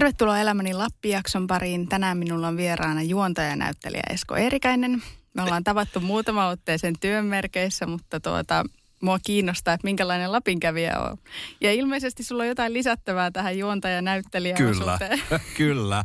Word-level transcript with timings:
Tervetuloa 0.00 0.38
Elämäni 0.38 0.74
Lappi-jakson 0.74 1.46
pariin. 1.46 1.88
Tänään 1.88 2.18
minulla 2.18 2.48
on 2.48 2.56
vieraana 2.56 3.02
juontaja 3.02 3.48
ja 3.48 3.56
näyttelijä 3.56 4.02
Esko 4.10 4.36
Eerikäinen. 4.36 5.02
Me 5.34 5.42
ollaan 5.42 5.64
tavattu 5.64 6.00
muutama 6.00 6.46
otteeseen 6.46 6.94
työnmerkeissä, 7.00 7.86
mutta 7.86 8.20
tuota, 8.20 8.64
mua 9.02 9.18
kiinnostaa, 9.18 9.74
että 9.74 9.84
minkälainen 9.84 10.32
Lapinkävijä 10.32 10.98
on. 10.98 11.16
Ja 11.60 11.72
ilmeisesti 11.72 12.22
sulla 12.22 12.42
on 12.42 12.48
jotain 12.48 12.72
lisättävää 12.72 13.30
tähän 13.30 13.58
juontaja 13.58 14.02
näyttelijä 14.02 14.56
Kyllä, 14.56 14.98
kyllä. 15.56 16.02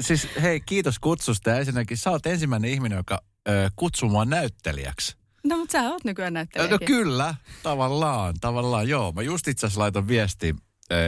Siis 0.00 0.28
hei, 0.42 0.60
kiitos 0.60 0.98
kutsusta. 0.98 1.50
Ja 1.50 1.58
ensinnäkin 1.58 1.96
sä 1.96 2.10
oot 2.10 2.26
ensimmäinen 2.26 2.70
ihminen, 2.70 2.96
joka 2.96 3.22
ö, 3.48 3.70
kutsuu 3.76 4.08
mua 4.08 4.24
näyttelijäksi. 4.24 5.16
No, 5.44 5.56
mutta 5.56 5.72
sä 5.72 5.90
oot 5.90 6.04
nykyään 6.04 6.32
näyttelijä. 6.32 6.70
No 6.70 6.78
kyllä, 6.84 7.34
tavallaan, 7.62 8.34
tavallaan 8.40 8.88
joo. 8.88 9.12
Mä 9.12 9.22
just 9.22 9.48
itse 9.48 9.66
asiassa 9.66 9.80
laitan 9.80 10.08
viesti 10.08 10.54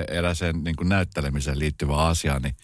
eräseen 0.08 0.64
niin 0.64 0.76
kuin 0.76 0.88
näyttelemiseen 0.88 1.58
liittyvää 1.58 2.06
asiaa, 2.06 2.38
niin 2.38 2.56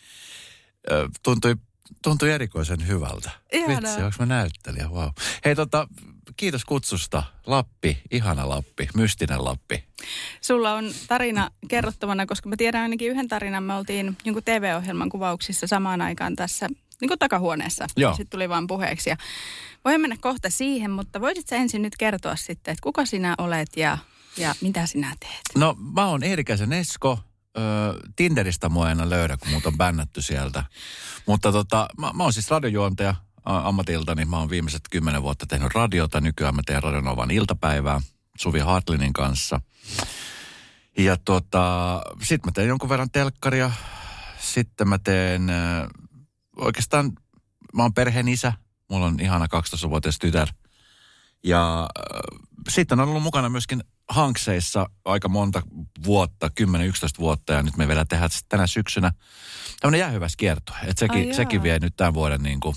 tuntui, 1.23 1.57
tuntui 2.03 2.31
erikoisen 2.31 2.87
hyvältä. 2.87 3.31
Ihanaa. 3.53 3.77
Vitsi, 3.77 4.03
onko 4.03 4.17
mä 4.19 4.27
näyttelijä? 4.27 4.89
Wow. 4.89 5.09
Hei 5.45 5.55
tota, 5.55 5.89
kiitos 6.37 6.65
kutsusta. 6.65 7.23
Lappi, 7.47 7.99
ihana 8.11 8.49
Lappi, 8.49 8.89
mystinen 8.95 9.45
Lappi. 9.45 9.85
Sulla 10.41 10.75
on 10.75 10.91
tarina 11.09 11.51
kerrottavana, 11.69 12.27
koska 12.27 12.49
mä 12.49 12.57
tiedän 12.57 12.83
ainakin 12.83 13.11
yhden 13.11 13.29
tarinan. 13.29 13.63
Me 13.63 13.75
oltiin 13.75 14.17
niin 14.25 14.45
TV-ohjelman 14.45 15.09
kuvauksissa 15.09 15.67
samaan 15.67 16.01
aikaan 16.01 16.37
tässä 16.37 16.69
niin 17.01 17.09
kuin 17.09 17.19
takahuoneessa. 17.19 17.87
Joo. 17.97 18.13
Sitten 18.13 18.31
tuli 18.31 18.49
vaan 18.49 18.67
puheeksi. 18.67 19.11
Ja 19.11 19.17
voin 19.85 20.01
mennä 20.01 20.17
kohta 20.21 20.51
siihen, 20.51 20.91
mutta 20.91 21.21
voisit 21.21 21.49
sä 21.49 21.57
ensin 21.57 21.83
nyt 21.83 21.97
kertoa 21.99 22.37
sitten, 22.37 22.73
että 22.73 22.83
kuka 22.83 23.07
sinä 23.07 23.35
olet 23.39 23.77
ja, 23.77 23.99
ja 24.37 24.55
mitä 24.61 24.87
sinä 24.87 25.15
teet? 25.21 25.41
No 25.55 25.77
mä 25.95 26.07
oon 26.07 26.23
Eerikäisen 26.23 26.73
Esko. 26.73 27.19
Tinderistä 28.17 28.69
mua 28.69 28.91
enää 28.91 29.11
löydä, 29.11 29.37
kun 29.37 29.49
muut 29.49 29.67
on 29.67 29.77
bännätty 29.77 30.23
sieltä. 30.23 30.65
Mutta 31.27 31.53
tota, 31.53 31.89
mä, 31.99 32.11
mä 32.13 32.23
oon 32.23 32.33
siis 32.33 32.51
radiojuontaja 32.51 33.15
a- 33.45 33.69
ammatiltani. 33.69 34.25
Mä 34.25 34.39
oon 34.39 34.51
viimeiset 34.51 34.83
kymmenen 34.91 35.23
vuotta 35.23 35.47
tehnyt 35.47 35.75
radiota. 35.75 36.21
Nykyään 36.21 36.55
mä 36.55 36.63
teen 36.67 36.83
Radionovan 36.83 37.31
iltapäivää 37.31 38.01
Suvi 38.39 38.61
Hartlinin 38.61 39.13
kanssa. 39.13 39.61
Ja 40.99 41.17
tota, 41.25 42.03
sit 42.23 42.45
mä 42.47 42.53
teen 42.53 42.69
jonkun 42.69 42.89
verran 42.89 43.11
telkkaria. 43.11 43.71
Sitten 44.39 44.89
mä 44.89 44.99
teen, 44.99 45.53
oikeastaan 46.57 47.13
mä 47.75 47.83
oon 47.83 47.95
perheen 47.95 48.29
isä. 48.29 48.53
Mulla 48.91 49.07
on 49.07 49.21
ihana 49.21 49.47
12-vuotias 49.47 50.19
tytär. 50.19 50.49
Ja 51.45 51.89
sitten 52.69 53.01
on 53.01 53.09
ollut 53.09 53.23
mukana 53.23 53.49
myöskin 53.49 53.85
hankseissa 54.09 54.87
aika 55.05 55.29
monta 55.29 55.63
vuotta, 56.05 56.51
10-11 56.61 56.63
vuotta, 57.19 57.53
ja 57.53 57.63
nyt 57.63 57.77
me 57.77 57.89
vielä 57.89 58.05
tehdään 58.05 58.31
tänä 58.49 58.67
syksynä 58.67 59.13
tämmöinen 59.81 60.01
jäähyväs 60.01 60.37
kierto. 60.37 60.73
Että 60.83 61.01
sekin, 61.01 61.35
sekin 61.35 61.63
vie 61.63 61.79
nyt 61.79 61.97
tämän 61.97 62.15
vuoden 62.15 62.43
niin 62.43 62.61
kuin 62.61 62.77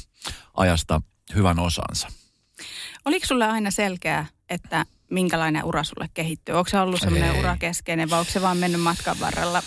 ajasta 0.57 1.01
hyvän 1.35 1.59
osansa. 1.59 2.07
Oliko 3.05 3.25
sulle 3.25 3.45
aina 3.45 3.71
selkeää, 3.71 4.25
että 4.49 4.85
minkälainen 5.11 5.63
ura 5.63 5.83
sulle 5.83 6.09
kehittyy? 6.13 6.55
Onko 6.55 6.69
se 6.69 6.79
ollut 6.79 6.99
semmoinen 6.99 7.31
Ei. 7.31 7.39
urakeskeinen 7.39 8.09
vai 8.09 8.19
onko 8.19 8.31
se 8.31 8.41
vaan 8.41 8.57
mennyt 8.57 8.81
matkan 8.81 9.19
varrella? 9.19 9.63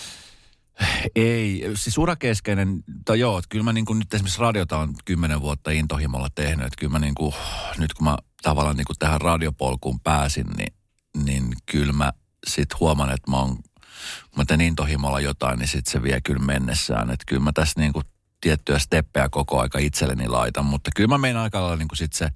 Ei, 1.16 1.64
siis 1.74 1.98
urakeskeinen, 1.98 2.84
tai 3.04 3.20
joo, 3.20 3.38
että 3.38 3.48
kyllä 3.48 3.64
mä 3.64 3.72
niin 3.72 3.84
kuin 3.84 3.98
nyt 3.98 4.14
esimerkiksi 4.14 4.40
radiota 4.40 4.78
on 4.78 4.94
kymmenen 5.04 5.40
vuotta 5.40 5.70
intohimolla 5.70 6.28
tehnyt, 6.34 6.66
että 6.66 6.76
kyllä 6.78 6.92
mä 6.92 6.98
niin 6.98 7.14
kuin, 7.14 7.34
nyt 7.78 7.94
kun 7.94 8.04
mä 8.04 8.18
tavallaan 8.42 8.76
niin 8.76 8.84
kuin 8.84 8.98
tähän 8.98 9.20
radiopolkuun 9.20 10.00
pääsin, 10.00 10.46
niin, 10.56 10.74
niin 11.16 11.52
kyllä 11.66 11.92
mä 11.92 12.12
sit 12.46 12.80
huomaan, 12.80 13.10
että 13.10 13.30
mä 13.30 13.36
oon, 13.36 13.56
kun 13.56 14.36
mä 14.36 14.44
teen 14.44 14.60
intohimolla 14.60 15.20
jotain, 15.20 15.58
niin 15.58 15.68
sit 15.68 15.86
se 15.86 16.02
vie 16.02 16.20
kyllä 16.20 16.44
mennessään, 16.44 17.10
että 17.10 17.24
kyllä 17.26 17.42
mä 17.42 17.52
tässä 17.54 17.80
niin 17.80 17.92
kuin 17.92 18.04
tiettyjä 18.40 18.78
steppejä 18.78 19.28
koko 19.28 19.60
aika 19.60 19.78
itselleni 19.78 20.28
laitan, 20.28 20.64
mutta 20.64 20.90
kyllä 20.96 21.08
mä 21.08 21.18
menen 21.18 21.36
aika 21.36 21.60
lailla 21.60 21.76
niin 21.76 21.88
kuin 21.88 21.98
sit 21.98 22.12
se, 22.12 22.28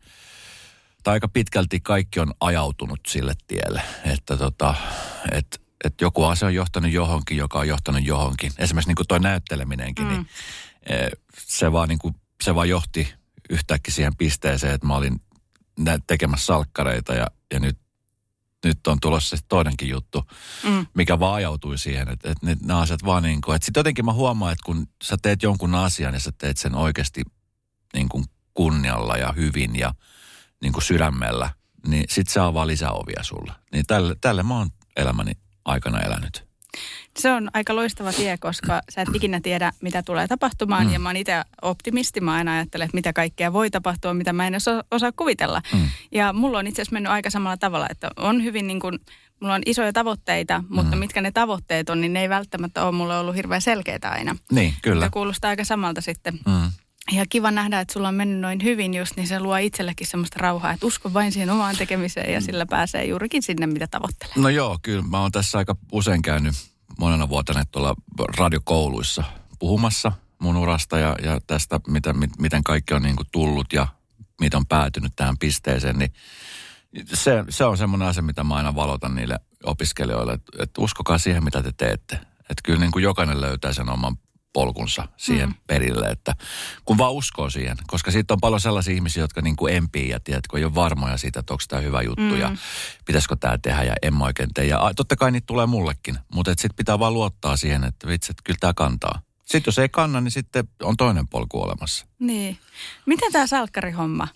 tai 1.03 1.13
aika 1.13 1.29
pitkälti 1.29 1.81
kaikki 1.81 2.21
on 2.21 2.35
ajautunut 2.41 3.01
sille 3.09 3.35
tielle, 3.47 3.83
että 4.05 4.37
tota, 4.37 4.75
että 5.33 5.59
että 5.85 6.05
joku 6.05 6.25
asia 6.25 6.49
on 6.49 6.55
johtanut 6.55 6.93
johonkin, 6.93 7.37
joka 7.37 7.59
on 7.59 7.69
johtanut 7.69 8.07
johonkin. 8.07 8.53
Esimerkiksi 8.59 8.89
niin 8.89 8.97
kuin 8.97 9.07
toi 9.07 9.21
näytteleminenkin, 9.21 10.05
mm. 10.05 10.11
niin 10.11 10.27
se 11.39 11.73
vaan, 11.73 11.89
niin 11.89 11.99
kuin, 11.99 12.15
se 12.45 12.55
vaan 12.55 12.69
johti 12.69 13.15
yhtäkkiä 13.51 13.95
siihen 13.95 14.17
pisteeseen, 14.17 14.75
että 14.75 14.87
mä 14.87 14.97
olin 14.97 15.21
tekemässä 16.07 16.47
salkkareita 16.47 17.15
ja, 17.15 17.27
ja 17.53 17.61
nyt, 17.61 17.79
nyt 18.67 18.87
on 18.87 19.01
tulossa 19.01 19.37
se 19.37 19.43
toinenkin 19.49 19.89
juttu, 19.89 20.25
Mm. 20.65 20.87
mikä 20.95 21.21
vaan 21.21 21.35
ajautui 21.35 21.79
siihen, 21.79 22.09
että, 22.09 22.31
että 22.31 22.47
ne, 22.47 22.57
nämä 22.65 22.81
asiat 22.81 23.05
vaan 23.05 23.23
niin 23.23 23.41
kuin, 23.41 23.57
että 23.57 23.65
sitten 23.67 23.81
jotenkin 23.81 24.05
mä 24.05 24.13
huomaan, 24.13 24.53
että 24.53 24.63
kun 24.67 24.87
sä 25.05 25.17
teet 25.23 25.43
jonkun 25.43 25.75
asian 25.75 26.15
ja 26.15 26.21
sä 26.21 26.33
teet 26.39 26.57
sen 26.59 26.75
oikeasti 26.75 27.23
niin 27.95 28.09
kuin 28.09 28.25
kunnialla 28.55 29.17
ja 29.17 29.33
hyvin 29.33 29.77
ja 29.77 29.95
niin 30.63 30.73
kuin 30.73 30.83
sydämellä, 30.83 31.51
niin 31.87 32.05
sit 32.09 32.29
se 32.29 32.41
avaa 32.41 32.67
lisäovia 32.67 33.23
sulle. 33.23 33.53
Niin 33.73 33.87
tälle, 33.87 34.17
tälle 34.21 34.43
mä 34.43 34.59
oon 34.59 34.71
elämäni 34.97 35.33
aikana 35.65 36.01
elänyt. 36.01 36.46
Se 37.19 37.31
on 37.33 37.51
aika 37.55 37.77
loistava 37.77 38.13
tie, 38.13 38.37
koska 38.39 38.81
sä 38.89 39.03
et 39.03 39.09
ikinä 39.15 39.41
tiedä, 39.41 39.73
mitä 39.81 40.03
tulee 40.03 40.27
tapahtumaan. 40.29 40.87
Mm. 40.87 40.93
Ja 40.93 40.99
mä 40.99 41.09
oon 41.09 41.17
itse 41.17 41.43
optimisti. 41.63 42.21
Mä 42.21 42.35
aina 42.35 42.53
ajattelen, 42.53 42.85
että 42.85 42.97
mitä 42.97 43.13
kaikkea 43.13 43.53
voi 43.53 43.71
tapahtua, 43.71 44.15
mitä 44.15 44.33
mä 44.33 44.47
en 44.47 44.55
osaa, 44.55 44.83
osaa 44.91 45.13
kuvitella. 45.13 45.63
Mm. 45.73 45.89
Ja 46.13 46.33
mulla 46.33 46.59
on 46.59 46.67
itse 46.67 46.83
asiassa 46.83 46.93
mennyt 46.95 47.13
aika 47.13 47.31
samalla 47.31 47.57
tavalla, 47.57 47.87
että 47.91 48.11
on 48.17 48.45
hyvin 48.45 48.67
niin 48.67 48.81
kuin, 48.81 48.99
mulla 49.41 49.55
on 49.55 49.63
isoja 49.67 49.93
tavoitteita, 49.93 50.65
mutta 50.69 50.97
Mm. 50.97 50.99
mitkä 51.01 51.21
ne 51.21 51.31
tavoitteet 51.31 51.91
on, 51.91 52.01
niin 52.01 52.13
ne 52.13 52.21
ei 52.21 52.29
välttämättä 52.29 52.85
ole 52.85 52.93
mulle 52.93 53.19
ollut 53.19 53.37
hirveän 53.37 53.63
selkeitä 53.63 54.11
aina. 54.11 54.37
Niin, 54.53 54.75
kyllä. 54.83 55.05
Ja 55.05 55.11
kuulostaa 55.11 55.49
aika 55.51 55.65
samalta 55.65 56.01
sitten. 56.01 56.35
Mm. 56.47 56.71
Ja 57.13 57.25
kiva 57.29 57.51
nähdä, 57.51 57.81
että 57.81 57.93
sulla 57.93 58.09
on 58.09 58.15
mennyt 58.15 58.41
noin 58.41 58.63
hyvin 58.63 58.95
just, 58.95 59.17
niin 59.17 59.27
se 59.27 59.41
luo 59.41 59.57
itsellekin 59.57 60.07
semmoista 60.07 60.39
rauhaa, 60.41 60.73
että 60.73 60.87
usko 60.87 61.13
vain 61.13 61.33
siihen 61.33 61.51
omaan 61.51 61.77
tekemiseen 61.77 62.33
ja 62.33 62.41
sillä 62.41 62.67
pääsee 62.67 63.05
juurikin 63.05 63.43
sinne, 63.43 63.67
mitä 63.67 63.87
tavoittelee. 63.87 64.35
No 64.37 64.49
joo, 64.49 64.79
kyllä 64.83 65.03
mä 65.03 65.21
oon 65.21 65.33
tässä 65.33 65.59
aika 65.59 65.77
usein 65.93 66.23
käynyt 66.23 66.55
monena 66.99 67.29
vuotena 67.29 67.65
tuolla 67.65 67.95
radiokouluissa 68.37 69.25
puhumassa 69.59 70.13
mun 70.39 70.57
urasta 70.57 70.99
ja, 70.99 71.17
ja 71.23 71.41
tästä, 71.47 71.81
mitä, 71.89 72.13
mit, 72.13 72.31
miten 72.39 72.65
kaikki 72.65 72.95
on 72.95 73.03
niin 73.03 73.17
kuin 73.17 73.29
tullut 73.33 73.73
ja 73.73 73.89
miten 74.41 74.57
on 74.57 74.67
päätynyt 74.67 75.13
tähän 75.17 75.39
pisteeseen, 75.39 75.99
niin 75.99 76.13
se, 77.15 77.45
se 77.49 77.65
on 77.65 77.79
semmoinen 77.79 78.09
asia, 78.09 78.23
mitä 78.23 78.45
mä 78.45 78.55
aina 78.55 78.75
valotan 78.75 79.15
niille 79.15 79.41
opiskelijoille, 79.65 80.33
että, 80.33 80.63
että 80.63 80.81
uskokaa 80.81 81.19
siihen, 81.19 81.45
mitä 81.45 81.63
te 81.63 81.73
teette. 81.77 82.17
Että 82.41 82.63
kyllä 82.65 82.81
niin 82.81 82.93
kuin 82.93 83.03
jokainen 83.03 83.41
löytää 83.41 83.73
sen 83.73 83.89
oman 83.89 84.17
polkunsa 84.57 85.09
siihen 85.17 85.49
mm. 85.49 85.55
perille, 85.67 86.07
että 86.07 86.35
kun 86.85 86.99
vaan 86.99 87.13
uskoo 87.13 87.51
siihen, 87.51 87.77
koska 87.87 88.11
siitä 88.11 88.35
on 88.35 88.41
paljon 88.41 88.61
sellaisia 88.61 88.95
ihmisiä, 88.95 89.23
jotka 89.23 89.43
niin 89.43 89.57
kuin 89.57 89.75
empii 89.75 90.09
ja 90.09 90.21
tiedätkö, 90.21 90.59
ei 90.59 90.65
ole 90.65 90.75
varmoja 90.75 91.17
siitä, 91.17 91.41
että 91.41 91.55
onko 91.55 91.65
tämä 91.69 91.83
hyvä 91.83 92.03
juttu 92.03 92.23
mm. 92.23 92.41
ja 92.41 92.57
pitäisikö 93.07 93.37
tämä 93.41 93.59
tehdä 93.59 93.83
ja 93.83 93.95
en 94.03 94.17
mä 94.17 94.25
oikein 94.25 94.49
tee. 94.55 94.65
Ja 94.65 94.91
totta 94.97 95.17
kai 95.17 95.31
niitä 95.31 95.47
tulee 95.47 95.67
mullekin, 95.67 96.19
mutta 96.33 96.51
sitten 96.51 96.77
pitää 96.77 96.99
vaan 96.99 97.15
luottaa 97.15 97.57
siihen, 97.57 97.85
että 97.85 98.09
vitsi, 98.09 98.33
että 98.33 98.43
kyllä 98.45 98.59
tämä 98.61 98.75
kantaa. 98.75 99.23
Sitten 99.45 99.69
jos 99.69 99.79
ei 99.79 99.89
kanna, 99.89 100.21
niin 100.21 100.33
sitten 100.33 100.69
on 100.83 100.97
toinen 100.97 101.29
polku 101.29 101.63
olemassa. 101.63 102.07
Niin. 102.19 102.59
Miten 103.07 103.33
tämä 103.33 103.47
salkkarihomma? 103.47 104.29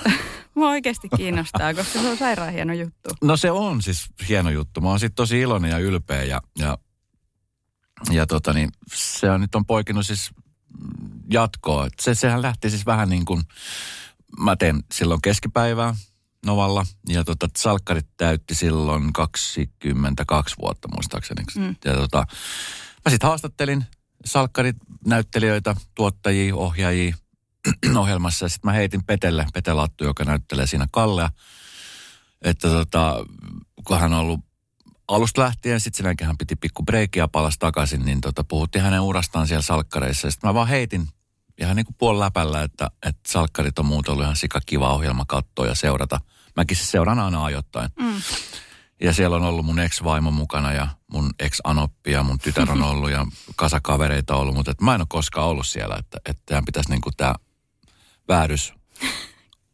Mua 0.54 0.68
oikeasti 0.68 1.08
kiinnostaa, 1.16 1.74
koska 1.74 1.98
se 1.98 2.08
on 2.08 2.16
sairaan 2.16 2.52
hieno 2.52 2.72
juttu. 2.72 3.10
No 3.22 3.36
se 3.36 3.50
on 3.50 3.82
siis 3.82 4.06
hieno 4.28 4.50
juttu. 4.50 4.80
Mä 4.80 4.88
oon 4.88 5.00
sitten 5.00 5.16
tosi 5.16 5.40
iloinen 5.40 5.70
ja 5.70 5.78
ylpeä 5.78 6.22
ja, 6.22 6.40
ja, 6.58 6.78
ja 8.10 8.26
tota 8.26 8.52
niin, 8.52 8.70
se 8.94 9.30
on 9.30 9.40
nyt 9.40 9.54
on 9.54 9.66
poikinut 9.66 10.06
siis 10.06 10.30
jatkoa. 11.30 11.86
Et 11.86 11.92
Se, 12.00 12.14
sehän 12.14 12.42
lähti 12.42 12.70
siis 12.70 12.86
vähän 12.86 13.08
niin 13.08 13.24
kuin, 13.24 13.42
mä 14.38 14.56
teen 14.56 14.84
silloin 14.94 15.22
keskipäivää 15.22 15.94
Novalla 16.46 16.86
ja 17.08 17.24
tota, 17.24 17.48
salkkarit 17.58 18.06
täytti 18.16 18.54
silloin 18.54 19.12
22 19.12 20.56
vuotta 20.60 20.88
muistaakseni. 20.94 21.44
Mm. 21.56 21.76
Ja 21.84 21.94
tota, 21.94 22.26
mä 23.04 23.10
sitten 23.10 23.28
haastattelin 23.28 23.84
salkkarit, 24.24 24.76
näyttelijöitä, 25.06 25.74
tuottajia, 25.94 26.56
ohjaajia 26.56 27.16
ohjelmassa. 27.96 28.44
Ja 28.44 28.48
sitten 28.48 28.68
mä 28.68 28.72
heitin 28.72 29.04
Petelle, 29.04 29.46
Pete 29.54 29.72
Lattu, 29.72 30.04
joka 30.04 30.24
näyttelee 30.24 30.66
siinä 30.66 30.86
Kallea, 30.92 31.30
että 32.42 32.68
tota, 32.68 33.16
kun 33.84 34.00
hän 34.00 34.12
on 34.12 34.20
ollut 34.20 34.40
alusta 35.08 35.40
lähtien, 35.40 35.80
sitten 35.80 36.16
sen 36.18 36.26
hän 36.26 36.38
piti 36.38 36.56
pikku 36.56 36.82
breikiä 36.82 37.22
ja 37.22 37.28
palasi 37.28 37.58
takaisin, 37.58 38.04
niin 38.04 38.20
tota, 38.20 38.44
puhuttiin 38.44 38.84
hänen 38.84 39.00
urastaan 39.00 39.46
siellä 39.46 39.62
salkkareissa. 39.62 40.30
Sitten 40.30 40.48
mä 40.48 40.54
vaan 40.54 40.68
heitin 40.68 41.08
ihan 41.60 41.76
niin 41.76 41.86
kuin 41.86 41.96
puoli 41.98 42.18
läpällä, 42.18 42.62
että, 42.62 42.90
että 43.06 43.32
salkkarit 43.32 43.78
on 43.78 43.86
muuten 43.86 44.12
ollut 44.12 44.24
ihan 44.24 44.36
sika 44.36 44.60
kiva 44.66 44.94
ohjelma 44.94 45.24
katsoa 45.28 45.66
ja 45.66 45.74
seurata. 45.74 46.20
Mäkin 46.56 46.76
se 46.76 46.84
seuraan 46.84 47.18
aina 47.18 47.44
ajoittain. 47.44 47.90
Mm. 48.00 48.22
Ja 49.00 49.12
siellä 49.12 49.36
on 49.36 49.42
ollut 49.42 49.66
mun 49.66 49.78
ex-vaimo 49.78 50.30
mukana 50.30 50.72
ja 50.72 50.88
mun 51.12 51.30
ex-anoppi 51.38 52.12
ja 52.12 52.22
mun 52.22 52.38
tytär 52.38 52.70
on 52.70 52.82
ollut 52.92 53.10
ja 53.10 53.26
kasakavereita 53.56 54.36
ollut, 54.36 54.54
mutta 54.54 54.70
et 54.70 54.80
mä 54.80 54.94
en 54.94 55.00
ole 55.00 55.06
koskaan 55.08 55.48
ollut 55.48 55.66
siellä, 55.66 55.96
että, 55.98 56.18
että 56.26 56.42
tämän 56.46 56.64
pitäisi 56.64 56.90
niin 56.90 57.00
tämä 57.16 57.34
vääryys 58.28 58.74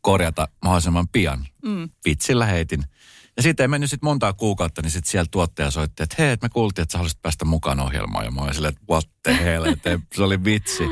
korjata 0.01 0.49
mahdollisimman 0.63 1.09
pian. 1.09 1.47
Mm. 1.63 1.91
Pitsillä 2.05 2.47
heitin. 2.47 2.85
Ja 3.37 3.43
sitten 3.43 3.65
ei 3.65 3.69
mennyt 3.69 3.91
sitten 3.91 4.07
montaa 4.07 4.33
kuukautta, 4.33 4.83
niin 4.83 4.91
sitten 4.91 5.11
siellä 5.11 5.29
tuottaja 5.31 5.71
soitti, 5.71 6.03
että 6.03 6.17
hei, 6.19 6.37
me 6.43 6.49
kuultiin, 6.49 6.83
että 6.83 6.93
sä 6.93 6.99
haluaisit 6.99 7.23
päästä 7.23 7.45
mukaan 7.45 7.81
ohjelmaan. 7.81 8.25
Ja 8.25 8.31
mä 8.31 8.41
olin 8.41 8.55
silleen, 8.55 8.73
että 8.73 8.85
what 8.91 9.09
the 9.23 9.45
hell, 9.45 9.65
että 9.65 9.99
se 10.15 10.23
oli 10.23 10.45
vitsi. 10.45 10.83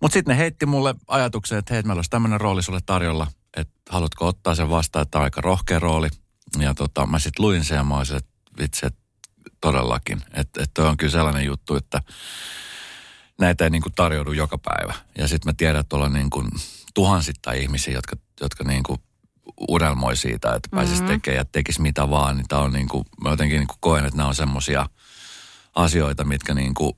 Mutta 0.00 0.12
sitten 0.12 0.36
ne 0.36 0.38
heitti 0.38 0.66
mulle 0.66 0.94
ajatuksen, 1.08 1.58
että 1.58 1.74
hei, 1.74 1.82
meillä 1.82 1.98
olisi 1.98 2.10
tämmöinen 2.10 2.40
rooli 2.40 2.62
sulle 2.62 2.80
tarjolla, 2.86 3.26
että 3.56 3.74
haluatko 3.90 4.26
ottaa 4.26 4.54
sen 4.54 4.70
vastaan, 4.70 5.02
että 5.02 5.18
on 5.18 5.24
aika 5.24 5.40
rohkea 5.40 5.78
rooli. 5.78 6.08
Ja 6.58 6.74
tota, 6.74 7.06
mä 7.06 7.18
sitten 7.18 7.44
luin 7.44 7.64
sen 7.64 7.76
ja 7.76 7.84
mä 7.84 7.96
olisin, 7.96 8.16
että 8.16 8.30
vitsi, 8.58 8.86
että 8.86 9.00
todellakin. 9.60 10.22
Että 10.34 10.62
et 10.62 10.70
toi 10.74 10.86
on 10.86 10.96
kyllä 10.96 11.12
sellainen 11.12 11.44
juttu, 11.44 11.76
että 11.76 12.02
näitä 13.40 13.64
ei 13.64 13.70
niin 13.70 13.82
kuin 13.82 13.92
tarjoudu 13.96 14.32
joka 14.32 14.58
päivä. 14.58 14.94
Ja 15.18 15.28
sitten 15.28 15.48
mä 15.48 15.54
tiedän, 15.56 15.80
että 15.80 15.96
on 15.96 16.12
niin 16.12 16.30
kuin 16.30 16.48
tuhansittain 16.94 17.62
ihmisiä, 17.62 17.94
jotka, 17.94 18.16
jotka 18.40 18.64
niin 18.64 18.82
kuin 18.82 19.00
unelmoi 19.68 20.16
siitä, 20.16 20.54
että 20.54 20.68
pääsisi 20.70 21.02
mm-hmm. 21.02 21.14
tekemään 21.14 21.36
ja 21.38 21.44
tekisi 21.44 21.80
mitä 21.80 22.10
vaan. 22.10 22.36
Niin 22.36 22.48
tää 22.48 22.58
on 22.58 22.72
niin 22.72 22.88
kuin, 22.88 23.04
mä 23.20 23.30
jotenkin 23.30 23.58
niin 23.58 23.66
kuin 23.66 23.78
koen, 23.80 24.04
että 24.04 24.16
nämä 24.16 24.28
on 24.28 24.34
semmoisia 24.34 24.88
asioita, 25.74 26.24
mitkä 26.24 26.54
niin 26.54 26.74
kuin, 26.74 26.92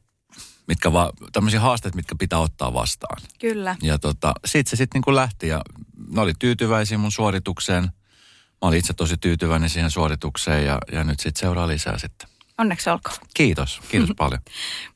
mitkä 0.68 0.92
vaan, 0.92 1.12
tämmöisiä 1.32 1.60
haasteita, 1.60 1.96
mitkä 1.96 2.14
pitää 2.18 2.38
ottaa 2.38 2.74
vastaan. 2.74 3.22
Kyllä. 3.40 3.76
Ja 3.82 3.98
tota, 3.98 4.32
sit 4.44 4.66
se 4.66 4.76
sitten 4.76 4.98
niin 4.98 5.04
kuin 5.04 5.16
lähti 5.16 5.48
ja 5.48 5.62
ne 6.08 6.20
oli 6.20 6.32
tyytyväisiä 6.38 6.98
mun 6.98 7.12
suoritukseen. 7.12 7.82
Mä 7.82 8.68
olin 8.68 8.78
itse 8.78 8.92
tosi 8.92 9.16
tyytyväinen 9.16 9.70
siihen 9.70 9.90
suoritukseen 9.90 10.66
ja, 10.66 10.78
ja 10.92 11.04
nyt 11.04 11.20
sitten 11.20 11.40
seuraa 11.40 11.68
lisää 11.68 11.98
sitten. 11.98 12.28
Onneksi 12.58 12.90
olkoon. 12.90 13.16
Kiitos, 13.34 13.80
kiitos 13.88 14.10
paljon. 14.18 14.40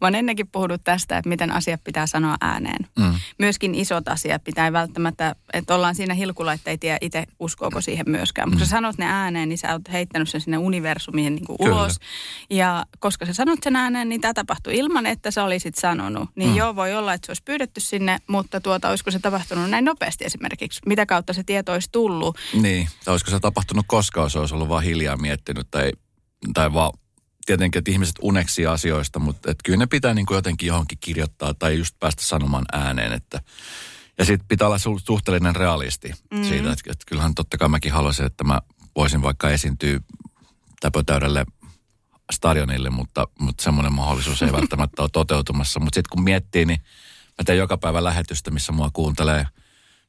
Mä 0.01 0.07
oon 0.07 0.15
ennenkin 0.15 0.49
puhunut 0.49 0.81
tästä, 0.85 1.19
että 1.19 1.29
miten 1.29 1.53
asiat 1.53 1.85
pitää 1.85 2.07
sanoa 2.07 2.37
ääneen. 2.41 2.87
Mm. 2.99 3.15
Myöskin 3.39 3.75
isot 3.75 4.09
asiat 4.09 4.45
pitää 4.45 4.73
välttämättä, 4.73 5.37
että 5.53 5.75
ollaan 5.75 5.95
siinä 5.95 6.15
hilkulla, 6.15 6.53
että 6.53 6.71
ei 6.71 6.79
tiedä 6.79 6.99
itse 7.01 7.25
uskooko 7.41 7.81
siihen 7.81 8.05
myöskään. 8.09 8.49
Mutta 8.49 8.57
mm. 8.57 8.61
kun 8.61 8.67
sä 8.67 8.71
sanot 8.71 8.99
ne 8.99 9.07
ääneen, 9.07 9.49
niin 9.49 9.59
sä 9.59 9.73
oot 9.73 9.93
heittänyt 9.93 10.29
sen 10.29 10.41
sinne 10.41 10.59
universumiin 10.59 11.35
niin 11.35 11.47
kuin 11.47 11.57
ulos. 11.61 11.99
Ja 12.51 12.87
koska 12.99 13.27
sä 13.27 13.33
sanot 13.33 13.59
sen 13.63 13.77
ääneen, 13.77 14.09
niin 14.09 14.21
tämä 14.21 14.35
tapahtui 14.35 14.77
ilman, 14.77 15.07
että 15.07 15.31
sä 15.31 15.45
olisit 15.45 15.75
sanonut. 15.75 16.29
Niin 16.35 16.51
mm. 16.51 16.57
joo, 16.57 16.77
voi 16.77 16.95
olla, 16.95 17.15
että 17.15 17.27
se 17.27 17.31
olisi 17.31 17.43
pyydetty 17.45 17.81
sinne, 17.81 18.19
mutta 18.27 18.61
tuota, 18.61 18.89
olisiko 18.89 19.11
se 19.11 19.19
tapahtunut 19.19 19.71
näin 19.71 19.85
nopeasti 19.85 20.25
esimerkiksi? 20.25 20.81
Mitä 20.87 21.07
kautta 21.07 21.33
se 21.33 21.43
tieto 21.43 21.73
olisi 21.73 21.89
tullut? 21.93 22.39
Niin, 22.63 22.89
tai 23.05 23.13
olisiko 23.13 23.31
se 23.31 23.41
tapahtunut 23.41 23.85
koskaan, 23.89 24.31
se 24.31 24.39
olisi 24.39 24.55
ollut 24.55 24.69
vaan 24.69 24.83
hiljaa 24.83 25.17
miettinyt 25.17 25.67
tai, 25.71 25.93
tai 26.55 26.73
vaan 26.73 26.93
tietenkin, 27.51 27.79
että 27.79 27.91
ihmiset 27.91 28.17
uneksi 28.23 28.67
asioista, 28.67 29.19
mutta 29.19 29.51
että 29.51 29.63
kyllä 29.65 29.79
ne 29.79 29.87
pitää 29.87 30.15
niin 30.15 30.27
kuin 30.27 30.37
jotenkin 30.37 30.67
johonkin 30.67 30.99
kirjoittaa 31.01 31.55
tai 31.55 31.79
just 31.79 31.99
päästä 32.01 32.23
sanomaan 32.23 32.65
ääneen, 32.73 33.13
että 33.13 33.41
ja 34.19 34.25
sitten 34.25 34.49
pitää 34.49 34.69
olla 34.69 34.79
suhteellinen 35.07 35.57
realisti 35.57 36.13
mm. 36.31 36.45
siitä, 36.45 36.73
että, 36.73 36.93
että 36.93 37.05
kyllähän 37.07 37.35
totta 37.35 37.59
kai 37.59 37.69
mäkin 37.69 37.93
haluaisin, 37.93 38.27
että 38.27 38.45
mä 38.45 38.61
voisin 38.97 39.23
vaikka 39.23 39.51
esiintyä 39.51 40.01
täpötäydelle 40.81 41.47
stadionille, 42.33 42.91
mutta, 42.91 43.29
mutta 43.39 43.65
semmoinen 43.65 43.93
mahdollisuus 43.93 44.43
ei 44.43 44.53
välttämättä 44.61 45.03
ole 45.03 45.11
toteutumassa. 45.13 45.81
Mutta 45.81 45.97
sitten 45.97 46.11
kun 46.11 46.25
miettii, 46.25 46.65
niin 46.65 46.81
mä 47.39 47.45
teen 47.45 47.59
joka 47.59 47.79
päivä 47.79 48.05
lähetystä, 48.05 48.51
missä 48.51 48.73
mua 48.73 48.91
kuuntelee– 48.93 49.47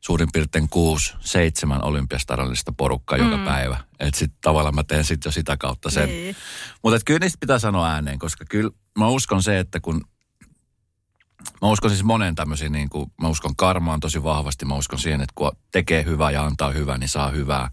suurin 0.01 0.30
piirtein 0.33 0.69
kuusi, 0.69 1.13
seitsemän 1.19 1.83
olympiastadionista 1.83 2.71
porukkaa 2.71 3.18
mm. 3.18 3.31
joka 3.31 3.45
päivä. 3.45 3.77
Että 4.00 4.19
sitten 4.19 4.38
tavallaan 4.42 4.75
mä 4.75 4.83
teen 4.83 5.03
sitten 5.03 5.30
jo 5.30 5.31
sitä 5.31 5.57
kautta 5.57 5.89
sen. 5.89 6.09
Niin. 6.09 6.36
Mutta 6.83 7.00
kyllä 7.06 7.19
niistä 7.19 7.38
pitää 7.39 7.59
sanoa 7.59 7.88
ääneen, 7.88 8.19
koska 8.19 8.45
kyllä 8.50 8.71
mä 8.98 9.07
uskon 9.07 9.44
se, 9.44 9.59
että 9.59 9.80
kun 9.80 10.01
Mä 11.62 11.68
uskon 11.68 11.92
siis 11.92 12.03
monen 12.03 12.36
tämmöisiin, 12.36 12.71
niin 12.71 12.89
kuin, 12.89 13.12
mä 13.21 13.27
uskon 13.27 13.56
karmaan 13.56 14.00
tosi 14.00 14.24
vahvasti. 14.24 14.65
Mä 14.65 14.75
uskon 14.75 15.00
siihen, 15.00 15.21
että 15.21 15.33
kun 15.36 15.51
tekee 15.71 16.06
hyvää 16.06 16.31
ja 16.31 16.45
antaa 16.45 16.71
hyvää, 16.71 16.98
niin 16.98 17.09
saa 17.09 17.30
hyvää. 17.30 17.71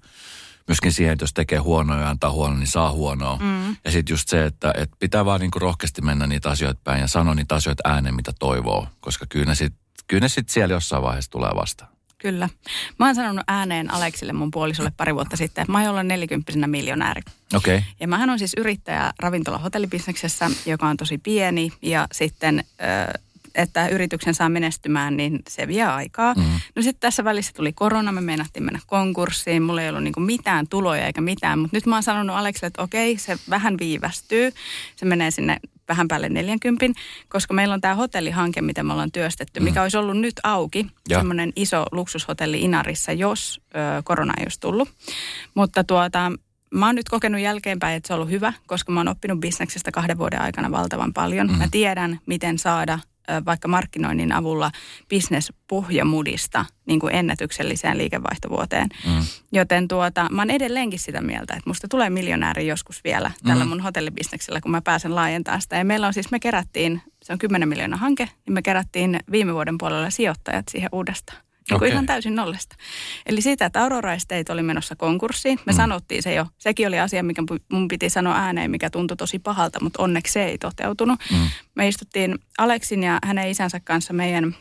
Myöskin 0.69 0.93
siihen, 0.93 1.13
että 1.13 1.23
jos 1.23 1.35
tekee 1.35 1.59
huonoa 1.59 1.97
ja 1.97 2.11
antaa 2.11 2.31
huonoa, 2.31 2.59
niin 2.59 2.67
saa 2.67 2.93
huonoa. 2.93 3.37
Mm. 3.37 3.77
Ja 3.85 3.91
sitten 3.91 4.15
just 4.15 4.29
se, 4.29 4.45
että, 4.45 4.73
että 4.77 4.97
pitää 4.99 5.25
vaan 5.25 5.41
niin 5.41 5.51
kuin 5.51 5.63
rohkeasti 5.63 6.03
mennä 6.03 6.27
niitä 6.27 6.51
asioita 6.51 6.81
päin 6.85 7.01
ja 7.01 7.07
sanoa 7.07 7.35
niitä 7.35 7.55
asioita 7.55 7.89
ääneen, 7.89 8.15
mitä 8.15 8.33
toivoo. 8.39 8.89
Koska 9.01 9.27
kyllä 9.29 9.47
ne 9.47 9.55
sitten 9.55 10.31
sit 10.31 10.49
siellä 10.49 10.75
jossain 10.75 11.03
vaiheessa 11.03 11.31
tulee 11.31 11.51
vastaan. 11.55 11.98
Kyllä. 12.19 12.49
Mä 12.99 13.07
oon 13.07 13.15
sanonut 13.15 13.45
ääneen 13.49 13.91
Aleksille 13.91 14.33
mun 14.33 14.51
puolisolle 14.51 14.93
pari 14.97 15.15
vuotta 15.15 15.37
sitten, 15.37 15.63
että 15.63 15.73
mä 15.73 15.79
oon 15.79 15.89
olla 15.89 16.03
nelikymppisenä 16.03 16.67
miljonääri. 16.67 17.23
Okei. 17.55 17.77
Okay. 17.77 17.89
Ja 18.01 18.09
mähän 18.09 18.31
on 18.31 18.39
siis 18.39 18.55
yrittäjä 18.57 19.13
ravintola-hotellibisneksessä, 19.19 20.51
joka 20.67 20.89
on 20.89 20.97
tosi 20.97 21.19
pieni 21.19 21.73
ja 21.83 22.09
sitten... 22.13 22.65
että 23.55 23.89
yrityksen 23.89 24.35
saa 24.35 24.49
menestymään, 24.49 25.17
niin 25.17 25.43
se 25.49 25.69
vie 25.69 25.83
aikaa. 25.83 26.35
Mm. 26.35 26.43
No 26.77 26.83
sitten 26.83 27.01
tässä 27.01 27.25
välissä 27.25 27.53
tuli 27.53 27.73
korona, 27.73 28.13
me 28.13 28.21
meinattiin 28.21 28.65
mennä 28.65 28.81
konkurssiin, 28.87 29.63
mulla 29.63 29.83
ei 29.83 29.89
ollut 29.89 30.03
niinku 30.03 30.21
mitään 30.21 30.69
tuloja 30.69 31.07
eikä 31.07 31.21
mitään, 31.21 31.59
mutta 31.59 31.77
nyt 31.77 31.87
mä 31.87 31.97
oon 31.97 32.03
sanonut 32.03 32.37
Aleksille, 32.37 32.67
että 32.67 32.83
okei, 32.83 33.19
se 33.19 33.39
vähän 33.51 33.79
viivästyy, 33.79 34.53
se 34.97 35.05
menee 35.05 35.31
sinne 35.31 35.57
vähän 35.89 36.09
päälle 36.09 36.29
40, 36.29 36.87
koska 37.29 37.55
meillä 37.55 37.75
on 37.75 37.81
tämä 37.81 37.95
hotellihanke, 37.95 38.63
mitä 38.63 38.83
me 38.83 38.93
ollaan 38.93 39.13
työstetty, 39.13 39.61
mikä 39.61 39.81
mm. 39.81 39.83
olisi 39.83 39.97
ollut 39.97 40.19
nyt 40.19 40.35
auki, 40.43 40.87
semmoinen 41.09 41.53
iso 41.57 41.87
luksushotelli 41.93 42.61
Inarissa, 42.61 43.13
jos 43.13 43.61
ö, 43.69 44.03
korona 44.05 44.35
ei 44.39 44.45
olisi 44.45 44.61
tullut. 44.61 44.89
Mutta 45.55 45.85
tuota, 45.85 46.33
mä 46.75 46.87
oon 46.87 46.95
nyt 46.95 47.09
kokenut 47.09 47.41
jälkeenpäin, 47.41 47.97
että 47.97 48.07
se 48.07 48.13
on 48.13 48.17
ollut 48.17 48.31
hyvä, 48.31 48.53
koska 48.67 48.93
mä 48.93 49.01
oon 49.01 49.09
oppinut 49.09 49.41
bisneksestä 49.41 49.91
kahden 49.93 50.19
vuoden 50.19 50.41
aikana 50.41 50.71
valtavan 50.71 51.13
paljon. 51.13 51.47
Mm. 51.47 51.59
Mä 51.59 51.69
tiedän, 51.71 52.21
miten 52.27 52.59
saada 52.59 52.99
vaikka 53.47 53.69
markkinoinnin 53.69 54.33
avulla 54.33 54.71
bisnespohjamudista 55.09 56.65
niin 56.87 57.01
kuin 57.01 57.15
ennätykselliseen 57.15 57.99
liikevaihtovuoteen. 57.99 58.89
Mm. 59.07 59.23
Joten 59.53 59.89
tuota, 59.89 60.29
mä 60.31 60.41
oon 60.43 60.51
edelleenkin 60.51 60.99
sitä 60.99 61.21
mieltä, 61.21 61.55
että 61.55 61.71
musta 61.71 61.89
tulee 61.89 62.11
miljonääri 62.11 62.67
joskus 62.67 63.05
vielä 63.05 63.31
tällä 63.47 63.65
mm. 63.65 63.69
mun 63.69 63.81
hotellibisneksellä, 63.81 64.61
kun 64.61 64.71
mä 64.71 64.83
pääsen 64.83 65.15
laajentamaan 65.15 65.63
sitä. 65.63 65.77
Ja 65.77 65.85
meillä 65.85 66.07
on 66.07 66.15
siis, 66.15 66.31
me 66.31 66.41
kerättiin, 66.41 67.03
se 67.25 67.33
on 67.33 67.39
10 67.39 67.69
miljoonaa 67.69 67.99
hanke, 67.99 68.29
niin 68.47 68.55
me 68.55 68.63
kerättiin 68.63 69.21
viime 69.31 69.55
vuoden 69.55 69.79
puolella 69.79 70.11
sijoittajat 70.11 70.69
siihen 70.69 70.89
uudestaan. 70.93 71.48
Niin 71.71 71.77
okay. 71.77 71.89
ihan 71.89 72.07
täysin 72.07 72.35
nollasta. 72.35 72.77
Eli 73.27 73.41
siitä, 73.41 73.67
että 73.67 73.83
Aurora 73.83 74.13
Estate 74.13 74.53
oli 74.53 74.63
menossa 74.63 74.97
konkurssiin, 74.97 75.59
me 75.67 75.73
mm. 75.73 75.77
sanottiin 75.77 76.23
se 76.23 76.35
jo. 76.35 76.47
Sekin 76.59 76.89
oli 76.89 77.01
asia, 77.01 77.23
mikä 77.23 77.43
mun 77.73 77.89
piti 77.89 78.11
sanoa 78.11 78.37
ääneen, 78.37 78.71
mikä 78.71 78.91
tuntui 78.91 79.17
tosi 79.17 79.39
pahalta, 79.39 79.81
mutta 79.83 80.03
onneksi 80.03 80.33
se 80.33 80.45
ei 80.45 80.59
toteutunut. 80.59 81.21
Mm. 81.33 81.49
Me 81.75 81.89
istuttiin 81.89 82.39
Aleksin 82.59 83.03
ja 83.03 83.19
hänen 83.25 83.51
isänsä 83.51 83.81
kanssa 83.81 84.13
meidän 84.13 84.57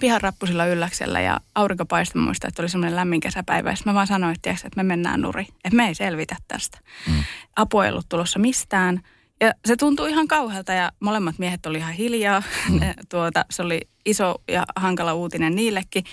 pihan 0.00 0.20
rappusilla 0.20 0.66
ylläksellä 0.66 1.20
ja 1.20 1.40
aurinko 1.54 1.84
paistoi 1.84 2.22
muista, 2.22 2.48
että 2.48 2.62
oli 2.62 2.68
semmoinen 2.68 2.96
lämmin 2.96 3.20
kesäpäivä. 3.20 3.70
Ja 3.70 3.76
mä 3.84 3.94
vaan 3.94 4.06
sanoin, 4.06 4.32
että, 4.32 4.42
tiiäks, 4.42 4.64
että 4.64 4.76
me 4.76 4.82
mennään 4.82 5.20
nuri, 5.20 5.46
että 5.64 5.76
me 5.76 5.88
ei 5.88 5.94
selvitä 5.94 6.36
tästä. 6.48 6.78
Mm. 7.08 7.24
Apu 7.56 7.80
ei 7.80 7.90
ollut 7.90 8.08
tulossa 8.08 8.38
mistään. 8.38 9.00
Ja 9.44 9.52
se 9.66 9.76
tuntui 9.76 10.10
ihan 10.10 10.28
kauhealta 10.28 10.72
ja 10.72 10.92
molemmat 11.00 11.38
miehet 11.38 11.66
oli 11.66 11.78
ihan 11.78 11.92
hiljaa. 11.92 12.42
Mm. 12.70 12.80
tuota, 13.08 13.44
se 13.50 13.62
oli 13.62 13.80
iso 14.04 14.34
ja 14.48 14.64
hankala 14.76 15.14
uutinen 15.14 15.54
niillekin. 15.54 16.04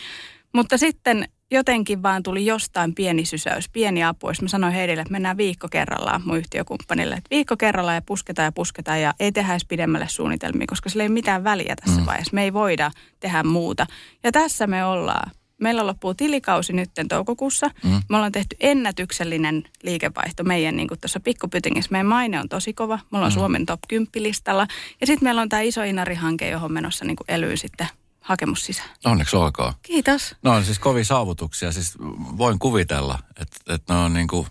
Mutta 0.53 0.77
sitten 0.77 1.25
jotenkin 1.51 2.03
vaan 2.03 2.23
tuli 2.23 2.45
jostain 2.45 2.95
pieni 2.95 3.25
sysäys, 3.25 3.69
pieni 3.69 4.03
apu. 4.03 4.29
Ja 4.29 4.33
mä 4.41 4.47
sanoin 4.47 4.73
heille, 4.73 4.93
että 4.93 5.11
mennään 5.11 5.37
viikko 5.37 5.67
kerrallaan 5.71 6.21
mun 6.25 6.37
yhtiökumppanille. 6.37 7.15
Että 7.15 7.29
viikko 7.29 7.57
kerrallaan 7.57 7.95
ja 7.95 8.01
pusketaan 8.05 8.45
ja 8.45 8.51
pusketaan 8.51 9.01
ja 9.01 9.13
ei 9.19 9.31
tehdä 9.31 9.53
edes 9.53 9.65
pidemmälle 9.65 10.07
suunnitelmia, 10.07 10.67
koska 10.67 10.89
sillä 10.89 11.03
ei 11.03 11.07
ole 11.07 11.13
mitään 11.13 11.43
väliä 11.43 11.75
tässä 11.75 11.99
mm. 11.99 12.05
vaiheessa. 12.05 12.35
Me 12.35 12.43
ei 12.43 12.53
voida 12.53 12.91
tehdä 13.19 13.43
muuta. 13.43 13.87
Ja 14.23 14.31
tässä 14.31 14.67
me 14.67 14.85
ollaan. 14.85 15.31
Meillä 15.61 15.87
loppuu 15.87 16.13
tilikausi 16.13 16.73
nyt 16.73 16.89
toukokuussa. 17.09 17.67
Mm. 17.83 18.01
Me 18.09 18.15
ollaan 18.15 18.31
tehty 18.31 18.55
ennätyksellinen 18.59 19.63
liikevaihto 19.83 20.43
meidän 20.43 20.77
niin 20.77 20.87
tuossa 21.01 21.19
pikkupytingissä. 21.19 21.91
Meidän 21.91 22.05
maine 22.05 22.39
on 22.39 22.49
tosi 22.49 22.73
kova. 22.73 22.99
Me 23.11 23.17
ollaan 23.17 23.31
mm. 23.31 23.33
Suomen 23.33 23.65
top 23.65 23.79
10 23.87 24.09
listalla. 24.15 24.67
Ja 25.01 25.07
sitten 25.07 25.25
meillä 25.25 25.41
on 25.41 25.49
tämä 25.49 25.61
iso 25.61 25.83
Inari-hanke, 25.83 26.49
johon 26.49 26.71
menossa 26.71 27.05
niin 27.05 27.17
elyy 27.27 27.57
sitten 27.57 27.87
hakemus 28.21 28.65
sisään. 28.65 28.89
Onneksi 29.05 29.35
olkoon. 29.35 29.73
Kiitos. 29.81 30.35
No 30.43 30.51
on 30.51 30.65
siis 30.65 30.79
kovin 30.79 31.05
saavutuksia. 31.05 31.71
Siis 31.71 31.97
voin 32.37 32.59
kuvitella, 32.59 33.19
että, 33.39 33.73
että 33.73 33.93
ne 33.93 33.99
on 33.99 34.13
niin 34.13 34.27
kuin, 34.27 34.47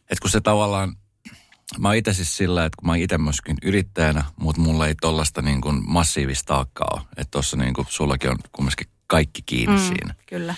että 0.00 0.22
kun 0.22 0.30
se 0.30 0.40
tavallaan, 0.40 0.96
mä 1.78 1.88
oon 1.88 1.96
itse 1.96 2.12
siis 2.12 2.36
sillä, 2.36 2.64
että 2.64 2.76
kun 2.76 2.86
mä 2.86 2.92
oon 2.92 2.98
itse 2.98 3.18
myöskin 3.18 3.56
yrittäjänä, 3.62 4.24
mutta 4.36 4.62
mulla 4.62 4.86
ei 4.86 4.94
tollasta 4.94 5.42
niin 5.42 5.60
kuin 5.60 5.82
massiivista 5.86 6.46
taakkaa 6.54 6.88
ole. 6.92 7.02
Että 7.16 7.30
tuossa 7.30 7.56
niin 7.56 7.74
kuin 7.74 7.86
sullakin 7.90 8.30
on 8.30 8.38
kumminkin 8.52 8.86
kaikki 9.06 9.42
kiinni 9.46 9.76
mm, 9.76 9.82
siinä. 9.86 10.14
Kyllä. 10.26 10.54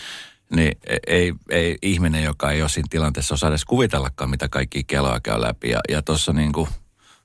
Niin 0.57 0.78
ei, 1.07 1.35
ei 1.50 1.78
ihminen, 1.83 2.25
joka 2.25 2.50
ei 2.50 2.62
ole 2.62 2.69
siinä 2.69 2.87
tilanteessa 2.90 3.35
osaa 3.35 3.49
edes 3.50 3.64
kuvitellakaan, 3.64 4.31
mitä 4.31 4.49
kaikki 4.49 4.85
keloja 4.85 5.21
käy 5.21 5.40
läpi. 5.40 5.71
Ja, 5.71 5.81
ja 5.88 6.02
tuossa 6.02 6.33
niin 6.33 6.52
kuin 6.52 6.69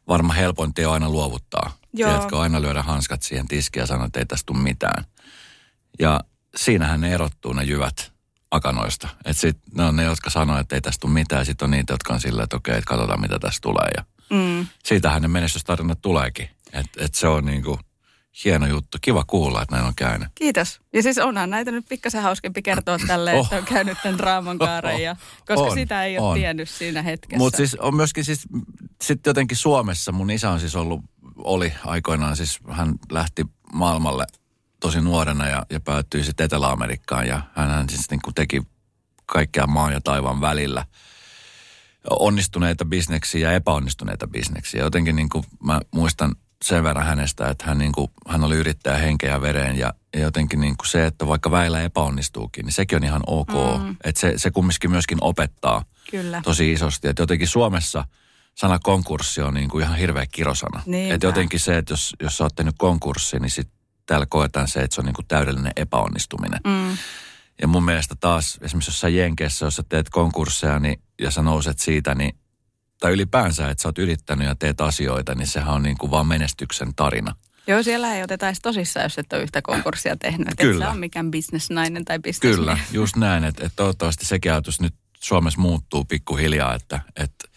varmaan 0.07 0.39
helpointi 0.39 0.85
on 0.85 0.93
aina 0.93 1.09
luovuttaa. 1.09 1.77
Joo. 1.93 2.09
Tiedätkö, 2.09 2.39
aina 2.39 2.61
lyödä 2.61 2.81
hanskat 2.81 3.21
siihen 3.23 3.47
tiskiin 3.47 3.81
ja 3.81 3.87
sanoa, 3.87 4.05
että 4.05 4.19
ei 4.19 4.25
tästä 4.25 4.45
tule 4.45 4.57
mitään. 4.57 5.05
Ja 5.99 6.19
siinähän 6.55 7.01
ne 7.01 7.13
erottuu 7.13 7.53
ne 7.53 7.63
jyvät 7.63 8.11
akanoista. 8.51 9.07
Että 9.25 9.41
sit 9.41 9.57
ne 9.75 9.83
on 9.83 9.95
ne, 9.95 10.03
jotka 10.03 10.29
sanoo, 10.29 10.57
että 10.59 10.75
ei 10.75 10.81
tästä 10.81 11.01
tule 11.01 11.13
mitään. 11.13 11.39
Ja 11.41 11.45
sitten 11.45 11.65
on 11.65 11.71
niitä, 11.71 11.93
jotka 11.93 12.13
on 12.13 12.21
silleen, 12.21 12.43
että 12.43 12.55
okei, 12.57 12.77
että 12.77 12.87
katsotaan 12.87 13.21
mitä 13.21 13.39
tästä 13.39 13.61
tulee. 13.61 13.89
Ja 13.97 14.03
Mm. 14.29 14.67
siitähän 14.83 15.21
ne 15.21 15.27
menestystarinat 15.27 16.01
tuleekin. 16.01 16.49
Että 16.73 17.05
et 17.05 17.15
se 17.15 17.27
on 17.27 17.45
niinku 17.45 17.79
hieno 18.45 18.65
juttu. 18.67 18.97
Kiva 19.01 19.23
kuulla, 19.27 19.61
että 19.61 19.75
näin 19.75 19.87
on 19.87 19.95
käynyt. 19.95 20.27
Kiitos. 20.35 20.81
Ja 20.93 21.03
siis 21.03 21.17
onhan 21.17 21.49
näitä 21.49 21.71
nyt 21.71 21.85
pikkasen 21.89 22.21
hauskempi 22.21 22.61
kertoa 22.61 22.97
tälle, 23.07 23.33
Oh. 23.33 23.45
että 23.45 23.55
on 23.57 23.65
käynyt 23.65 23.97
tämän 24.03 24.17
draaman 24.17 24.57
kaaren, 24.59 25.01
ja, 25.01 25.15
koska 25.47 25.61
On, 25.63 25.73
sitä 25.73 26.03
ei 26.03 26.17
ole 26.17 26.27
on. 26.27 26.35
tiennyt 26.37 26.69
siinä 26.69 27.01
hetkessä. 27.01 27.37
Mutta 27.37 27.57
siis 27.57 27.75
on 27.75 27.95
myöskin 27.95 28.25
siis, 28.25 28.47
sitten 29.01 29.29
jotenkin 29.31 29.57
Suomessa, 29.57 30.11
mun 30.11 30.31
isä 30.31 30.49
on 30.49 30.59
siis 30.59 30.75
ollut, 30.75 31.01
oli 31.37 31.73
aikoinaan 31.85 32.37
siis, 32.37 32.59
hän 32.71 32.93
lähti 33.11 33.45
maailmalle 33.73 34.25
tosi 34.79 35.01
nuorena 35.01 35.47
ja, 35.49 35.65
ja 35.69 35.79
päätyi 35.79 36.23
sitten 36.23 36.45
Etelä-Amerikkaan 36.45 37.27
ja 37.27 37.41
hän 37.55 37.89
siis 37.89 38.09
niin 38.09 38.21
kuin 38.21 38.33
teki 38.33 38.61
kaikkea 39.25 39.67
maan 39.67 39.93
ja 39.93 40.01
taivaan 40.01 40.41
välillä 40.41 40.85
onnistuneita 42.09 42.85
bisneksiä 42.85 43.49
ja 43.49 43.55
epäonnistuneita 43.55 44.27
bisneksiä. 44.27 44.81
Jotenkin 44.81 45.15
niin 45.15 45.29
kuin 45.29 45.43
mä 45.63 45.81
muistan 45.91 46.35
sen 46.63 46.83
verran 46.83 47.05
hänestä, 47.05 47.49
että 47.49 47.65
hän, 47.65 47.77
niin 47.77 47.91
kuin, 47.91 48.11
hän 48.27 48.43
oli 48.43 48.55
yrittäjä 48.55 48.97
henkeä 48.97 49.31
ja 49.31 49.41
vereen 49.41 49.77
ja, 49.77 49.93
ja 50.13 50.19
jotenkin 50.19 50.61
niin 50.61 50.77
kuin 50.77 50.87
se, 50.87 51.05
että 51.05 51.27
vaikka 51.27 51.51
väillä 51.51 51.81
epäonnistuukin, 51.81 52.65
niin 52.65 52.73
sekin 52.73 52.95
on 52.95 53.03
ihan 53.03 53.21
ok. 53.27 53.81
Mm. 53.83 53.95
Että 54.03 54.21
se, 54.21 54.33
se 54.37 54.51
kumminkin 54.51 54.91
myöskin 54.91 55.17
opettaa 55.21 55.85
Kyllä. 56.11 56.41
tosi 56.43 56.71
isosti. 56.71 57.07
Että 57.07 57.21
jotenkin 57.21 57.47
Suomessa 57.47 58.05
sana 58.55 58.79
konkurssi 58.79 59.41
on 59.41 59.53
niin 59.53 59.69
kuin 59.69 59.83
ihan 59.83 59.97
hirveä 59.97 60.25
kirosana. 60.31 60.81
Että 61.13 61.27
jotenkin 61.27 61.59
se, 61.59 61.77
että 61.77 61.93
jos, 61.93 62.15
jos 62.19 62.37
sä 62.37 62.43
oot 62.43 62.55
tehnyt 62.55 62.75
konkurssi, 62.77 63.39
niin 63.39 63.51
sit 63.51 63.69
täällä 64.05 64.25
koetaan 64.25 64.67
se, 64.67 64.79
että 64.79 64.95
se 64.95 65.01
on 65.01 65.05
niin 65.05 65.15
kuin 65.15 65.27
täydellinen 65.27 65.73
epäonnistuminen. 65.75 66.59
Mm. 66.63 66.97
Ja 67.61 67.67
mun 67.67 67.85
mielestä 67.85 68.15
taas 68.19 68.59
esimerkiksi 68.61 68.91
jossain 68.91 69.15
Jenkeissä, 69.15 69.65
jos 69.65 69.75
sä 69.75 69.83
teet 69.89 70.09
konkursseja 70.09 70.79
niin, 70.79 71.01
ja 71.21 71.31
sä 71.31 71.41
nouset 71.41 71.79
siitä, 71.79 72.15
niin, 72.15 72.35
tai 73.03 73.13
ylipäänsä, 73.13 73.69
että 73.69 73.81
sä 73.81 73.87
oot 73.87 73.97
yrittänyt 73.97 74.47
ja 74.47 74.55
teet 74.55 74.81
asioita, 74.81 75.35
niin 75.35 75.47
sehän 75.47 75.73
on 75.73 75.83
niin 75.83 75.97
kuin 75.97 76.11
vaan 76.11 76.27
menestyksen 76.27 76.95
tarina. 76.95 77.35
Joo, 77.67 77.83
siellä 77.83 78.15
ei 78.15 78.23
oteta 78.23 78.47
edes 78.47 78.59
tosissaan, 78.61 79.03
jos 79.03 79.17
et 79.17 79.33
ole 79.33 79.43
yhtä 79.43 79.61
konkurssia 79.61 80.15
tehnyt. 80.17 80.47
Et 80.47 80.55
Kyllä. 80.57 80.85
Et 80.85 80.89
sä 80.89 80.91
ole 80.91 80.99
mikään 80.99 81.31
bisnesnainen 81.31 82.05
tai 82.05 82.19
bisnesmies. 82.19 82.55
Kyllä, 82.55 82.77
just 82.91 83.15
näin, 83.15 83.43
että, 83.43 83.65
että 83.65 83.75
toivottavasti 83.75 84.25
sekin 84.25 84.51
ajatus 84.51 84.81
nyt 84.81 84.93
Suomessa 85.19 85.61
muuttuu 85.61 86.05
pikkuhiljaa, 86.05 86.75
että, 86.75 86.99
että 87.15 87.47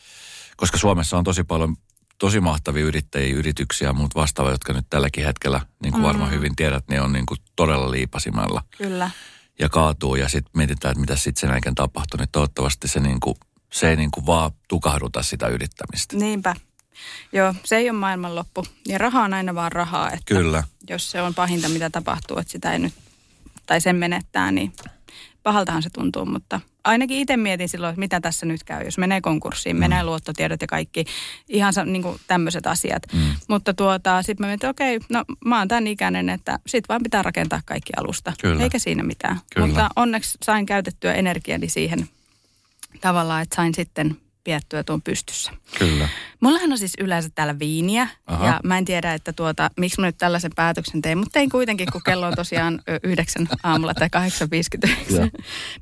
koska 0.56 0.78
Suomessa 0.78 1.18
on 1.18 1.24
tosi 1.24 1.44
paljon 1.44 1.76
tosi 2.18 2.40
mahtavia 2.40 2.84
yrittäjiä, 2.84 3.36
yrityksiä 3.36 3.88
ja 3.88 3.92
muut 3.92 4.14
vastaavat, 4.14 4.52
jotka 4.52 4.72
nyt 4.72 4.86
tälläkin 4.90 5.24
hetkellä, 5.24 5.60
niin 5.82 5.92
kuin 5.92 6.02
varmaan 6.02 6.30
hyvin 6.30 6.56
tiedät, 6.56 6.84
niin 6.88 7.02
on 7.02 7.12
niin 7.12 7.26
kuin 7.26 7.38
todella 7.56 7.90
liipasimella 7.90 8.62
Kyllä. 8.78 9.10
ja 9.58 9.68
kaatuu 9.68 10.16
ja 10.16 10.28
sitten 10.28 10.50
mietitään, 10.56 10.92
että 10.92 11.00
mitä 11.00 11.16
sitten 11.16 11.40
sen 11.40 11.50
jälkeen 11.50 11.74
tapahtuu, 11.74 12.18
niin 12.18 12.28
toivottavasti 12.32 12.88
se, 12.88 13.00
niin 13.00 13.20
kuin, 13.20 13.36
se 13.73 13.90
ei 13.90 13.96
niin 13.96 14.11
kuin 14.11 14.26
vaan 14.26 14.50
tukahduta 14.68 15.23
sitä 15.23 15.49
yrittämistä. 15.49 16.16
Niinpä. 16.16 16.56
Joo, 17.32 17.54
se 17.64 17.76
ei 17.76 17.90
ole 17.90 17.99
maailmanloppu. 17.99 18.66
Ja 18.88 18.99
raha 18.99 19.23
on 19.23 19.35
aina 19.35 19.54
vaan 19.54 19.73
rahaa. 19.73 20.11
Että 20.11 20.35
Kyllä. 20.35 20.62
Jos 20.90 21.11
se 21.11 21.23
on 21.23 21.35
pahinta, 21.35 21.68
mitä 21.68 21.90
tapahtuu, 21.90 22.38
että 22.38 22.52
sitä 22.52 22.73
ei 22.73 22.78
nyt, 22.78 22.94
tai 23.66 23.80
sen 23.80 23.96
menettää, 23.96 24.52
niin 24.52 24.73
pahaltahan 25.42 25.82
se 25.82 25.90
tuntuu. 25.90 26.26
Mutta 26.26 26.61
ainakin 26.85 27.18
itse 27.18 27.37
mietin 27.37 27.68
silloin, 27.68 27.90
että 27.90 28.00
mitä 28.00 28.20
tässä 28.20 28.46
nyt 28.46 28.64
käy, 28.64 28.85
jos 28.85 28.99
menee 28.99 29.20
konkurssiin, 29.20 29.76
mm. 29.76 29.80
menee 29.80 30.04
luottotiedot 30.04 30.61
ja 30.61 30.66
kaikki, 30.66 31.04
ihan 31.49 31.73
niin 31.85 32.04
tämmöiset 32.26 32.66
asiat. 32.66 33.02
Mm. 33.12 33.35
Mutta 33.49 33.75
tuota, 33.75 34.23
sitten 34.23 34.46
mä 34.46 34.49
mietin, 34.49 34.54
että 34.54 34.85
okei, 34.85 35.00
no 35.08 35.25
mä 35.44 35.58
oon 35.58 35.68
tämän 35.68 35.87
ikäinen, 35.87 36.28
että 36.28 36.58
sit 36.66 36.88
vaan 36.88 37.02
pitää 37.02 37.23
rakentaa 37.23 37.61
kaikki 37.64 37.92
alusta. 37.96 38.32
Kyllä. 38.40 38.62
Eikä 38.62 38.78
siinä 38.78 39.02
mitään. 39.02 39.40
Kyllä. 39.54 39.66
Mutta 39.66 39.88
onneksi 39.96 40.38
sain 40.42 40.66
käytettyä 40.66 41.14
energiani 41.14 41.68
siihen 41.68 42.08
tavallaan, 43.00 43.42
että 43.42 43.56
sain 43.56 43.74
sitten 43.74 44.16
piettyä 44.46 44.84
tuon 44.84 45.02
pystyssä. 45.02 45.52
Kyllä. 45.78 46.08
Mullahan 46.40 46.72
on 46.72 46.78
siis 46.78 46.92
yleensä 46.98 47.28
täällä 47.34 47.58
viiniä 47.58 48.08
Aha. 48.26 48.46
ja 48.46 48.60
mä 48.64 48.78
en 48.78 48.84
tiedä, 48.84 49.14
että 49.14 49.32
tuota, 49.32 49.70
miksi 49.76 50.00
mä 50.00 50.06
nyt 50.06 50.18
tällaisen 50.18 50.52
päätöksen 50.56 51.02
tein, 51.02 51.18
mutta 51.18 51.32
tein 51.32 51.50
kuitenkin, 51.50 51.88
kun 51.92 52.00
kello 52.04 52.26
on 52.26 52.34
tosiaan 52.36 52.82
yhdeksän 53.02 53.48
aamulla 53.62 53.94
tai 53.94 54.08
8.59. 54.86 55.14
Joo. 55.14 55.28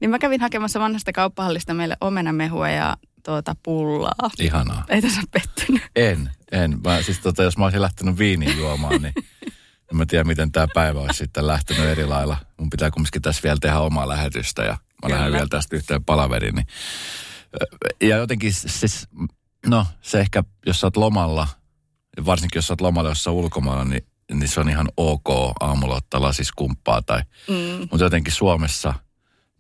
niin 0.01 0.11
mä 0.11 0.19
kävin 0.19 0.41
hakemassa 0.41 0.81
vanhasta 0.81 1.13
kauppahallista 1.13 1.75
meille 1.75 1.97
omenamehua 2.01 2.71
ja 2.71 2.97
tuota 3.25 3.57
pullaa. 3.63 4.31
Ihanaa. 4.39 4.85
Ei 4.89 5.03
tässä 5.03 5.23
pettynyt. 5.31 5.83
En, 5.97 6.31
en. 6.53 6.79
Mä, 6.85 7.03
siis 7.03 7.19
tota, 7.19 7.43
jos 7.43 7.59
mä 7.59 7.65
olisin 7.65 7.83
lähtenyt 7.83 8.19
viiniin 8.19 8.59
juomaan, 8.59 9.03
niin 9.03 9.15
en 9.91 9.97
mä 9.97 10.07
tiedä, 10.07 10.25
miten 10.25 10.53
tämä 10.53 10.67
päivä 10.75 11.01
olisi 11.01 11.19
sitten 11.19 11.47
lähtenyt 11.47 11.85
eri 11.85 12.07
lailla. 12.07 12.37
Mun 12.57 12.71
pitää 12.71 12.91
kumminkin 12.91 13.23
tässä 13.23 13.43
vielä 13.43 13.59
tehdä 13.61 13.79
omaa 13.79 14.09
lähetystä 14.09 14.63
ja 14.63 14.79
mä 15.05 15.09
Kyllä. 15.09 15.19
lähden 15.21 15.33
vielä 15.33 15.47
tästä 15.49 15.77
yhteen 15.77 16.05
palaveriin. 16.05 16.55
Niin. 16.55 16.67
Ja 18.01 18.17
jotenkin 18.17 18.55
siis, 18.55 19.09
no 19.67 19.87
se 20.01 20.21
ehkä, 20.21 20.45
jos 20.67 20.81
sä 20.81 20.87
oot 20.87 20.97
lomalla, 20.97 21.49
varsinkin 22.27 22.59
jos 22.59 22.67
sä 22.67 22.73
oot 22.73 22.81
lomalla 22.81 23.09
jossain 23.11 23.37
ulkomailla, 23.37 23.85
niin, 23.85 24.07
niin 24.33 24.49
se 24.49 24.61
on 24.61 24.69
ihan 24.69 24.89
ok 24.97 25.29
aamulla 25.61 25.97
ottaa 25.97 26.21
lasiskumppaa. 26.23 27.03
Tai, 27.03 27.23
Mm. 27.49 27.89
mutta 27.91 28.05
jotenkin 28.05 28.33
Suomessa 28.33 28.95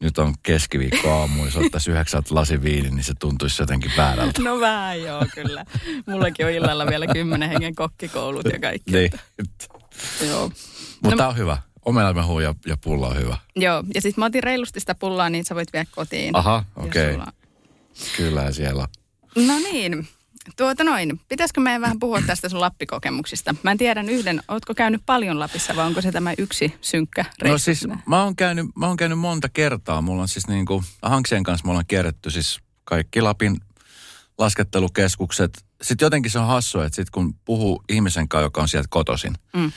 nyt 0.01 0.19
on 0.19 0.35
keskiviikko 0.43 1.21
aamu, 1.21 1.45
jos 1.45 1.57
ottaisi 1.57 1.91
yhdeksältä 1.91 2.35
lasi 2.35 2.63
viini, 2.63 2.91
niin 2.91 3.05
se 3.05 3.13
tuntuisi 3.21 3.63
jotenkin 3.63 3.93
väärältä. 3.97 4.43
No 4.43 4.61
vähän 4.61 5.03
joo, 5.03 5.27
kyllä. 5.35 5.65
Mullakin 6.07 6.47
on 6.47 6.53
illalla 6.53 6.87
vielä 6.87 7.07
kymmenen 7.07 7.49
hengen 7.51 7.75
kokkikoulut 7.75 8.47
ja 8.53 8.59
kaikki. 8.61 8.93
Niin. 8.93 9.11
Joo. 10.29 10.49
Mutta 10.49 11.11
No- 11.11 11.17
tämä 11.17 11.29
on 11.29 11.37
hyvä. 11.37 11.59
Omenamehu 11.85 12.41
ja, 12.41 12.55
ja 12.67 12.77
pulla 12.77 13.09
on 13.09 13.17
hyvä. 13.17 13.37
Joo, 13.57 13.85
ja 13.95 14.01
sitten 14.03 14.23
mä 14.23 14.27
otin 14.27 14.43
reilusti 14.43 14.81
sitä 14.81 14.95
pullaa, 14.95 15.31
niin 15.31 15.45
sä 15.45 15.55
voit 15.55 15.73
viedä 15.73 15.87
kotiin. 15.91 16.37
Aha, 16.37 16.65
okei. 16.77 17.13
sulla- 17.13 17.33
Kyllä 18.17 18.53
siellä 18.53 18.83
on. 19.37 19.47
No 19.47 19.59
niin, 19.59 20.09
tuota 20.57 20.85
noin. 20.85 21.21
Pitäisikö 21.29 21.61
meidän 21.61 21.81
vähän 21.83 21.99
puhua 21.99 22.21
tästä 22.23 22.49
sun 22.49 22.61
Lappikokemuksista? 22.61 23.55
Mä 23.63 23.71
en 23.71 23.79
tiedän 23.79 24.09
yhden, 24.09 24.43
ootko 24.49 24.75
käynyt 24.75 25.03
paljon 25.07 25.39
Lapissa 25.41 25.77
vai 25.77 25.87
onko 25.87 26.01
se 26.01 26.13
tämä 26.13 26.35
yksi 26.39 26.75
synkkä 26.81 27.25
reissu? 27.43 27.53
No 27.55 27.59
siis 27.59 27.87
mä 28.07 28.23
oon, 28.25 28.37
käynyt, 28.37 28.67
mä 28.77 28.87
oon 28.87 28.97
käynyt 28.97 29.19
monta 29.19 29.49
kertaa. 29.49 30.01
Mulla 30.01 30.23
on 30.23 30.29
siis 30.29 30.49
niin 30.49 30.67
kuin, 30.67 30.85
Hanksien 31.03 31.43
kanssa 31.43 31.65
me 31.67 31.71
ollaan 31.71 31.87
kierretty 31.89 32.31
siis 32.31 32.59
kaikki 32.85 33.21
Lapin 33.21 33.61
laskettelukeskukset. 34.39 35.65
Sitten 35.83 36.07
jotenkin 36.07 36.31
se 36.31 36.39
on 36.39 36.47
hassua, 36.47 36.85
että 36.85 36.97
sit 36.97 37.11
kun 37.11 37.35
puhuu 37.45 37.85
ihmisen 37.89 38.29
kanssa, 38.29 38.45
joka 38.47 38.63
on 38.63 38.69
sieltä 38.69 38.89
kotosin, 38.91 39.35
Mm. 39.53 39.73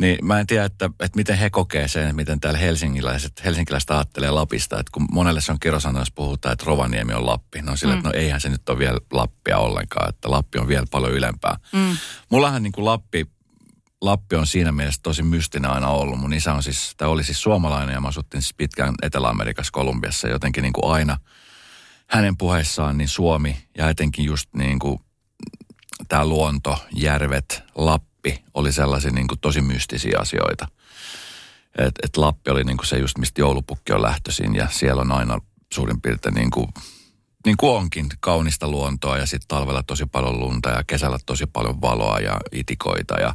Niin 0.00 0.26
mä 0.26 0.40
en 0.40 0.46
tiedä, 0.46 0.64
että, 0.64 0.86
että 0.86 1.16
miten 1.16 1.38
he 1.38 1.50
kokee 1.50 1.88
sen, 1.88 2.16
miten 2.16 2.40
täällä 2.40 2.58
helsinkiläiset, 2.58 3.44
helsinkiläiset 3.44 3.90
ajattelee 3.90 4.30
Lapista. 4.30 4.80
Että 4.80 4.92
kun 4.92 5.06
monelle 5.12 5.40
se 5.40 5.52
on 5.52 5.60
kirosana, 5.60 5.98
jos 5.98 6.10
puhutaan, 6.10 6.52
että 6.52 6.64
Rovaniemi 6.66 7.12
on 7.12 7.26
Lappi. 7.26 7.62
No 7.62 7.76
sillä, 7.76 7.94
mm. 7.94 7.98
että 7.98 8.08
no 8.08 8.14
eihän 8.14 8.40
se 8.40 8.48
nyt 8.48 8.68
ole 8.68 8.78
vielä 8.78 8.98
Lappia 9.12 9.58
ollenkaan, 9.58 10.08
että 10.08 10.30
Lappi 10.30 10.58
on 10.58 10.68
vielä 10.68 10.86
paljon 10.90 11.12
ylempää. 11.12 11.56
Mm. 11.72 11.96
Mullahan 12.30 12.62
niin 12.62 12.72
kuin 12.72 12.84
Lappi, 12.84 13.26
Lappi 14.00 14.36
on 14.36 14.46
siinä 14.46 14.72
mielessä 14.72 15.00
tosi 15.02 15.22
mystinen 15.22 15.70
aina 15.70 15.88
ollut. 15.88 16.20
Mun 16.20 16.34
isä 16.34 16.54
on 16.54 16.62
siis, 16.62 16.94
tai 16.96 17.08
oli 17.08 17.24
siis 17.24 17.42
suomalainen 17.42 17.94
ja 17.94 18.00
mä 18.00 18.08
asuttiin 18.08 18.42
siis 18.42 18.54
pitkään 18.54 18.94
Etelä-Amerikassa, 19.02 19.72
Kolumbiassa. 19.72 20.28
Jotenkin 20.28 20.62
niin 20.62 20.72
kuin 20.72 20.92
aina 20.92 21.18
hänen 22.06 22.36
puheissaan 22.36 22.98
niin 22.98 23.08
Suomi 23.08 23.56
ja 23.78 23.88
etenkin 23.88 24.24
just 24.24 24.48
niin 24.54 24.78
kuin 24.78 24.98
tämä 26.08 26.26
luonto, 26.26 26.78
järvet, 26.94 27.62
Lappi 27.74 28.11
oli 28.54 28.72
sellaisia 28.72 29.10
niin 29.10 29.28
kuin 29.28 29.40
tosi 29.40 29.60
mystisiä 29.60 30.18
asioita. 30.20 30.68
Et, 31.78 31.94
et 32.02 32.16
Lappi 32.16 32.50
oli 32.50 32.64
niin 32.64 32.76
kuin 32.76 32.86
se 32.86 32.98
just, 32.98 33.18
mistä 33.18 33.40
joulupukki 33.40 33.92
on 33.92 34.02
lähtöisin 34.02 34.54
ja 34.54 34.68
siellä 34.68 35.00
on 35.00 35.12
aina 35.12 35.38
suurin 35.72 36.00
piirtein 36.00 36.34
niin 36.34 36.50
kuin, 36.50 36.68
niin 37.46 37.56
kuin 37.56 37.72
onkin 37.72 38.08
kaunista 38.20 38.68
luontoa 38.68 39.18
ja 39.18 39.26
sitten 39.26 39.48
talvella 39.48 39.82
tosi 39.82 40.06
paljon 40.06 40.40
lunta 40.40 40.70
ja 40.70 40.84
kesällä 40.86 41.18
tosi 41.26 41.46
paljon 41.46 41.80
valoa 41.80 42.18
ja 42.18 42.36
itikoita 42.52 43.14
ja, 43.14 43.34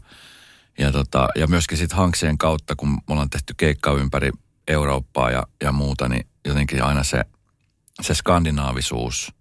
ja, 0.78 0.92
tota, 0.92 1.28
ja 1.36 1.48
myöskin 1.48 1.78
sitten 1.78 1.98
Hanksien 1.98 2.38
kautta, 2.38 2.76
kun 2.76 2.90
me 2.90 3.02
ollaan 3.10 3.30
tehty 3.30 3.54
keikkaa 3.58 3.94
ympäri 3.94 4.32
Eurooppaa 4.68 5.32
ja, 5.32 5.44
ja 5.64 5.72
muuta, 5.72 6.10
niin 6.10 6.28
jotenkin 6.46 6.84
aina 6.84 7.04
se, 7.04 7.26
se 8.02 8.14
skandinaavisuus 8.14 9.34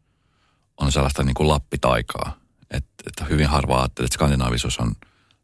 on 0.81 0.93
sellaista 0.93 1.23
niin 1.23 1.35
kuin 1.35 1.49
lappitaikaa. 1.49 2.37
Että 2.71 2.95
et 3.07 3.29
hyvin 3.31 3.47
harva 3.47 3.79
ajattelee, 3.79 4.07
että 4.07 4.15
skandinaavisuus 4.15 4.79
on 4.79 4.95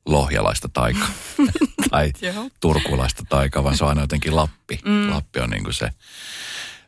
lohjalaista 0.07 0.69
taikaa 0.73 1.09
tai 1.91 2.13
turkulaista 2.61 3.23
taikaa, 3.29 3.65
vaan 3.65 3.77
se 3.77 3.85
on 3.85 3.89
aina 3.89 4.01
jotenkin 4.01 4.37
Lappi. 4.37 4.81
Mm. 4.85 5.11
Lappi 5.11 5.41
on 5.41 5.51
niin 5.51 5.65
kuin 5.65 5.75
se. 5.75 5.91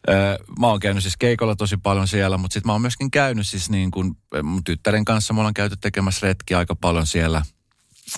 Öö, 0.09 0.39
mä 0.59 0.67
oon 0.67 0.81
käynyt 0.81 1.03
siis 1.03 1.17
keikolla 1.17 1.57
tosi 1.57 1.77
paljon 1.77 2.09
siellä, 2.09 2.39
mutta 2.39 2.55
sitten 2.55 2.69
mä 2.69 2.73
oon 2.73 2.81
myöskin 2.81 3.11
käynyt 3.11 3.47
siis 3.47 3.71
niin 3.71 3.91
kuin 3.91 4.17
mun 4.43 4.65
tyttären 4.65 5.05
kanssa. 5.05 5.35
Me 5.35 5.41
ollaan 5.41 5.55
käyty 5.55 5.77
tekemässä 5.77 6.27
retkiä 6.27 6.59
aika 6.59 6.77
paljon 6.77 7.07
siellä. 7.07 7.43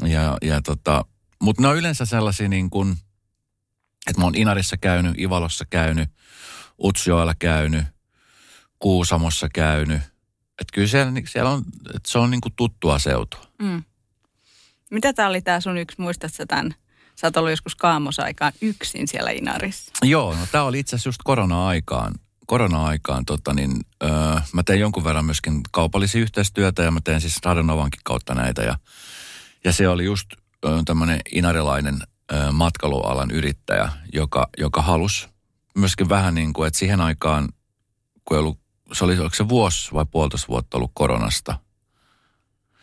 Ja, 0.02 0.36
ja 0.42 0.62
tota, 0.62 1.04
mutta 1.42 1.62
ne 1.62 1.68
on 1.68 1.76
yleensä 1.76 2.04
sellaisia 2.04 2.48
niin 2.48 2.70
kuin, 2.70 2.96
että 4.06 4.20
mä 4.20 4.24
oon 4.24 4.34
Inarissa 4.34 4.76
käynyt, 4.76 5.20
Ivalossa 5.20 5.64
käynyt, 5.70 6.10
Utsjoella 6.82 7.34
käynyt, 7.38 7.84
Kuusamossa 8.78 9.48
käynyt. 9.54 10.00
Että 10.60 10.72
kyllä 10.72 10.88
siellä, 10.88 11.12
siellä 11.28 11.50
on, 11.50 11.62
että 11.94 12.10
se 12.10 12.18
on 12.18 12.30
niin 12.30 12.40
kuin 12.40 12.54
tuttua 12.56 12.98
seutua. 12.98 13.40
Mm. 13.62 13.82
Mitä 14.90 15.12
tämä 15.12 15.28
oli 15.28 15.42
tämä 15.42 15.60
sun 15.60 15.78
yksi, 15.78 16.00
muistatko 16.00 16.46
tämän? 16.48 16.74
Sä 17.16 17.26
oot 17.26 17.36
ollut 17.36 17.50
joskus 17.50 17.74
kaamosaikaan 17.74 18.52
yksin 18.60 19.08
siellä 19.08 19.30
Inarissa. 19.30 19.92
Joo, 20.02 20.34
no 20.34 20.46
tämä 20.52 20.64
oli 20.64 20.78
itse 20.78 20.96
asiassa 20.96 21.08
just 21.08 21.20
korona-aikaan. 21.24 22.14
Korona-aikaan 22.46 23.24
tota 23.24 23.54
niin, 23.54 23.80
öö, 24.02 24.10
mä 24.52 24.62
tein 24.62 24.80
jonkun 24.80 25.04
verran 25.04 25.24
myöskin 25.24 25.60
kaupallisia 25.72 26.20
yhteistyötä 26.20 26.82
ja 26.82 26.90
mä 26.90 27.00
teen 27.04 27.20
siis 27.20 27.38
Radonovankin 27.44 28.00
kautta 28.04 28.34
näitä. 28.34 28.62
Ja, 28.62 28.78
ja 29.64 29.72
se 29.72 29.88
oli 29.88 30.04
just 30.04 30.26
öö, 30.64 30.82
tämmöinen 30.84 31.20
inarilainen 31.34 31.98
öö, 32.32 32.52
matkailualan 32.52 33.30
yrittäjä, 33.30 33.88
joka, 34.12 34.48
joka 34.58 34.82
halusi 34.82 35.28
myöskin 35.76 36.08
vähän 36.08 36.34
niin 36.34 36.52
kuin, 36.52 36.66
että 36.66 36.78
siihen 36.78 37.00
aikaan, 37.00 37.48
kun 38.24 38.36
ei 38.36 38.38
ollut, 38.40 38.58
se 38.92 39.04
oli, 39.04 39.18
oliko 39.18 39.34
se 39.34 39.48
vuosi 39.48 39.92
vai 39.92 40.06
puolitoista 40.10 40.48
vuotta 40.48 40.76
ollut 40.76 40.90
koronasta, 40.94 41.58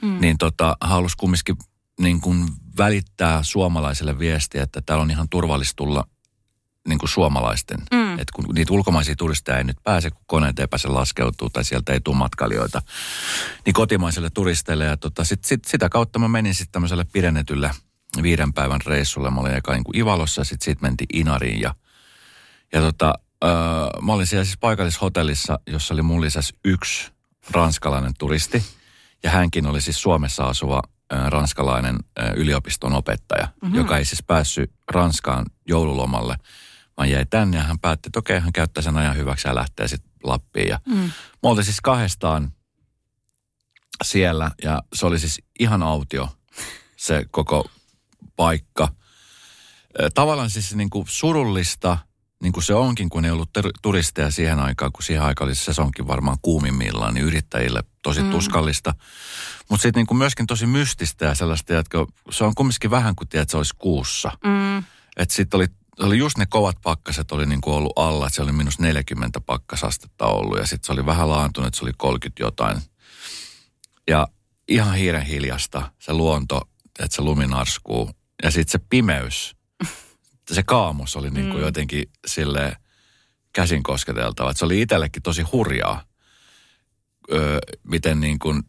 mm. 0.01 0.21
niin 0.21 0.37
tota, 0.37 0.77
halusi 0.81 1.17
kumminkin 1.17 1.55
niin 1.99 2.21
kuin 2.21 2.47
välittää 2.77 3.43
suomalaisille 3.43 4.19
viestiä, 4.19 4.63
että 4.63 4.81
täällä 4.81 5.01
on 5.01 5.11
ihan 5.11 5.29
turvallista 5.29 5.75
tulla 5.75 6.07
niin 6.87 6.99
kuin 6.99 7.09
suomalaisten. 7.09 7.79
Mm. 7.93 8.13
Että 8.13 8.33
kun 8.35 8.45
niitä 8.55 8.73
ulkomaisia 8.73 9.15
turisteja 9.15 9.57
ei 9.57 9.63
nyt 9.63 9.77
pääse, 9.83 10.09
kun 10.09 10.23
koneet 10.25 10.59
ei 10.59 10.67
pääse 10.67 10.87
laskeutuu 10.87 11.49
tai 11.49 11.63
sieltä 11.63 11.93
ei 11.93 12.01
tule 12.01 12.15
matkailijoita, 12.15 12.81
niin 13.65 13.73
kotimaisille 13.73 14.29
turisteille. 14.29 14.85
Ja 14.85 14.97
tota, 14.97 15.23
sit, 15.23 15.43
sit, 15.43 15.65
sitä 15.65 15.89
kautta 15.89 16.19
mä 16.19 16.27
menin 16.27 16.55
sitten 16.55 16.71
tämmöiselle 16.71 17.05
pidennetylle 17.13 17.71
viiden 18.21 18.53
päivän 18.53 18.81
reissulle. 18.85 19.31
Mä 19.31 19.41
olin 19.41 19.55
eka 19.55 19.73
niin 19.73 19.83
kuin 19.83 19.97
Ivalossa 19.97 20.41
ja 20.41 20.45
sitten 20.45 20.65
sit 20.65 20.81
mentiin 20.81 21.07
Inariin. 21.13 21.61
Ja, 21.61 21.75
ja 22.73 22.81
tota, 22.81 23.13
öö, 23.43 23.51
mä 24.01 24.13
olin 24.13 24.27
siellä 24.27 24.45
siis 24.45 24.57
paikallishotellissa, 24.57 25.59
jossa 25.67 25.93
oli 25.93 26.01
mun 26.01 26.21
lisäksi 26.21 26.55
yksi 26.65 27.11
ranskalainen 27.51 28.13
turisti. 28.19 28.63
Ja 29.23 29.31
hänkin 29.31 29.65
oli 29.65 29.81
siis 29.81 30.01
Suomessa 30.01 30.43
asuva 30.43 30.81
ranskalainen 31.09 31.97
yliopiston 32.35 32.93
opettaja, 32.93 33.47
mm-hmm. 33.61 33.75
joka 33.75 33.97
ei 33.97 34.05
siis 34.05 34.23
päässyt 34.23 34.71
Ranskaan 34.91 35.45
joululomalle, 35.67 36.35
vaan 36.97 37.09
jäi 37.09 37.25
tänne 37.25 37.57
ja 37.57 37.63
hän 37.63 37.79
päätti, 37.79 38.09
että 38.09 38.19
okei, 38.19 38.39
hän 38.39 38.53
käyttää 38.53 38.83
sen 38.83 38.97
ajan 38.97 39.15
hyväksi 39.15 39.47
ja 39.47 39.55
lähtee 39.55 39.87
sitten 39.87 40.11
Lappiin. 40.23 40.67
Ja 40.67 40.79
mm. 40.85 40.95
Me 41.43 41.49
oltiin 41.49 41.65
siis 41.65 41.81
kahdestaan 41.81 42.53
siellä 44.03 44.51
ja 44.63 44.83
se 44.93 45.05
oli 45.05 45.19
siis 45.19 45.41
ihan 45.59 45.83
autio 45.83 46.29
se 46.97 47.25
koko 47.31 47.69
paikka. 48.35 48.87
Tavallaan 50.13 50.49
siis 50.49 50.75
niin 50.75 50.89
kuin 50.89 51.05
surullista, 51.07 51.97
niin 52.43 52.53
kuin 52.53 52.63
se 52.63 52.73
onkin, 52.73 53.09
kun 53.09 53.25
ei 53.25 53.31
ollut 53.31 53.53
ter- 53.53 53.71
turisteja 53.81 54.31
siihen 54.31 54.59
aikaan, 54.59 54.91
kun 54.91 55.03
siihen 55.03 55.23
aikaan 55.23 55.47
oli 55.47 55.55
sesonkin 55.55 56.07
varmaan 56.07 56.37
kuumimmillaan, 56.41 57.13
niin 57.13 57.25
yrittäjille 57.25 57.83
tosi 58.01 58.21
mm. 58.21 58.31
tuskallista. 58.31 58.95
Mutta 59.69 59.81
sitten 59.81 59.99
niinku 59.99 60.13
myöskin 60.13 60.47
tosi 60.47 60.65
mystistä 60.65 61.25
ja 61.25 61.35
sellaista, 61.35 61.79
että 61.79 61.97
se 62.31 62.43
on 62.43 62.55
kumminkin 62.55 62.91
vähän 62.91 63.15
kuin 63.15 63.27
tiedät, 63.27 63.43
että 63.43 63.51
se 63.51 63.57
olisi 63.57 63.75
kuussa. 63.77 64.31
Mm. 64.43 64.77
Että 65.17 65.35
sitten 65.35 65.57
oli, 65.57 65.67
oli 65.99 66.17
just 66.17 66.37
ne 66.37 66.45
kovat 66.45 66.77
pakkaset 66.83 67.31
oli 67.31 67.45
niinku 67.45 67.73
ollut 67.73 67.93
alla, 67.95 68.27
että 68.27 68.35
se 68.35 68.41
oli 68.41 68.51
minus 68.51 68.79
40 68.79 69.41
pakkasastetta 69.41 70.25
ollut 70.25 70.57
ja 70.57 70.67
sitten 70.67 70.85
se 70.87 70.91
oli 70.91 71.05
vähän 71.05 71.29
laantunut, 71.29 71.67
että 71.67 71.77
se 71.77 71.85
oli 71.85 71.93
30 71.97 72.43
jotain. 72.43 72.77
Ja 74.07 74.27
ihan 74.67 74.95
hiiren 74.95 75.25
hiljasta 75.25 75.91
se 75.99 76.13
luonto, 76.13 76.61
että 76.99 77.15
se 77.15 77.21
lumi 77.21 77.47
narskuu 77.47 78.11
ja 78.43 78.51
sitten 78.51 78.71
se 78.71 78.85
pimeys, 78.89 79.55
se 80.51 80.63
kaamos 80.63 81.15
oli 81.15 81.29
niinku 81.29 81.57
mm. 81.57 81.63
jotenkin 81.63 82.09
sille 82.27 82.77
käsin 83.53 83.83
kosketeltava. 83.83 84.49
Että 84.49 84.59
se 84.59 84.65
oli 84.65 84.81
itsellekin 84.81 85.23
tosi 85.23 85.41
hurjaa, 85.41 86.03
öö, 87.31 87.59
miten 87.83 88.19
niin 88.19 88.39
kuin 88.39 88.63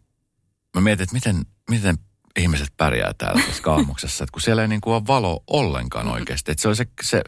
mä 0.74 0.80
mietin, 0.80 1.02
että 1.02 1.14
miten, 1.14 1.46
miten 1.70 1.98
ihmiset 2.36 2.68
pärjää 2.76 3.12
täällä 3.18 3.42
tässä 3.46 3.62
kaamuksessa, 3.62 4.24
että 4.24 4.32
kun 4.32 4.42
siellä 4.42 4.62
ei 4.62 4.68
niin 4.68 4.80
kuin 4.80 4.94
ole 4.94 5.06
valo 5.06 5.44
ollenkaan 5.46 6.08
oikeasti. 6.08 6.50
Että 6.50 6.62
se, 6.62 6.68
oli 6.68 6.76
se, 6.76 6.86
se, 7.02 7.22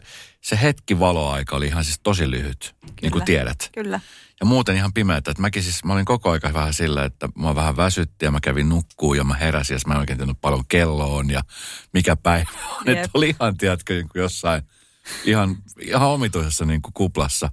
se 0.47 0.59
hetki 0.61 0.99
valoaika 0.99 1.55
oli 1.55 1.67
ihan 1.67 1.83
siis 1.83 1.99
tosi 2.03 2.31
lyhyt, 2.31 2.75
Kyllä. 2.81 2.93
niin 3.01 3.11
kuin 3.11 3.25
tiedät. 3.25 3.69
Kyllä. 3.73 3.99
Ja 4.39 4.45
muuten 4.45 4.75
ihan 4.75 4.93
pimeätä. 4.93 5.31
Että 5.31 5.41
mäkin 5.41 5.63
siis, 5.63 5.83
mä 5.83 5.93
olin 5.93 6.05
koko 6.05 6.31
aika 6.31 6.53
vähän 6.53 6.73
sillä, 6.73 7.05
että 7.05 7.29
mua 7.35 7.55
vähän 7.55 7.77
väsytti 7.77 8.25
ja 8.25 8.31
mä 8.31 8.39
kävin 8.39 8.69
nukkuun 8.69 9.17
ja 9.17 9.23
mä 9.23 9.33
heräsin 9.33 9.75
ja 9.75 9.79
mä 9.87 9.93
en 9.93 9.99
oikein 9.99 10.17
tiennyt 10.17 10.41
paljon 10.41 10.63
kelloon 10.67 11.29
ja 11.29 11.41
mikä 11.93 12.15
päivä 12.15 12.49
on. 12.71 12.89
Että 12.89 13.09
oli 13.13 13.29
ihan, 13.29 13.57
tiedätkö, 13.57 13.93
niin 13.93 14.09
kuin 14.09 14.21
jossain 14.21 14.61
ihan, 15.23 15.57
ihan 15.81 16.07
omituisessa 16.07 16.65
niin 16.65 16.81
kuin 16.81 16.93
kuplassa. 16.93 17.49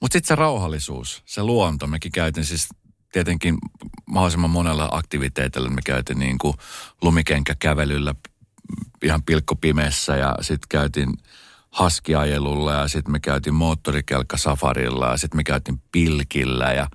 Mutta 0.00 0.12
sitten 0.12 0.28
se 0.28 0.34
rauhallisuus, 0.34 1.22
se 1.26 1.42
luonto, 1.42 1.86
mekin 1.86 2.12
käytin 2.12 2.44
siis 2.44 2.68
tietenkin 3.12 3.58
mahdollisimman 4.06 4.50
monella 4.50 4.88
aktiviteetilla. 4.92 5.70
Me 5.70 5.80
käytiin 5.84 6.18
niin 6.18 6.38
kuin 6.38 6.54
lumikenkäkävelyllä 7.02 8.14
ihan 9.02 9.22
pilkkopimeessä 9.22 10.16
ja 10.16 10.34
sitten 10.40 10.68
käytiin 10.68 11.12
haskiajelulla 11.76 12.72
ja 12.72 12.88
sitten 12.88 13.12
me 13.12 13.20
käytiin 13.20 13.54
moottorikelkkasafarilla 13.54 15.10
ja 15.10 15.16
sitten 15.16 15.36
me 15.36 15.44
käytiin 15.44 15.82
pilkillä 15.92 16.72
ja 16.72 16.88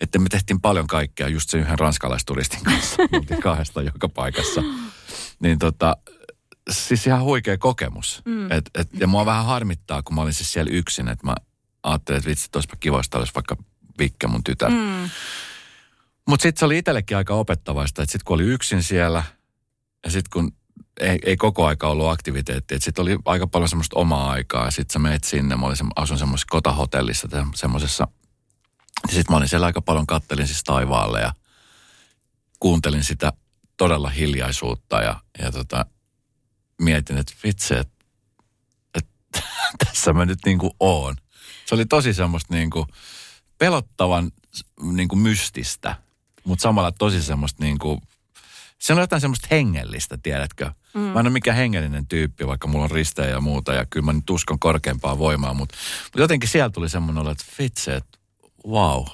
että 0.00 0.18
me 0.18 0.28
tehtiin 0.28 0.60
paljon 0.60 0.86
kaikkea 0.86 1.28
just 1.28 1.50
sen 1.50 1.60
yhden 1.60 1.78
ranskalaisturistin 1.78 2.64
kanssa. 2.64 2.96
Me 3.30 3.36
kahdesta 3.42 3.82
joka 3.82 4.08
paikassa. 4.08 4.62
Niin 5.40 5.58
tota, 5.58 5.96
siis 6.70 7.06
ihan 7.06 7.22
huikea 7.22 7.58
kokemus. 7.58 8.22
Mm. 8.24 8.52
Et, 8.52 8.70
et, 8.74 8.88
ja 9.00 9.06
mua 9.06 9.26
vähän 9.26 9.44
harmittaa, 9.44 10.02
kun 10.02 10.14
mä 10.14 10.20
olin 10.20 10.34
siis 10.34 10.52
siellä 10.52 10.72
yksin, 10.72 11.08
että 11.08 11.26
mä 11.26 11.34
ajattelin, 11.82 12.18
että 12.18 12.30
vitsi, 12.30 12.48
olisipa 12.54 12.76
kivoista, 12.80 13.18
olisi 13.18 13.34
vaikka 13.34 13.56
Vikke 13.98 14.26
mun 14.26 14.44
tytär. 14.44 14.70
Mm. 14.70 15.10
Mutta 16.28 16.42
sitten 16.42 16.58
se 16.58 16.64
oli 16.64 16.78
itsellekin 16.78 17.16
aika 17.16 17.34
opettavaista, 17.34 18.02
että 18.02 18.12
sitten 18.12 18.24
kun 18.24 18.34
oli 18.34 18.44
yksin 18.44 18.82
siellä 18.82 19.22
ja 20.04 20.10
sitten 20.10 20.30
kun 20.32 20.52
ei, 21.00 21.18
ei 21.24 21.36
koko 21.36 21.66
aika 21.66 21.88
ollut 21.88 22.08
aktiviteettia, 22.08 22.76
että 22.76 22.84
sitten 22.84 23.02
oli 23.02 23.18
aika 23.24 23.46
paljon 23.46 23.68
semmoista 23.68 23.98
omaa 23.98 24.30
aikaa 24.30 24.70
sitten 24.70 24.92
sä 24.92 24.98
menet 24.98 25.24
sinne, 25.24 25.56
mä 25.56 25.66
olin, 25.66 25.76
asun 25.96 26.18
semmoisessa 26.18 26.46
kotahotellissa 26.50 27.28
semmoisessa, 27.54 28.08
sitten 29.06 29.32
mä 29.32 29.36
olin 29.36 29.48
siellä 29.48 29.66
aika 29.66 29.82
paljon, 29.82 30.06
kattelin 30.06 30.46
siis 30.46 30.64
taivaalle 30.64 31.20
ja 31.20 31.32
kuuntelin 32.60 33.04
sitä 33.04 33.32
todella 33.76 34.08
hiljaisuutta 34.08 35.02
ja, 35.02 35.20
ja 35.38 35.52
tota, 35.52 35.86
mietin, 36.82 37.18
että 37.18 37.32
vitsi, 37.44 37.74
että, 37.74 38.04
että 38.94 39.42
tässä 39.84 40.12
mä 40.12 40.24
nyt 40.24 40.38
niin 40.46 40.58
kuin 40.58 40.72
oon. 40.80 41.16
Se 41.66 41.74
oli 41.74 41.86
tosi 41.86 42.14
semmoista 42.14 42.54
niin 42.54 42.70
kuin 42.70 42.86
pelottavan 43.58 44.32
niin 44.82 45.08
kuin 45.08 45.18
mystistä 45.18 45.96
mutta 46.46 46.62
samalla 46.62 46.92
tosi 46.92 47.22
semmoista 47.22 47.64
niin 47.64 47.78
kuin, 47.78 48.00
se 48.78 48.92
on 48.92 48.98
jotain 48.98 49.20
semmoista 49.20 49.48
hengellistä, 49.50 50.18
tiedätkö? 50.22 50.72
Mm. 50.96 51.02
Mä 51.02 51.20
en 51.20 51.26
ole 51.26 51.30
mikään 51.30 51.56
hengellinen 51.56 52.06
tyyppi, 52.06 52.46
vaikka 52.46 52.68
mulla 52.68 52.84
on 52.84 52.90
ristejä 52.90 53.28
ja 53.28 53.40
muuta, 53.40 53.72
ja 53.72 53.86
kyllä 53.90 54.04
mä 54.04 54.12
nyt 54.12 54.30
uskon 54.30 54.58
korkeampaa 54.58 55.18
voimaa, 55.18 55.54
mutta, 55.54 55.76
mutta 56.04 56.20
jotenkin 56.20 56.48
siellä 56.48 56.70
tuli 56.70 56.88
semmoinen 56.88 57.20
olo, 57.20 57.30
että 57.30 57.44
vitsi, 57.58 57.90
että 57.90 58.18
wow. 58.68 59.04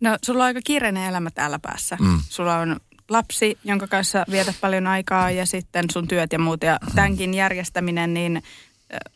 No, 0.00 0.18
sulla 0.24 0.42
on 0.44 0.46
aika 0.46 0.60
kiireinen 0.64 1.08
elämä 1.08 1.30
täällä 1.30 1.58
päässä. 1.58 1.96
Mm. 2.00 2.20
Sulla 2.28 2.56
on 2.56 2.76
lapsi, 3.08 3.58
jonka 3.64 3.86
kanssa 3.86 4.24
vietät 4.30 4.56
paljon 4.60 4.86
aikaa 4.86 5.30
ja 5.30 5.46
sitten 5.46 5.84
sun 5.92 6.08
työt 6.08 6.32
ja 6.32 6.38
muut. 6.38 6.62
Ja 6.62 6.78
mm. 6.82 6.94
tämänkin 6.94 7.34
järjestäminen, 7.34 8.14
niin 8.14 8.42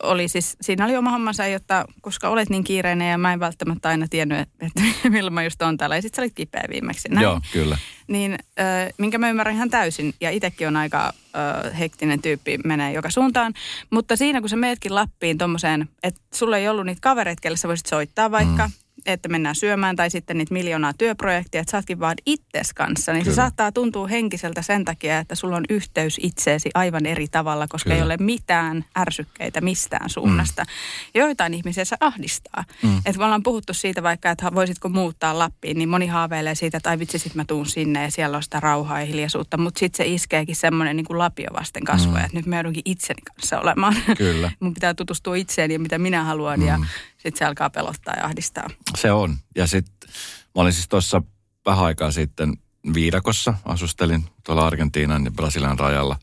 oli 0.03 0.27
siis, 0.27 0.57
siinä 0.61 0.85
oli 0.85 0.97
oma 0.97 1.11
hommansa, 1.11 1.47
jotta 1.47 1.85
koska 2.01 2.29
olet 2.29 2.49
niin 2.49 2.63
kiireinen 2.63 3.11
ja 3.11 3.17
mä 3.17 3.33
en 3.33 3.39
välttämättä 3.39 3.89
aina 3.89 4.07
tiennyt, 4.09 4.39
että 4.39 4.81
milloin 5.09 5.33
mä 5.33 5.43
just 5.43 5.61
on 5.61 5.77
täällä. 5.77 5.95
Ja 5.95 6.01
sit 6.01 6.15
sä 6.15 6.21
olit 6.21 6.33
kipeä 6.35 6.63
viimeksi. 6.69 7.09
Näin. 7.09 7.23
Joo, 7.23 7.41
kyllä. 7.53 7.77
Niin, 8.07 8.33
äh, 8.59 8.93
minkä 8.97 9.17
mä 9.17 9.29
ymmärrän 9.29 9.55
ihan 9.55 9.69
täysin. 9.69 10.13
Ja 10.21 10.29
itsekin 10.29 10.67
on 10.67 10.77
aika 10.77 11.05
äh, 11.05 11.79
hektinen 11.79 12.21
tyyppi, 12.21 12.57
menee 12.57 12.93
joka 12.93 13.09
suuntaan. 13.09 13.53
Mutta 13.89 14.15
siinä 14.15 14.39
kun 14.39 14.49
sä 14.49 14.55
meetkin 14.55 14.95
Lappiin 14.95 15.37
tommoseen, 15.37 15.89
että 16.03 16.21
sulla 16.33 16.57
ei 16.57 16.69
ollut 16.69 16.85
niitä 16.85 17.01
kavereita, 17.01 17.41
kelle 17.41 17.57
sä 17.57 17.67
voisit 17.67 17.85
soittaa 17.85 18.31
vaikka. 18.31 18.67
Mm 18.67 18.73
että 19.05 19.29
mennään 19.29 19.55
syömään 19.55 19.95
tai 19.95 20.09
sitten 20.09 20.37
niitä 20.37 20.53
miljoonaa 20.53 20.93
työprojektia, 20.93 21.61
että 21.61 21.71
sä 21.71 21.77
ootkin 21.77 21.99
vaan 21.99 22.15
itses 22.25 22.73
kanssa, 22.73 23.13
niin 23.13 23.23
Kyllä. 23.23 23.35
se 23.35 23.35
saattaa 23.35 23.71
tuntua 23.71 24.07
henkiseltä 24.07 24.61
sen 24.61 24.85
takia, 24.85 25.19
että 25.19 25.35
sulla 25.35 25.55
on 25.55 25.65
yhteys 25.69 26.19
itseesi 26.23 26.69
aivan 26.73 27.05
eri 27.05 27.27
tavalla, 27.27 27.67
koska 27.67 27.89
Kyllä. 27.89 27.95
ei 27.97 28.05
ole 28.05 28.17
mitään 28.17 28.85
ärsykkeitä 28.97 29.61
mistään 29.61 30.09
suunnasta. 30.09 30.63
Mm. 30.63 31.19
Joitain 31.19 31.53
ihmisiä 31.53 31.85
se 31.85 31.95
ahdistaa. 31.99 32.63
Mm. 32.83 32.97
Että 32.97 33.19
me 33.19 33.25
ollaan 33.25 33.43
puhuttu 33.43 33.73
siitä 33.73 34.03
vaikka, 34.03 34.31
että 34.31 34.55
voisitko 34.55 34.89
muuttaa 34.89 35.39
Lappiin, 35.39 35.77
niin 35.77 35.89
moni 35.89 36.07
haaveilee 36.07 36.55
siitä, 36.55 36.77
että 36.77 36.89
ai 36.89 36.99
vitsi, 36.99 37.19
sit 37.19 37.35
mä 37.35 37.45
tuun 37.45 37.65
sinne 37.65 38.03
ja 38.03 38.11
siellä 38.11 38.37
on 38.37 38.43
sitä 38.43 38.59
rauhaa 38.59 38.99
ja 38.99 39.05
hiljaisuutta, 39.05 39.57
mutta 39.57 39.79
sitten 39.79 39.97
se 39.97 40.13
iskeekin 40.13 40.55
semmoinen 40.55 40.95
niin 40.95 41.05
kuin 41.05 41.19
lapio 41.19 41.47
vasten 41.53 41.83
kasvoja, 41.83 42.19
mm. 42.19 42.25
että 42.25 42.37
nyt 42.37 42.45
mä 42.45 42.55
joudunkin 42.55 42.83
itseni 42.85 43.21
kanssa 43.21 43.59
olemaan. 43.59 43.95
Kyllä. 44.17 44.51
Mun 44.59 44.73
pitää 44.73 44.93
tutustua 44.93 45.35
itseeni 45.35 45.73
ja 45.73 45.79
mitä 45.79 45.97
minä 45.97 46.23
haluan 46.23 46.59
mm. 46.59 46.67
ja 46.67 46.79
sitten 47.19 47.39
se 47.39 47.45
alkaa 47.45 47.69
pelottaa 47.69 48.13
ja 48.17 48.25
ahdistaa. 48.25 48.67
Se 48.97 49.11
on. 49.11 49.37
Ja 49.55 49.67
sitten 49.67 50.09
mä 50.55 50.61
olin 50.61 50.73
siis 50.73 50.87
tuossa 50.87 51.21
vähän 51.65 51.85
aikaa 51.85 52.11
sitten 52.11 52.53
Viidakossa, 52.93 53.53
asustelin 53.65 54.25
tuolla 54.43 54.67
Argentiinan 54.67 55.25
ja 55.25 55.31
Brasilian 55.31 55.79
rajalla. 55.79 56.19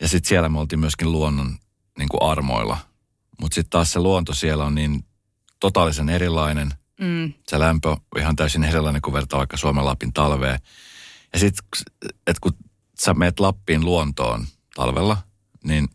Ja 0.00 0.08
sitten 0.08 0.28
siellä 0.28 0.48
me 0.48 0.60
oltiin 0.60 0.80
myöskin 0.80 1.12
luonnon 1.12 1.58
niin 1.98 2.08
kuin 2.08 2.22
armoilla. 2.30 2.78
Mutta 3.40 3.54
sitten 3.54 3.70
taas 3.70 3.92
se 3.92 4.00
luonto 4.00 4.34
siellä 4.34 4.64
on 4.64 4.74
niin 4.74 5.04
totaalisen 5.60 6.08
erilainen. 6.08 6.70
Mm. 7.00 7.32
Se 7.48 7.58
lämpö 7.58 7.90
on 7.90 7.96
ihan 8.18 8.36
täysin 8.36 8.64
erilainen 8.64 9.02
kuin 9.02 9.14
vertaa 9.14 9.38
vaikka 9.38 9.56
Suomen 9.56 9.84
Lapin 9.84 10.12
talveen. 10.12 10.60
Ja 11.32 11.38
sitten, 11.38 11.64
että 12.02 12.40
kun 12.40 12.52
sä 13.00 13.14
meet 13.14 13.40
Lappiin 13.40 13.84
luontoon 13.84 14.46
talvella, 14.74 15.16
niin 15.64 15.88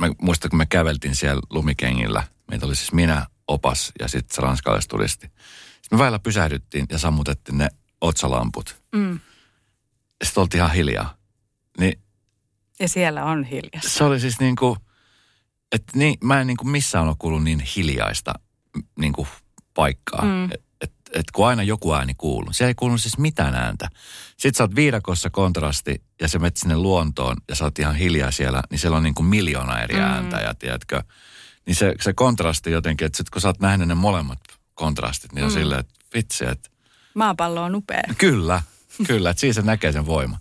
mä 0.00 0.08
muistan, 0.22 0.50
kun 0.50 0.58
me 0.58 0.66
käveltiin 0.66 1.16
siellä 1.16 1.42
lumikengillä. 1.50 2.24
Meitä 2.50 2.66
oli 2.66 2.76
siis 2.76 2.92
minä, 2.92 3.26
opas 3.48 3.92
ja 4.00 4.08
sitten 4.08 4.34
se 4.34 4.42
ranskalaisturisti. 4.42 5.26
Sitten 5.82 5.98
me 5.98 5.98
välillä 5.98 6.18
pysähdyttiin 6.18 6.86
ja 6.90 6.98
sammutettiin 6.98 7.58
ne 7.58 7.68
otsalamput. 8.00 8.82
Mm. 8.92 9.20
Sitten 10.24 10.40
oltiin 10.40 10.58
ihan 10.58 10.72
hiljaa. 10.74 11.16
Niin 11.80 12.00
Ja 12.80 12.88
siellä 12.88 13.24
on 13.24 13.44
hiljasta. 13.44 13.88
se 13.88 14.04
oli 14.04 14.20
siis 14.20 14.40
niin 14.40 14.56
kuin, 14.56 14.76
että 15.72 15.98
niin, 15.98 16.18
mä 16.24 16.40
en 16.40 16.46
niin 16.46 16.56
kuin 16.56 16.68
missään 16.70 17.08
ole 17.08 17.16
kuullut 17.18 17.42
niin 17.44 17.60
hiljaista 17.76 18.34
niin 18.98 19.12
kuin 19.12 19.28
paikkaa. 19.74 20.22
Mm. 20.22 20.28
Mm. 20.28 20.44
Että 20.44 20.66
et, 20.80 20.92
et 21.12 21.30
kun 21.34 21.48
aina 21.48 21.62
joku 21.62 21.94
ääni 21.94 22.14
kuuluu. 22.14 22.52
Se 22.52 22.66
ei 22.66 22.74
kuulunut 22.74 23.00
siis 23.02 23.18
mitään 23.18 23.54
ääntä. 23.54 23.88
Sitten 24.30 24.54
sä 24.54 24.64
oot 24.64 24.74
viidakossa 24.74 25.30
kontrasti 25.30 26.02
ja 26.20 26.28
sä 26.28 26.38
menet 26.38 26.56
sinne 26.56 26.76
luontoon 26.76 27.36
ja 27.48 27.54
sä 27.54 27.64
oot 27.64 27.78
ihan 27.78 27.94
hiljaa 27.94 28.30
siellä, 28.30 28.62
niin 28.70 28.78
siellä 28.78 28.96
on 28.96 29.02
niin 29.02 29.14
kuin 29.14 29.26
miljoona 29.26 29.80
eri 29.80 29.94
Mm. 29.94 30.00
ääntä 30.00 30.36
ja 30.36 30.54
tiedätkö. 30.54 31.02
Niin 31.66 31.74
se, 31.76 31.94
se 32.00 32.12
kontrasti 32.12 32.70
jotenkin, 32.70 33.06
että 33.06 33.16
sit 33.16 33.30
kun 33.30 33.40
sä 33.42 33.48
oot 33.48 33.60
nähnyt 33.60 33.88
ne 33.88 33.94
molemmat 33.94 34.38
kontrastit, 34.74 35.32
niin 35.32 35.44
on 35.44 35.50
Mm. 35.50 35.54
silleen, 35.54 35.80
että 35.80 35.94
vitsi, 36.14 36.44
että 36.44 36.70
Maapallo 37.14 37.62
on 37.62 37.74
upea. 37.74 38.02
kyllä, 38.18 38.62
kyllä, 39.06 39.30
että 39.30 39.40
siinä 39.40 39.52
se 39.54 39.62
näkee 39.62 39.92
sen 39.92 40.06
voiman. 40.06 40.38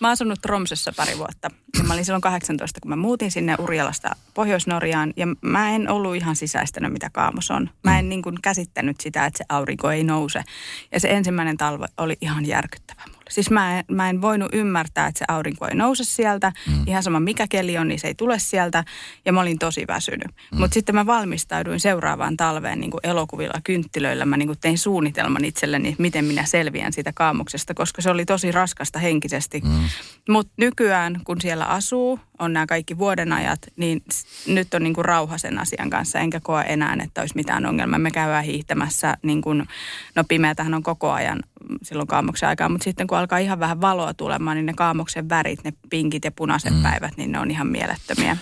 Mä 0.00 0.08
oon 0.08 0.12
asunut 0.12 0.40
Tromsössä 0.42 0.92
pari 0.96 1.18
vuotta. 1.18 1.50
Ja 1.78 1.84
mä 1.84 1.94
olin 1.94 2.04
silloin 2.04 2.20
18, 2.22 2.80
kun 2.80 2.88
mä 2.88 2.96
muutin 2.96 3.30
sinne 3.30 3.54
Urjalasta 3.58 4.16
Pohjois-Norjaan. 4.34 5.12
Ja 5.16 5.26
mä 5.42 5.70
en 5.70 5.88
ollut 5.90 6.16
ihan 6.16 6.36
sisäistänyt, 6.36 6.92
mitä 6.92 7.10
kaamos 7.10 7.50
on. 7.50 7.70
Mä 7.84 7.98
en 7.98 8.08
niin 8.08 8.22
kuin 8.22 8.36
käsittänyt 8.42 9.00
sitä, 9.00 9.26
että 9.26 9.38
se 9.38 9.44
aurinko 9.48 9.90
ei 9.90 10.04
nouse. 10.04 10.44
Ja 10.92 11.00
se 11.00 11.08
ensimmäinen 11.08 11.56
talve 11.56 11.86
oli 11.98 12.16
ihan 12.20 12.46
järkyttävä. 12.46 13.02
Siis 13.30 13.50
mä 13.50 13.78
en, 13.78 13.84
mä 13.90 14.10
en 14.10 14.22
voinut 14.22 14.48
ymmärtää, 14.52 15.06
että 15.06 15.18
se 15.18 15.24
aurinko 15.28 15.66
ei 15.66 15.74
nouse 15.74 16.04
sieltä. 16.04 16.52
Mm. 16.66 16.82
Ihan 16.86 17.02
sama 17.02 17.20
mikä 17.20 17.46
keli 17.50 17.78
on, 17.78 17.88
niin 17.88 18.00
se 18.00 18.08
ei 18.08 18.14
tule 18.14 18.38
sieltä. 18.38 18.84
Ja 19.24 19.32
mä 19.32 19.40
olin 19.40 19.58
tosi 19.58 19.84
väsynyt. 19.88 20.28
Mm. 20.52 20.58
Mutta 20.58 20.74
sitten 20.74 20.94
mä 20.94 21.06
valmistauduin 21.06 21.80
seuraavaan 21.80 22.36
talveen 22.36 22.80
niin 22.80 22.90
kuin 22.90 23.00
elokuvilla, 23.02 23.60
kynttilöillä. 23.64 24.24
Mä 24.24 24.36
niin 24.36 24.48
kuin 24.48 24.58
tein 24.60 24.78
suunnitelman 24.78 25.44
itselleni, 25.44 25.96
miten 25.98 26.24
minä 26.24 26.44
selviän 26.44 26.92
siitä 26.92 27.12
kaamuksesta, 27.14 27.74
koska 27.74 28.02
se 28.02 28.10
oli 28.10 28.24
tosi 28.24 28.52
raskasta 28.52 28.98
henkisesti. 28.98 29.60
Mm. 29.64 29.88
Mutta 30.28 30.52
nykyään, 30.56 31.20
kun 31.24 31.40
siellä 31.40 31.64
asuu, 31.64 32.20
on 32.38 32.52
nämä 32.52 32.66
kaikki 32.66 32.98
vuodenajat, 32.98 33.60
niin 33.76 34.02
nyt 34.46 34.74
on 34.74 34.82
niinku 34.82 35.02
rauha 35.02 35.38
sen 35.38 35.58
asian 35.58 35.90
kanssa, 35.90 36.18
enkä 36.18 36.40
koe 36.40 36.64
enää, 36.68 36.96
että 37.04 37.20
olisi 37.20 37.34
mitään 37.34 37.66
ongelmaa. 37.66 37.98
Me 37.98 38.10
käydään 38.10 38.44
hiihtämässä, 38.44 39.16
niin 39.22 39.42
kun, 39.42 39.66
no 40.14 40.24
pimeätähän 40.28 40.74
on 40.74 40.82
koko 40.82 41.12
ajan 41.12 41.40
silloin 41.82 42.06
kaamoksen 42.06 42.48
aikaa, 42.48 42.68
mutta 42.68 42.84
sitten 42.84 43.06
kun 43.06 43.18
alkaa 43.18 43.38
ihan 43.38 43.60
vähän 43.60 43.80
valoa 43.80 44.14
tulemaan, 44.14 44.56
niin 44.56 44.66
ne 44.66 44.74
kaamoksen 44.74 45.28
värit, 45.28 45.64
ne 45.64 45.72
pinkit 45.90 46.24
ja 46.24 46.32
punaiset 46.32 46.74
mm. 46.74 46.82
päivät, 46.82 47.16
niin 47.16 47.32
ne 47.32 47.38
on 47.38 47.50
ihan 47.50 47.66
mielettömiä. 47.66 48.36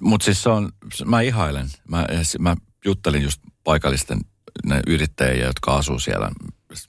Mutta 0.00 0.24
siis 0.24 0.42
se 0.42 0.48
on, 0.48 0.72
mä 1.04 1.20
ihailen. 1.20 1.68
Mä, 1.88 2.06
mä 2.38 2.56
juttelin 2.84 3.22
just 3.22 3.40
paikallisten 3.64 4.20
ne 4.64 4.80
yrittäjiä, 4.86 5.46
jotka 5.46 5.76
asuu 5.76 5.98
siellä. 5.98 6.30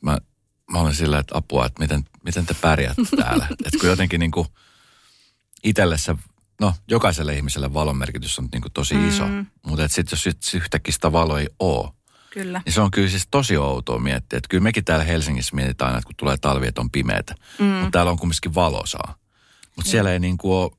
Mä, 0.02 0.17
mä 0.72 0.80
olen 0.80 0.96
sillä, 0.96 1.20
että 1.20 1.38
apua, 1.38 1.65
että 1.65 1.82
miten, 1.82 2.04
miten 2.24 2.46
te 2.46 2.54
pärjäätte 2.54 3.02
täällä. 3.22 3.48
että 3.65 3.80
kun 3.80 3.89
jotenkin 3.89 4.20
niin 4.20 4.32
kuin 4.32 4.48
itselle 5.63 5.98
se, 5.98 6.15
no 6.62 6.74
jokaiselle 6.88 7.36
ihmiselle 7.36 7.74
valon 7.74 7.98
merkitys 7.98 8.39
on 8.39 8.48
niin 8.52 8.62
kuin 8.62 8.74
tosi 8.74 9.08
iso. 9.08 9.28
Mm. 9.28 9.46
Mutta 9.67 9.88
sitten 9.88 10.17
jos 10.17 10.56
yhtäkkiä 10.56 10.94
sitä 10.94 11.12
valoa 11.12 11.39
ei 11.39 11.48
ole, 11.60 11.89
Kyllä. 12.34 12.62
niin 12.65 12.74
se 12.74 12.82
on 12.82 12.91
kyllä 12.91 13.10
siis 13.10 13.28
tosi 13.32 13.58
outoa 13.58 14.00
miettiä. 14.00 14.38
Että 14.38 14.48
kyllä 14.50 14.63
mekin 14.63 14.86
täällä 14.86 15.06
Helsingissä 15.06 15.56
mietitään 15.56 15.88
aina, 15.88 15.98
että 15.98 16.08
kun 16.08 16.15
tulee 16.17 16.38
talvi, 16.38 16.67
että 16.67 16.82
on 16.82 16.91
pimeätä. 16.91 17.36
Mm. 17.60 17.65
Mutta 17.65 17.91
täällä 17.91 18.12
on 18.12 18.20
kumminkin 18.20 18.56
valosaa. 18.56 19.15
Mutta 19.76 19.91
siellä 19.91 20.12
ei 20.12 20.20
niin 20.20 20.38
kuin 20.38 20.54
ole, 20.54 20.72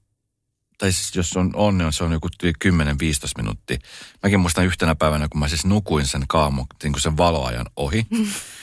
tai 0.79 0.93
siis 0.93 1.17
jos 1.17 1.37
on 1.37 1.51
on, 1.55 1.79
niin 1.79 1.93
se 1.93 2.05
on 2.05 2.13
joku 2.13 2.29
tyyli 2.39 2.55
10-15 2.65 2.73
minuuttia. 3.37 3.79
Mäkin 4.23 4.41
muistan 4.41 4.67
yhtenä 4.67 4.95
päivänä, 4.95 5.29
kun 5.29 5.41
mä 5.41 5.49
siis 5.49 5.65
nukuin 5.65 6.07
sen 6.07 6.25
kaamu, 6.29 6.65
niin 6.83 6.93
kuin 6.93 7.03
sen 7.03 7.17
valoajan 7.17 7.67
ohi. 7.77 8.07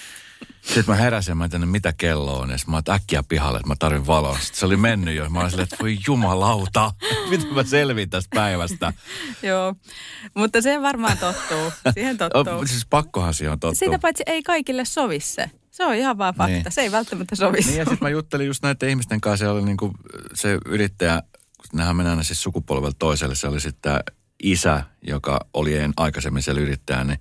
Sitten 0.61 0.85
mä 0.87 0.95
heräsin 0.95 1.37
mä 1.37 1.43
ajattelin, 1.43 1.67
mitä 1.67 1.93
kello 1.97 2.39
on. 2.39 2.49
Ja 2.49 2.57
mä 2.67 2.75
oon 2.75 2.95
äkkiä 2.95 3.23
pihalle, 3.23 3.57
että 3.57 3.67
mä 3.67 3.75
tarvin 3.79 4.07
valoa. 4.07 4.39
Sitten 4.39 4.59
se 4.59 4.65
oli 4.65 4.77
mennyt 4.77 5.15
jo. 5.15 5.29
Mä 5.29 5.39
olin 5.39 5.49
silleen, 5.49 5.63
että 5.63 5.75
voi 5.79 5.97
jumalauta, 6.07 6.93
miten 7.29 7.53
mä 7.53 7.63
selvin 7.63 8.09
tästä 8.09 8.35
päivästä. 8.35 8.93
Joo, 9.43 9.75
mutta 10.33 10.61
se 10.61 10.81
varmaan 10.81 11.17
tottuu. 11.17 11.71
Siihen 11.93 12.17
tottuu. 12.17 12.53
O, 12.59 12.65
siis 12.65 12.85
pakkohan 12.89 13.33
siihen 13.33 13.51
on 13.51 13.59
tottua. 13.59 13.79
Siitä 13.79 13.99
paitsi 13.99 14.23
ei 14.25 14.43
kaikille 14.43 14.85
sovi 14.85 15.19
se. 15.19 15.51
Se 15.71 15.85
on 15.85 15.95
ihan 15.95 16.17
vaan 16.17 16.33
fakta. 16.33 16.53
Niin. 16.53 16.71
Se 16.71 16.81
ei 16.81 16.91
välttämättä 16.91 17.35
sovi. 17.35 17.57
Niin 17.57 17.77
ja 17.77 17.85
sitten 17.85 17.97
mä 18.01 18.09
juttelin 18.09 18.47
just 18.47 18.63
näiden 18.63 18.89
ihmisten 18.89 19.21
kanssa, 19.21 19.45
se 19.45 19.49
oli 19.49 19.61
niinku 19.61 19.91
se 20.33 20.57
yrittäjä, 20.65 21.23
kun 21.57 21.79
nehän 21.79 21.95
menee 21.95 22.09
aina 22.09 22.23
siis 22.23 22.43
sukupolvelta 22.43 22.95
toiselle, 22.99 23.35
se 23.35 23.47
oli 23.47 23.59
sitten 23.59 23.99
isä, 24.43 24.83
joka 25.07 25.39
oli 25.53 25.77
en 25.77 25.93
aikaisemmin 25.97 26.43
siellä 26.43 26.61
yrittäjä, 26.61 27.03
niin 27.03 27.19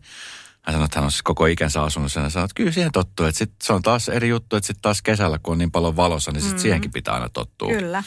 hän 0.68 0.74
sanoi, 0.74 0.85
että 0.85 0.98
hän 0.98 1.04
on 1.04 1.11
siis 1.11 1.22
koko 1.22 1.46
ikänsä 1.46 1.83
asunut 1.83 2.12
sen 2.12 2.22
ja 2.22 2.31
sanoi, 2.31 2.44
että 2.44 2.54
kyllä 2.54 2.72
siihen 2.72 2.92
tottuu, 2.92 3.26
että 3.26 3.38
sit 3.38 3.52
se 3.62 3.72
on 3.72 3.83
taas 3.83 4.09
eri 4.09 4.28
juttu, 4.28 4.57
että 4.57 4.66
sitten 4.66 4.83
taas 4.83 5.02
kesällä, 5.02 5.38
kun 5.38 5.52
on 5.52 5.59
niin 5.59 5.70
paljon 5.70 5.96
valossa, 5.96 6.33
niin 6.33 6.40
sitten 6.40 6.59
mm. 6.59 6.62
siihenkin 6.62 6.92
pitää 6.92 7.14
aina 7.14 7.28
tottua. 7.28 7.68
Kyllä. 7.68 8.02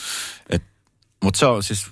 Mutta 1.24 1.38
se 1.38 1.46
on 1.46 1.64
siis, 1.64 1.88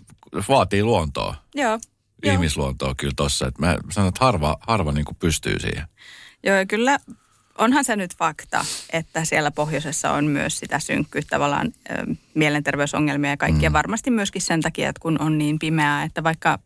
vaatii 0.49 0.83
luontoa, 0.83 1.35
Joo. 1.55 1.79
Ihmisluontoa 2.23 2.95
kyllä 2.95 3.13
tossa. 3.15 3.47
Että 3.47 3.61
mä 3.61 3.77
sanon, 3.91 4.09
että 4.09 4.25
harva, 4.25 4.57
harva 4.67 4.91
niinku 4.91 5.13
pystyy 5.13 5.59
siihen. 5.59 5.87
Joo, 6.43 6.55
ja 6.55 6.65
kyllä 6.65 6.99
onhan 7.57 7.85
se 7.85 7.95
nyt 7.95 8.15
fakta, 8.15 8.65
että 8.93 9.25
siellä 9.25 9.51
pohjoisessa 9.51 10.11
on 10.11 10.25
myös 10.25 10.59
sitä 10.59 10.79
synkkyyttä, 10.79 11.29
tavallaan 11.29 11.67
ö, 11.89 12.15
mielenterveysongelmia 12.33 13.29
ja 13.29 13.37
kaikkia. 13.37 13.69
Mm. 13.69 13.73
Varmasti 13.73 14.11
myöskin 14.11 14.41
sen 14.41 14.61
takia, 14.61 14.89
että 14.89 14.99
kun 14.99 15.21
on 15.21 15.37
niin 15.37 15.59
pimeää, 15.59 16.03
että 16.03 16.23
vaikka 16.23 16.59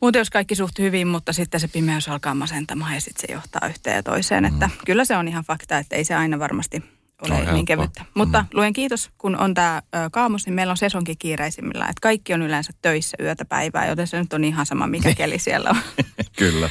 muuten 0.00 0.20
jos 0.20 0.30
kaikki 0.30 0.54
suht 0.54 0.78
hyvin, 0.78 1.08
mutta 1.08 1.32
sitten 1.32 1.60
se 1.60 1.68
pimeys 1.68 2.08
alkaa 2.08 2.34
masentamaan 2.34 2.94
ja 2.94 3.00
sitten 3.00 3.28
se 3.28 3.32
johtaa 3.32 3.68
yhteen 3.68 3.96
ja 3.96 4.02
toiseen. 4.02 4.44
Mm. 4.44 4.52
Että 4.52 4.70
kyllä 4.86 5.04
se 5.04 5.16
on 5.16 5.28
ihan 5.28 5.44
fakta, 5.44 5.78
että 5.78 5.96
ei 5.96 6.04
se 6.04 6.14
aina 6.14 6.38
varmasti 6.38 6.82
ole 7.22 7.34
on 7.34 7.38
niin 7.38 7.46
helppoa. 7.46 7.64
kevyttä. 7.64 8.04
Mutta 8.14 8.44
luen 8.54 8.72
kiitos, 8.72 9.10
kun 9.18 9.36
on 9.36 9.54
tämä 9.54 9.82
kaamos, 10.12 10.46
niin 10.46 10.54
meillä 10.54 10.70
on 10.70 10.76
sesonkin 10.76 11.18
kiireisimmillä. 11.18 11.84
Että 11.84 12.00
kaikki 12.02 12.34
on 12.34 12.42
yleensä 12.42 12.72
töissä 12.82 13.16
yötä 13.20 13.44
päivää, 13.44 13.86
joten 13.86 14.06
se 14.06 14.18
nyt 14.18 14.32
on 14.32 14.44
ihan 14.44 14.66
sama, 14.66 14.86
mikä 14.86 15.14
keli 15.14 15.38
siellä 15.38 15.70
on. 15.70 15.76
kyllä. 16.38 16.70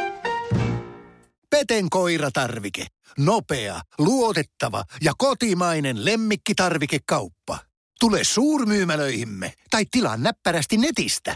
Peten 1.51 1.89
koiratarvike. 1.89 2.85
Nopea, 3.17 3.81
luotettava 3.97 4.83
ja 5.01 5.13
kotimainen 5.17 6.05
lemmikkitarvikekauppa. 6.05 7.59
Tule 7.99 8.23
suurmyymälöihimme 8.23 9.53
tai 9.69 9.85
tilaa 9.91 10.17
näppärästi 10.17 10.77
netistä. 10.77 11.35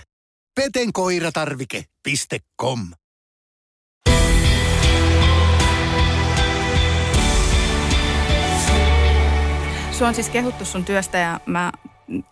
petenkoiratarvike.com 0.56 2.80
Sua 9.92 10.08
on 10.08 10.16
siis 10.16 10.30
kehuttu 10.30 10.66
sun 10.66 10.86
työstä 10.86 11.18
ja 11.18 11.40
mä 11.46 11.72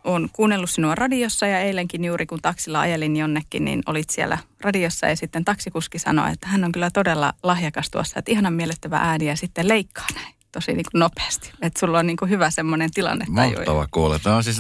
oon 0.03 0.29
kuunnellut 0.33 0.69
sinua 0.69 0.95
radiossa 0.95 1.47
ja 1.47 1.59
eilenkin 1.59 2.05
juuri 2.05 2.25
kun 2.25 2.41
taksilla 2.41 2.79
ajelin 2.79 3.15
jonnekin, 3.15 3.65
niin 3.65 3.83
olit 3.85 4.09
siellä 4.09 4.37
radiossa 4.61 5.07
ja 5.07 5.15
sitten 5.15 5.45
taksikuski 5.45 5.99
sanoi, 5.99 6.31
että 6.31 6.47
hän 6.47 6.63
on 6.63 6.71
kyllä 6.71 6.91
todella 6.91 7.33
lahjakas 7.43 7.89
tuossa, 7.89 8.19
että 8.19 8.31
ihanan 8.31 8.53
miellyttävä 8.53 8.97
ääni 8.97 9.25
ja 9.25 9.35
sitten 9.35 9.67
leikkaa 9.67 10.07
näin 10.15 10.35
tosi 10.51 10.73
niin 10.73 10.85
kuin 10.91 10.99
nopeasti. 10.99 11.51
Että 11.61 11.79
sulla 11.79 11.99
on 11.99 12.07
niin 12.07 12.17
kuin 12.17 12.29
hyvä 12.29 12.49
semmoinen 12.49 12.91
tilanne. 12.91 13.25
Mahtava 13.29 13.87
kuulla. 13.91 14.19
Tämä 14.19 14.35
on 14.35 14.43
siis 14.43 14.59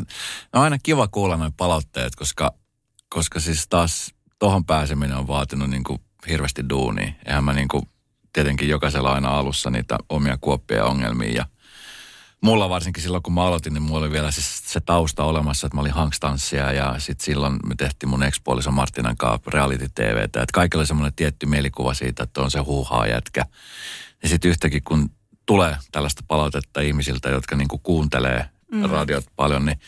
on 0.53 0.61
aina 0.61 0.77
kiva 0.83 1.07
kuulla 1.07 1.37
noin 1.37 1.53
palautteet, 1.53 2.15
koska, 2.15 2.53
koska 3.09 3.39
siis 3.39 3.67
taas 3.67 4.13
tohon 4.39 4.65
pääseminen 4.65 5.17
on 5.17 5.27
vaatinut 5.27 5.69
niin 5.69 5.83
kuin 5.83 5.99
hirveästi 6.29 6.69
duunia. 6.69 7.13
Eihän 7.25 7.43
mä 7.43 7.53
niin 7.53 7.67
kuin, 7.67 7.83
tietenkin 8.33 8.69
jokaisella 8.69 9.13
aina 9.13 9.37
alussa 9.37 9.69
niitä 9.69 9.97
omia 10.09 10.37
kuoppia 10.41 10.77
ja 10.77 10.85
ongelmia 10.85 11.33
ja 11.33 11.45
mulla 12.43 12.69
varsinkin 12.69 13.03
silloin, 13.03 13.23
kun 13.23 13.33
mä 13.33 13.43
aloitin, 13.43 13.73
niin 13.73 13.81
mulla 13.81 13.99
oli 13.99 14.11
vielä 14.11 14.31
siis 14.31 14.61
se 14.65 14.79
tausta 14.79 15.23
olemassa, 15.23 15.67
että 15.67 15.77
mä 15.77 15.81
olin 15.81 15.91
hankstanssia 15.91 16.71
ja 16.71 16.95
sitten 16.97 17.25
silloin 17.25 17.59
me 17.65 17.75
tehtiin 17.75 18.09
mun 18.09 18.23
ekspuoliso 18.23 18.71
Martinan 18.71 19.17
kanssa 19.17 19.51
reality 19.53 19.89
TVtä. 19.95 20.23
Että 20.23 20.53
kaikilla 20.53 20.81
oli 20.81 20.87
semmoinen 20.87 21.13
tietty 21.13 21.45
mielikuva 21.45 21.93
siitä, 21.93 22.23
että 22.23 22.41
on 22.41 22.51
se 22.51 22.59
huuhaa 22.59 23.07
jätkä. 23.07 23.45
Ja 24.23 24.29
sitten 24.29 24.51
yhtäkin, 24.51 24.83
kun 24.83 25.09
tulee 25.45 25.77
tällaista 25.91 26.23
palautetta 26.27 26.81
ihmisiltä, 26.81 27.29
jotka 27.29 27.55
niinku 27.55 27.77
kuuntelee 27.77 28.45
mm. 28.71 28.89
radiot 28.89 29.25
paljon, 29.35 29.65
niin 29.65 29.79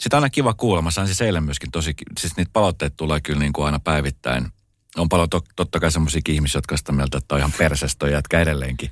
sitä 0.00 0.16
on 0.16 0.22
aina 0.22 0.30
kiva 0.30 0.54
kuulla. 0.54 0.82
Mä 0.82 0.90
sain 0.90 1.06
siis 1.06 1.20
eilen 1.20 1.44
myöskin 1.44 1.70
tosi, 1.70 1.94
siis 2.18 2.36
niitä 2.36 2.50
palautteita 2.52 2.96
tulee 2.96 3.20
kyllä 3.20 3.40
niinku 3.40 3.62
aina 3.62 3.80
päivittäin– 3.80 4.46
on 4.96 5.08
paljon 5.08 5.30
to, 5.30 5.40
totta 5.56 5.80
kai 5.80 5.92
semmoisia 5.92 6.20
ihmisiä, 6.28 6.58
jotka 6.58 6.76
sitä 6.76 6.92
mieltä, 6.92 7.18
että 7.18 7.34
on 7.34 7.38
ihan 7.38 7.52
persestä 7.58 8.08
jätkä 8.08 8.40
edelleenkin. 8.40 8.90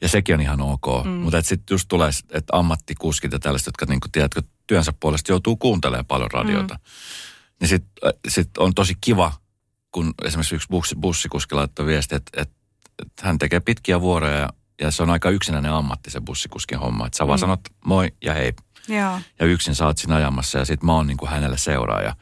Ja 0.00 0.08
sekin 0.08 0.34
on 0.34 0.40
ihan 0.40 0.60
ok. 0.60 0.86
Mm. 1.04 1.10
Mutta 1.10 1.42
sitten 1.42 1.74
just 1.74 1.88
tulee, 1.88 2.10
että 2.30 2.56
ammattikuskit 2.56 3.32
ja 3.32 3.38
tällaiset, 3.38 3.66
jotka 3.66 3.86
niin 3.86 4.00
tiedätkö, 4.12 4.42
työnsä 4.66 4.92
puolesta 5.00 5.32
joutuu 5.32 5.56
kuuntelemaan 5.56 6.06
paljon 6.06 6.30
radiota. 6.30 6.74
Mm. 6.74 6.80
Niin 7.60 7.68
sitten 7.68 8.08
äh, 8.08 8.12
sit 8.28 8.58
on 8.58 8.74
tosi 8.74 8.94
kiva, 9.00 9.32
kun 9.92 10.14
esimerkiksi 10.24 10.54
yksi 10.54 10.68
bussi, 10.70 10.94
bussikuski 11.00 11.54
laittoi 11.54 11.86
viesti, 11.86 12.14
että, 12.14 12.42
että, 12.42 12.54
että 13.02 13.26
hän 13.26 13.38
tekee 13.38 13.60
pitkiä 13.60 14.00
vuoroja 14.00 14.38
ja, 14.38 14.48
ja 14.80 14.90
se 14.90 15.02
on 15.02 15.10
aika 15.10 15.30
yksinäinen 15.30 15.72
ammatti 15.72 16.10
se 16.10 16.20
bussikuskin 16.20 16.78
homma. 16.78 17.06
Että 17.06 17.18
sä 17.18 17.24
mm. 17.24 17.28
vaan 17.28 17.38
sanot 17.38 17.60
moi 17.84 18.12
ja 18.24 18.34
hei. 18.34 18.52
Joo. 18.88 19.20
Ja 19.38 19.46
yksin 19.46 19.74
sä 19.74 19.86
oot 19.86 19.98
siinä 19.98 20.14
ajamassa 20.14 20.58
ja 20.58 20.64
sitten 20.64 20.86
mä 20.86 20.92
oon 20.92 21.06
niin 21.06 21.16
kuin 21.16 21.30
hänelle 21.30 21.58
seuraaja 21.58 22.16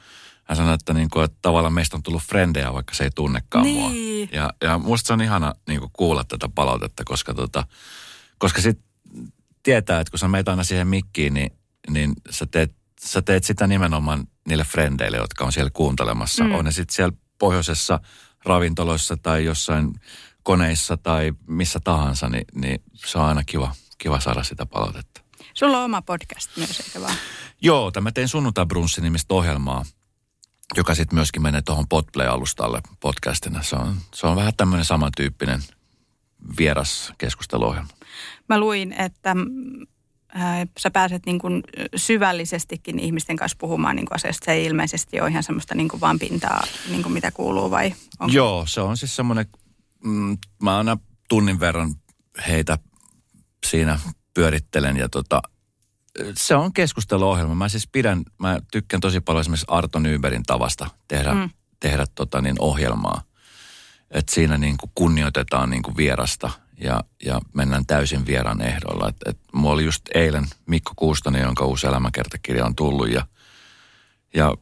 hän 0.53 0.57
sanoi, 0.57 0.75
että, 0.75 0.95
niin 0.95 1.11
kuin, 1.11 1.25
että 1.25 1.39
tavallaan 1.43 1.73
meistä 1.73 1.97
on 1.97 2.03
tullut 2.03 2.23
frendejä, 2.23 2.73
vaikka 2.73 2.95
se 2.95 3.05
ei 3.05 3.11
tunnekaan 3.15 3.65
niin. 3.65 3.81
mua. 3.81 4.29
Ja, 4.33 4.51
ja 4.61 4.79
musta 4.79 5.07
se 5.07 5.13
on 5.13 5.23
ihana 5.23 5.55
niin 5.69 5.81
kuin 5.81 5.91
kuulla 5.93 6.25
tätä 6.25 6.49
palautetta, 6.55 7.05
koska, 7.05 7.35
tota, 7.35 7.67
koska 8.39 8.61
sit 8.61 8.79
tietää, 9.63 10.01
että 10.01 10.11
kun 10.11 10.19
sä 10.19 10.29
meet 10.29 10.49
aina 10.49 10.65
siihen 10.65 10.89
mikkiin, 10.89 11.35
niin, 11.35 11.51
niin 11.91 12.13
sä, 12.31 12.47
teet, 12.47 12.75
sä 13.01 13.23
teet 13.23 13.45
sitä 13.45 13.67
nimenomaan 13.67 14.29
niille 14.49 14.65
frendeille, 14.65 15.17
jotka 15.17 15.45
on 15.45 15.53
siellä 15.53 15.71
kuuntelemassa. 15.71 16.45
Mm. 16.45 16.55
On 16.55 16.65
ne 16.65 16.73
sitten 16.73 16.95
siellä 16.95 17.17
pohjoisessa 17.39 18.01
ravintoloissa 18.45 19.17
tai 19.17 19.45
jossain 19.45 19.95
koneissa 20.43 20.97
tai 20.97 21.33
missä 21.47 21.81
tahansa, 21.85 22.29
niin, 22.29 22.45
niin 22.55 22.83
se 22.95 23.19
on 23.19 23.25
aina 23.25 23.45
kiva, 23.45 23.75
kiva 23.99 24.21
saada 24.21 24.43
sitä 24.43 24.67
palautetta. 24.67 25.21
Sulla 25.55 25.79
on 25.79 25.85
oma 25.85 26.03
podcast 26.03 26.51
myös, 26.57 26.81
eikä 26.81 27.01
vaan? 27.01 27.15
Joo, 27.63 27.91
tämä 27.91 28.13
teen 28.13 28.29
sunnuntai 28.29 28.67
nimistä 29.01 29.35
ohjelmaa– 29.35 29.85
joka 30.77 30.95
sitten 30.95 31.17
myöskin 31.17 31.43
menee 31.43 31.63
tuohon 31.63 31.89
Podplay-alustalle 31.89 32.81
podcastina. 33.01 33.63
Se 33.63 33.77
on, 33.77 33.97
se 34.15 34.27
on 34.27 34.37
vähän 34.37 34.53
tämmöinen 34.57 34.85
samantyyppinen 34.85 35.61
vieras 36.59 37.13
keskusteluohjelma. 37.19 37.91
Mä 38.49 38.61
luin, 38.61 38.93
että 38.93 39.37
äh, 40.37 40.69
sä 40.79 40.91
pääset 40.91 41.27
niin 41.27 41.39
kuin 41.39 41.63
syvällisestikin 41.97 42.99
ihmisten 42.99 43.37
kanssa 43.37 43.59
puhumaan 43.61 43.97
niin 43.97 44.07
kuin 44.07 44.17
asiasta. 44.17 44.45
Se 44.45 44.53
ei 44.53 44.65
ilmeisesti 44.65 45.21
ole 45.21 45.31
ihan 45.31 45.43
semmoista 45.43 45.75
niin 45.75 45.89
kuin 45.89 46.01
vaan 46.01 46.19
pintaa, 46.19 46.63
niin 46.89 47.03
kuin 47.03 47.13
mitä 47.13 47.31
kuuluu 47.31 47.71
vai? 47.71 47.95
Onko? 48.21 48.33
Joo, 48.33 48.67
se 48.67 48.81
on 48.81 48.97
siis 48.97 49.17
semmoinen, 49.17 49.47
mm, 50.05 50.39
mä 50.63 50.79
aina 50.79 50.99
tunnin 51.29 51.61
verran 51.61 51.95
heitä 52.49 52.79
siinä 53.67 53.99
pyörittelen 54.35 54.97
ja 54.97 55.09
tota, 55.09 55.43
se 56.37 56.55
on 56.55 56.73
keskusteluohjelma. 56.73 57.55
Mä 57.55 57.69
siis 57.69 57.87
pidän, 57.87 58.23
mä 58.39 58.59
tykkään 58.73 59.01
tosi 59.01 59.21
paljon 59.21 59.41
esimerkiksi 59.41 59.67
Arto 59.69 59.99
Nyberin 59.99 60.43
tavasta 60.43 60.91
tehdä, 61.09 61.35
mm. 61.35 61.51
tehdä 61.81 62.07
tota 62.15 62.41
niin 62.41 62.57
ohjelmaa. 62.59 63.23
Että 64.11 64.35
siinä 64.35 64.59
niin 64.59 64.77
kuin 64.77 64.91
kunnioitetaan 64.95 65.71
niin 65.71 65.83
kuin 65.83 65.97
vierasta 65.97 66.51
ja, 66.79 67.05
ja 67.25 67.41
mennään 67.55 67.87
täysin 67.87 68.27
vieran 68.27 68.63
ehdolla. 68.63 69.09
Et, 69.09 69.17
et 69.27 69.39
mulla 69.53 69.75
oli 69.75 69.85
just 69.85 70.03
eilen 70.15 70.47
Mikko 70.67 70.93
Kuustonen, 70.97 71.43
jonka 71.43 71.65
uusi 71.65 71.87
elämäkertakirja 71.87 72.67
on 72.67 72.77
tullut 72.77 73.11
ja, 73.11 73.27
ja 74.35 74.55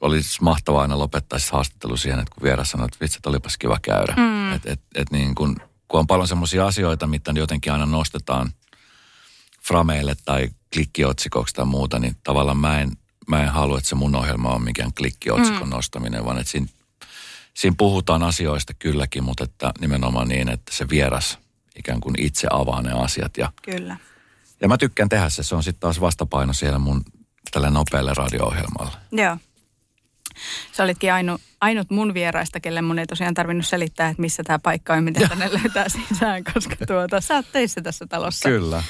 oli 0.00 0.22
siis 0.22 0.40
mahtavaa 0.40 0.82
aina 0.82 0.98
lopettaa 0.98 1.38
siis 1.38 1.50
haastattelu 1.50 1.96
siihen, 1.96 2.20
että 2.20 2.34
kun 2.34 2.42
vieras 2.42 2.70
sanoi, 2.70 2.84
että 2.84 2.98
vitsi, 3.00 3.18
olipas 3.26 3.58
kiva 3.58 3.78
käydä. 3.82 4.14
Mm. 4.16 4.52
Että 4.52 4.72
et, 4.72 4.80
et 4.94 5.10
niin 5.10 5.34
kun, 5.34 5.56
kun 5.88 6.00
on 6.00 6.06
paljon 6.06 6.28
semmoisia 6.28 6.66
asioita, 6.66 7.06
mitä 7.06 7.32
jotenkin 7.36 7.72
aina 7.72 7.86
nostetaan 7.86 8.52
frameille 9.66 10.16
tai 10.24 10.48
klikkiotsikoksi 10.74 11.54
tai 11.54 11.64
muuta, 11.64 11.98
niin 11.98 12.16
tavallaan 12.24 12.56
mä 12.56 12.80
en, 12.80 12.90
mä 13.28 13.42
en 13.42 13.48
halua, 13.48 13.78
että 13.78 13.88
se 13.88 13.94
mun 13.94 14.14
ohjelma 14.14 14.54
on 14.54 14.62
mikään 14.62 14.94
klikkiotsikon 14.94 15.68
mm. 15.68 15.70
nostaminen, 15.70 16.24
vaan 16.24 16.38
että 16.38 16.50
siinä, 16.50 16.66
siinä 17.54 17.74
puhutaan 17.78 18.22
asioista 18.22 18.74
kylläkin, 18.74 19.24
mutta 19.24 19.44
että 19.44 19.72
nimenomaan 19.80 20.28
niin, 20.28 20.48
että 20.48 20.72
se 20.74 20.88
vieras 20.88 21.38
ikään 21.76 22.00
kuin 22.00 22.14
itse 22.18 22.48
avaa 22.50 22.82
ne 22.82 22.92
asiat. 22.92 23.36
Ja, 23.36 23.52
Kyllä. 23.62 23.96
Ja 24.60 24.68
mä 24.68 24.78
tykkään 24.78 25.08
tehdä 25.08 25.28
se, 25.28 25.42
se 25.42 25.54
on 25.54 25.62
sitten 25.62 25.80
taas 25.80 26.00
vastapaino 26.00 26.52
siellä 26.52 26.78
mun 26.78 27.04
tälle 27.50 27.70
nopealle 27.70 28.14
radio-ohjelmalle. 28.14 28.92
Joo. 29.12 29.36
Sä 30.72 30.82
olitkin 30.82 31.12
ainut, 31.12 31.40
ainut 31.60 31.90
mun 31.90 32.14
vieraista, 32.14 32.60
kelle 32.60 32.82
mun 32.82 32.98
ei 32.98 33.06
tosiaan 33.06 33.34
tarvinnut 33.34 33.66
selittää, 33.66 34.08
että 34.08 34.20
missä 34.20 34.42
tämä 34.42 34.58
paikka 34.58 34.94
on, 34.94 35.04
miten 35.04 35.28
tänne 35.28 35.50
löytää 35.52 35.86
sisään, 35.88 36.44
koska 36.54 36.86
tuota, 36.86 37.20
sä 37.20 37.34
oot 37.34 37.46
teissä 37.52 37.80
tässä 37.80 38.06
talossa. 38.06 38.48
Kyllä. 38.48 38.82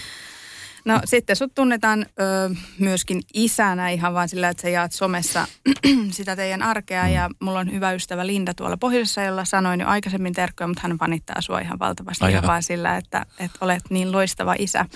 No 0.85 1.01
sitten 1.05 1.37
sut 1.37 1.55
tunnetaan 1.55 2.07
ö, 2.21 2.55
myöskin 2.79 3.21
isänä 3.35 3.89
ihan 3.89 4.15
vaan 4.15 4.29
sillä, 4.29 4.49
että 4.49 4.63
sä 4.63 4.69
jaat 4.69 4.93
somessa 4.93 5.47
sitä 6.11 6.37
teidän 6.37 6.63
arkea. 6.63 7.05
Mm. 7.05 7.13
Ja 7.13 7.31
mulla 7.41 7.59
on 7.59 7.73
hyvä 7.73 7.93
ystävä 7.93 8.27
Linda 8.27 8.55
tuolla 8.55 8.77
pohjoisessa, 8.77 9.23
jolla 9.23 9.45
sanoin 9.45 9.81
jo 9.81 9.87
aikaisemmin 9.87 10.33
terkkoja, 10.33 10.69
mutta 10.69 10.83
hän 10.83 10.99
vanittaa 11.01 11.41
sua 11.41 11.61
ihan 11.61 11.79
valtavasti 11.79 12.25
Ai 12.25 12.33
ihan 12.33 12.47
vaan 12.47 12.63
sillä, 12.63 12.97
että, 12.97 13.27
että 13.39 13.59
olet 13.61 13.83
niin 13.91 14.13
loistava 14.13 14.55
isä. 14.59 14.87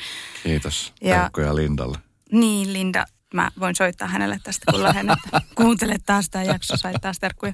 Kiitos. 0.42 0.92
Ja, 1.01 1.20
terkkoja 1.20 1.57
Lindalle. 1.57 1.99
Niin, 2.33 2.73
Linda, 2.73 3.07
mä 3.35 3.51
voin 3.61 3.75
soittaa 3.75 4.09
hänelle 4.09 4.40
tästä, 4.42 4.73
kun 4.73 4.83
lähden, 4.83 5.11
että 5.11 5.40
kuuntele 5.62 5.97
taas 6.07 6.31
tämä 6.31 6.44
jakso, 6.44 6.77
sai 6.77 6.94
taas 7.01 7.18
terkkuja. 7.18 7.53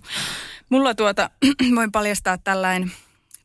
Mulla 0.69 0.95
tuota, 0.95 1.31
voin 1.77 1.93
paljastaa 1.93 2.39
tällainen 2.39 2.93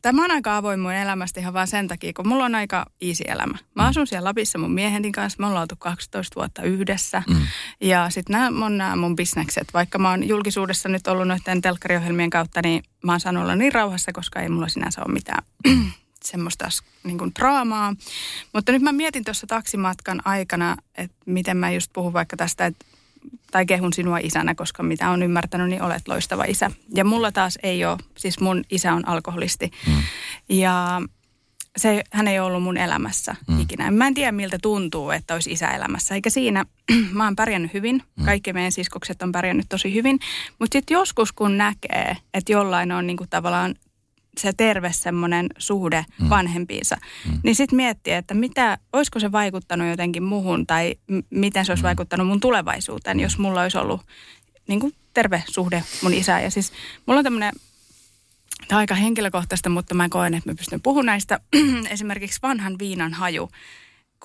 Tämä 0.05 0.23
on 0.23 0.31
aika 0.31 0.57
avoin 0.57 0.79
mun 0.79 0.93
elämästä 0.93 1.39
ihan 1.39 1.53
vaan 1.53 1.67
sen 1.67 1.87
takia, 1.87 2.13
kun 2.13 2.27
mulla 2.27 2.45
on 2.45 2.55
aika 2.55 2.85
easy 3.01 3.23
elämä. 3.27 3.57
Mä 3.75 3.83
mm. 3.83 3.89
asun 3.89 4.07
siellä 4.07 4.27
Lapissa 4.27 4.57
mun 4.57 4.71
miehentin 4.71 5.11
kanssa, 5.11 5.37
me 5.39 5.47
ollaan 5.47 5.61
oltu 5.61 5.75
12 5.79 6.35
vuotta 6.35 6.63
yhdessä. 6.63 7.23
Mm. 7.29 7.35
Ja 7.81 8.09
sitten 8.09 8.33
nämä 8.33 8.65
on 8.65 8.77
nämä 8.77 8.95
mun 8.95 9.15
bisnekset. 9.15 9.67
Vaikka 9.73 9.97
mä 9.97 10.09
oon 10.09 10.27
julkisuudessa 10.27 10.89
nyt 10.89 11.07
ollut 11.07 11.27
noiden 11.27 11.61
telkkariohjelmien 11.61 12.29
kautta, 12.29 12.61
niin 12.63 12.83
mä 13.03 13.11
oon 13.11 13.19
saanut 13.19 13.43
olla 13.43 13.55
niin 13.55 13.73
rauhassa, 13.73 14.13
koska 14.13 14.41
ei 14.41 14.49
mulla 14.49 14.67
sinänsä 14.67 15.01
ole 15.01 15.13
mitään 15.13 15.43
semmoista 16.23 16.69
niin 17.03 17.17
kuin 17.17 17.31
draamaa. 17.39 17.95
Mutta 18.53 18.71
nyt 18.71 18.81
mä 18.81 18.91
mietin 18.91 19.23
tuossa 19.23 19.47
taksimatkan 19.47 20.21
aikana, 20.25 20.77
että 20.97 21.17
miten 21.25 21.57
mä 21.57 21.71
just 21.71 21.93
puhun 21.93 22.13
vaikka 22.13 22.37
tästä, 22.37 22.65
että 22.65 22.85
tai 23.51 23.65
kehun 23.65 23.93
sinua 23.93 24.17
isänä, 24.17 24.55
koska 24.55 24.83
mitä 24.83 25.09
on 25.09 25.23
ymmärtänyt, 25.23 25.69
niin 25.69 25.81
olet 25.81 26.07
loistava 26.07 26.43
isä. 26.43 26.71
Ja 26.95 27.05
mulla 27.05 27.31
taas 27.31 27.59
ei 27.63 27.85
ole, 27.85 27.97
siis 28.17 28.39
mun 28.39 28.63
isä 28.71 28.93
on 28.93 29.07
alkoholisti. 29.07 29.71
Mm. 29.87 29.93
Ja 30.49 31.01
se, 31.77 32.03
hän 32.11 32.27
ei 32.27 32.39
ollut 32.39 32.63
mun 32.63 32.77
elämässä 32.77 33.35
mm. 33.47 33.59
ikinä. 33.59 33.91
Mä 33.91 34.07
en 34.07 34.13
tiedä, 34.13 34.31
miltä 34.31 34.57
tuntuu, 34.61 35.11
että 35.11 35.33
olisi 35.33 35.51
isä 35.51 35.67
elämässä. 35.67 36.15
Eikä 36.15 36.29
siinä, 36.29 36.65
mä 37.13 37.23
oon 37.23 37.35
pärjännyt 37.35 37.73
hyvin. 37.73 38.03
Mm. 38.15 38.25
Kaikki 38.25 38.53
meidän 38.53 38.71
siskokset 38.71 39.21
on 39.21 39.31
pärjännyt 39.31 39.65
tosi 39.69 39.93
hyvin. 39.93 40.19
Mutta 40.59 40.75
sitten 40.75 40.95
joskus, 40.95 41.31
kun 41.31 41.57
näkee, 41.57 42.17
että 42.33 42.51
jollain 42.51 42.91
on 42.91 43.07
niinku 43.07 43.25
tavallaan 43.29 43.75
se 44.41 44.53
terve 44.53 44.93
semmoinen 44.93 45.49
suhde 45.57 46.05
mm. 46.21 46.29
vanhempiinsa, 46.29 46.97
mm. 47.25 47.39
niin 47.43 47.55
sitten 47.55 47.77
miettii, 47.77 48.13
että 48.13 48.33
mitä, 48.33 48.77
olisiko 48.93 49.19
se 49.19 49.31
vaikuttanut 49.31 49.87
jotenkin 49.87 50.23
muhun 50.23 50.67
tai 50.67 50.95
m- 51.07 51.19
miten 51.29 51.65
se 51.65 51.71
olisi 51.71 51.83
mm. 51.83 51.87
vaikuttanut 51.87 52.27
mun 52.27 52.39
tulevaisuuteen, 52.39 53.19
jos 53.19 53.37
mulla 53.37 53.61
olisi 53.61 53.77
ollut 53.77 54.01
niin 54.67 54.79
kuin 54.79 54.93
terve 55.13 55.43
suhde 55.47 55.83
mun 56.01 56.13
isään. 56.13 56.43
Ja 56.43 56.51
siis 56.51 56.71
mulla 57.05 57.17
on 57.17 57.23
tämmöinen, 57.23 57.53
tämä 58.67 58.77
on 58.77 58.81
aika 58.81 58.95
henkilökohtaista, 58.95 59.69
mutta 59.69 59.95
mä 59.95 60.09
koen, 60.09 60.33
että 60.33 60.49
mä 60.49 60.55
pystyn 60.55 60.81
puhumaan 60.81 61.05
näistä. 61.05 61.39
Esimerkiksi 61.89 62.39
vanhan 62.43 62.75
viinan 62.79 63.13
haju 63.13 63.49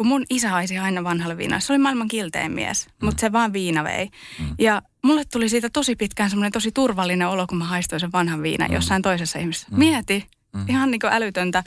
kun 0.01 0.07
mun 0.07 0.25
isä 0.31 0.49
haisi 0.49 0.79
aina 0.79 1.05
vanhalle 1.05 1.37
viinalle. 1.37 1.61
Se 1.61 1.73
oli 1.73 1.79
maailman 1.79 2.09
kiltein 2.09 2.53
mies, 2.53 2.87
mm. 2.87 3.07
mutta 3.07 3.21
se 3.21 3.33
vaan 3.33 3.53
viina 3.53 3.85
vei. 3.85 4.11
Mm. 4.39 4.55
Ja 4.59 4.83
mulle 5.03 5.23
tuli 5.33 5.49
siitä 5.49 5.71
tosi 5.73 5.97
pitkään 5.97 6.31
semmoinen 6.31 6.53
tosi 6.53 6.73
turvallinen 6.73 7.29
olo, 7.29 7.47
kun 7.47 7.59
mä 7.59 7.65
haistoin 7.65 8.01
sen 8.01 8.13
vanhan 8.13 8.43
viinan 8.43 8.71
mm. 8.71 8.75
jossain 8.75 9.03
toisessa 9.03 9.39
ihmisessä. 9.39 9.67
Mm. 9.71 9.79
Mieti, 9.79 10.27
mm. 10.53 10.65
ihan 10.69 10.91
niin 10.91 11.01
kuin 11.01 11.13
älytöntä. 11.13 11.65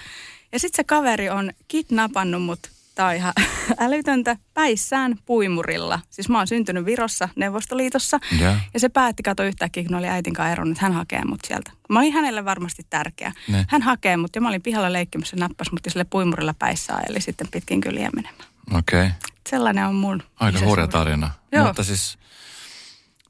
Ja 0.52 0.60
sitten 0.60 0.76
se 0.76 0.84
kaveri 0.84 1.30
on 1.30 1.52
kidnappannut 1.67 2.43
mut 2.43 2.60
Tämä 2.96 3.10
on 3.10 3.16
ihan 3.16 3.34
älytöntä. 3.80 4.38
Päissään 4.54 5.16
puimurilla. 5.26 6.00
Siis 6.10 6.30
mä 6.30 6.38
oon 6.38 6.48
syntynyt 6.48 6.86
Virossa 6.86 7.30
Neuvostoliitossa. 7.36 8.20
Ja. 8.40 8.60
Ja 8.74 8.80
se 8.80 8.90
päätti 8.90 9.24
kato 9.24 9.44
yhtäkkiä, 9.44 9.84
kun 9.84 9.96
oli 9.96 10.08
äitin 10.08 10.34
kanssa 10.34 10.52
eronnut, 10.52 10.78
että 10.78 10.86
hän 10.86 10.94
hakee 10.94 11.26
mut 11.26 11.40
sieltä. 11.48 11.72
Mä 11.90 12.00
olin 12.00 12.14
hänelle 12.14 12.46
varmasti 12.46 12.86
tärkeä. 12.90 13.32
Ne. 13.48 13.66
Hän 13.70 13.82
hakee 13.82 14.18
mut 14.18 14.36
ja 14.36 14.42
mä 14.42 14.50
olin 14.50 14.62
pihalla 14.62 14.94
leikkimässä, 14.94 15.36
nappas 15.36 15.72
mut 15.72 15.86
ja 15.86 15.92
sille 15.92 16.04
puimurilla 16.10 16.54
päissään, 16.60 17.04
eli 17.10 17.22
sitten 17.22 17.48
pitkin 17.52 17.82
kyliä 17.82 18.10
menemään. 18.16 18.46
Okei. 18.74 19.06
Okay. 19.06 19.12
Sellainen 19.50 19.88
on 19.88 19.96
mun 19.96 20.24
Aika 20.40 20.60
hurja 20.66 20.88
tarina. 20.88 21.30
Joo. 21.52 21.66
Mutta 21.66 21.84
siis 21.84 22.18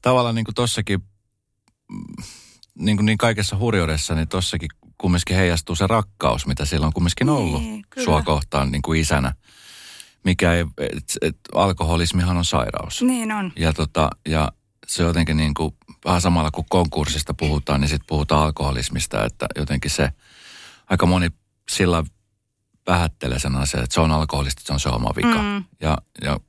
tavallaan 0.01 0.35
niin 0.35 0.45
kuin 0.45 0.55
tossakin, 0.55 0.99
niin, 2.79 2.97
kuin 2.97 3.05
niin 3.05 3.17
kaikessa 3.17 3.57
hurjoudessa, 3.57 4.15
niin 4.15 4.27
tossakin 4.27 4.69
kumminkin 4.97 5.35
heijastuu 5.37 5.75
se 5.75 5.87
rakkaus, 5.87 6.47
mitä 6.47 6.65
sillä 6.65 6.87
on 6.87 6.93
kumminkin 6.93 7.29
ollut 7.29 7.61
Niin, 7.61 7.85
kyllä. 7.89 8.05
sua 8.05 8.21
kohtaan 8.21 8.71
niin 8.71 8.81
kuin 8.81 9.01
isänä. 9.01 9.33
Mikä 10.23 10.53
ei, 10.53 10.65
et, 10.77 11.17
et, 11.21 11.37
alkoholismihan 11.55 12.37
on 12.37 12.45
sairaus. 12.45 13.01
Niin 13.01 13.31
on. 13.31 13.51
Ja, 13.55 13.73
tota, 13.73 14.09
ja 14.27 14.51
se 14.87 15.03
jotenkin 15.03 15.37
niin 15.37 15.53
kuin, 15.53 15.75
vähän 16.05 16.21
samalla 16.21 16.51
kuin 16.51 16.65
konkurssista 16.69 17.33
puhutaan, 17.33 17.81
niin 17.81 17.89
sitten 17.89 18.07
puhutaan 18.07 18.43
alkoholismista, 18.43 19.25
että 19.25 19.47
jotenkin 19.55 19.91
se, 19.91 20.09
aika 20.89 21.05
moni 21.05 21.29
sillä 21.69 22.03
vähättelee 22.87 23.39
sen 23.39 23.55
asian, 23.55 23.83
että 23.83 23.93
se 23.93 24.01
on 24.01 24.11
alkoholista, 24.11 24.61
se 24.65 24.73
on 24.73 24.79
se 24.79 24.89
oma 24.89 25.13
vika. 25.15 25.41
Mm. 25.41 25.63
Ja, 25.81 25.97
ja 26.21 26.39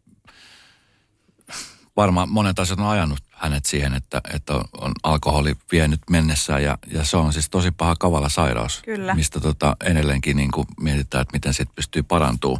varmaan 1.97 2.29
monet 2.29 2.59
asiat 2.59 2.81
on 2.81 2.87
ajanut 2.87 3.19
hänet 3.31 3.67
siihen, 3.67 3.95
että, 3.95 4.21
että 4.35 4.55
on 4.55 4.93
alkoholi 5.03 5.55
vienyt 5.73 6.01
mennessään 6.11 6.63
ja, 6.63 6.79
ja 6.91 7.05
se 7.05 7.17
on 7.17 7.33
siis 7.33 7.51
tosi 7.51 7.71
paha 7.71 7.97
kavala 7.97 8.29
sairaus. 8.29 8.83
Kyllä. 8.85 9.15
Mistä 9.15 9.41
tota 9.41 9.77
edelleenkin 9.85 10.37
niin 10.37 10.51
kuin 10.51 10.67
mietitään, 10.81 11.23
että 11.23 11.33
miten 11.33 11.55
siitä 11.55 11.73
pystyy 11.75 12.03
parantuu. 12.03 12.59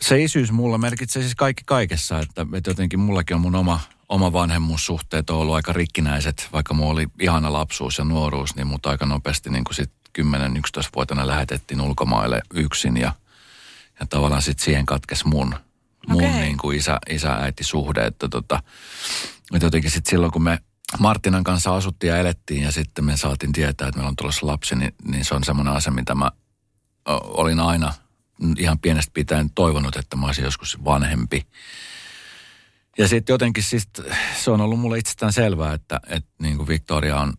Se 0.00 0.22
isyys 0.22 0.52
mulla 0.52 0.78
merkitsee 0.78 1.22
siis 1.22 1.34
kaikki 1.34 1.62
kaikessa, 1.66 2.18
että, 2.18 2.46
että 2.54 2.70
jotenkin 2.70 3.00
mullakin 3.00 3.34
on 3.34 3.40
mun 3.40 3.54
oma, 3.54 3.80
oma 4.08 4.32
vanhemmuussuhteet 4.32 5.30
on 5.30 5.36
ollut 5.36 5.54
aika 5.54 5.72
rikkinäiset, 5.72 6.48
vaikka 6.52 6.74
mulla 6.74 6.92
oli 6.92 7.06
ihana 7.20 7.52
lapsuus 7.52 7.98
ja 7.98 8.04
nuoruus, 8.04 8.56
niin 8.56 8.66
mut 8.66 8.86
aika 8.86 9.06
nopeasti 9.06 9.50
niin 9.50 9.64
kuin 9.64 9.74
sit 9.74 9.90
10-11-vuotiaana 10.18 11.26
lähetettiin 11.26 11.80
ulkomaille 11.80 12.42
yksin 12.54 12.96
ja, 12.96 13.12
ja 14.00 14.06
tavallaan 14.06 14.42
sitten 14.42 14.64
siihen 14.64 14.86
katkesi 14.86 15.28
mun, 15.28 15.54
mun 16.08 16.24
Okei. 16.24 16.40
niin 16.40 16.58
kuin 16.58 16.78
isä, 16.78 16.98
isä-äiti 17.10 17.64
suhde, 17.64 18.06
että 18.06 18.28
tota, 18.28 18.62
että 19.54 19.66
jotenkin 19.66 19.90
sitten 19.90 20.10
silloin 20.10 20.32
kun 20.32 20.42
me 20.42 20.58
Martinan 20.98 21.44
kanssa 21.44 21.74
asuttiin 21.74 22.08
ja 22.08 22.16
elettiin 22.16 22.62
ja 22.62 22.72
sitten 22.72 23.04
me 23.04 23.16
saatiin 23.16 23.52
tietää, 23.52 23.88
että 23.88 23.98
meillä 23.98 24.08
on 24.08 24.16
tulossa 24.16 24.46
lapsi, 24.46 24.76
niin, 24.76 24.94
niin 25.04 25.24
se 25.24 25.34
on 25.34 25.44
semmoinen 25.44 25.74
asia, 25.74 25.92
mitä 25.92 26.14
mä 26.14 26.30
olin 27.22 27.60
aina 27.60 27.94
ihan 28.58 28.78
pienestä 28.78 29.10
pitäen 29.14 29.50
toivonut, 29.50 29.96
että 29.96 30.16
mä 30.16 30.26
olisin 30.26 30.44
joskus 30.44 30.84
vanhempi. 30.84 31.46
Ja 32.98 33.08
sitten 33.08 33.34
jotenkin 33.34 33.62
siis 33.62 33.88
se 34.36 34.50
on 34.50 34.60
ollut 34.60 34.80
mulle 34.80 34.98
itsestään 34.98 35.32
selvää, 35.32 35.74
että, 35.74 36.00
että 36.06 36.30
niin 36.42 36.56
kuin 36.56 36.68
Victoria 36.68 37.20
on, 37.20 37.34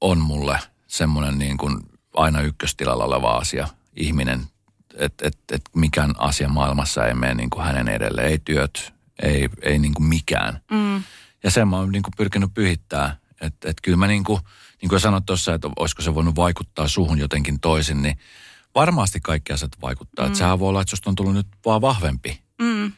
on 0.00 0.18
mulle 0.18 0.58
semmoinen 0.86 1.38
niin 1.38 1.56
kuin 1.56 1.78
aina 2.14 2.40
ykköstilalla 2.40 3.04
oleva 3.04 3.36
asia, 3.36 3.68
ihminen, 3.96 4.46
että 4.94 5.26
et, 5.26 5.38
et 5.52 5.62
mikään 5.74 6.14
asia 6.18 6.48
maailmassa 6.48 7.06
ei 7.06 7.14
mene 7.14 7.34
niin 7.34 7.50
kuin 7.50 7.64
hänen 7.64 7.88
edelle, 7.88 8.22
ei 8.22 8.38
työt, 8.38 8.92
ei, 9.22 9.48
ei 9.62 9.78
niin 9.78 9.94
kuin 9.94 10.06
mikään. 10.06 10.60
Mm. 10.70 11.02
Ja 11.42 11.50
sen 11.50 11.68
mä 11.68 11.76
oon 11.76 11.92
niin 11.92 12.02
kuin 12.02 12.14
pyrkinyt 12.16 12.54
pyhittää. 12.54 13.16
Että 13.40 13.70
et 13.70 13.76
kyllä 13.82 13.96
mä 13.96 14.06
niin 14.06 14.24
kuin, 14.24 14.40
niin 14.82 14.88
kuin 14.88 15.00
sanoit 15.00 15.26
tuossa, 15.26 15.54
että 15.54 15.70
olisiko 15.76 16.02
se 16.02 16.14
voinut 16.14 16.36
vaikuttaa 16.36 16.88
suhun 16.88 17.18
jotenkin 17.18 17.60
toisin, 17.60 18.02
niin 18.02 18.18
varmasti 18.76 19.20
kaikki 19.20 19.52
asiat 19.52 19.72
vaikuttaa. 19.82 20.24
Mm. 20.24 20.26
Että 20.26 20.38
sehän 20.38 20.58
voi 20.58 20.68
olla, 20.68 20.80
että 20.80 20.90
susta 20.90 21.10
on 21.10 21.16
tullut 21.16 21.34
nyt 21.34 21.46
vaan 21.64 21.80
vahvempi. 21.80 22.40
Mm. 22.62 22.92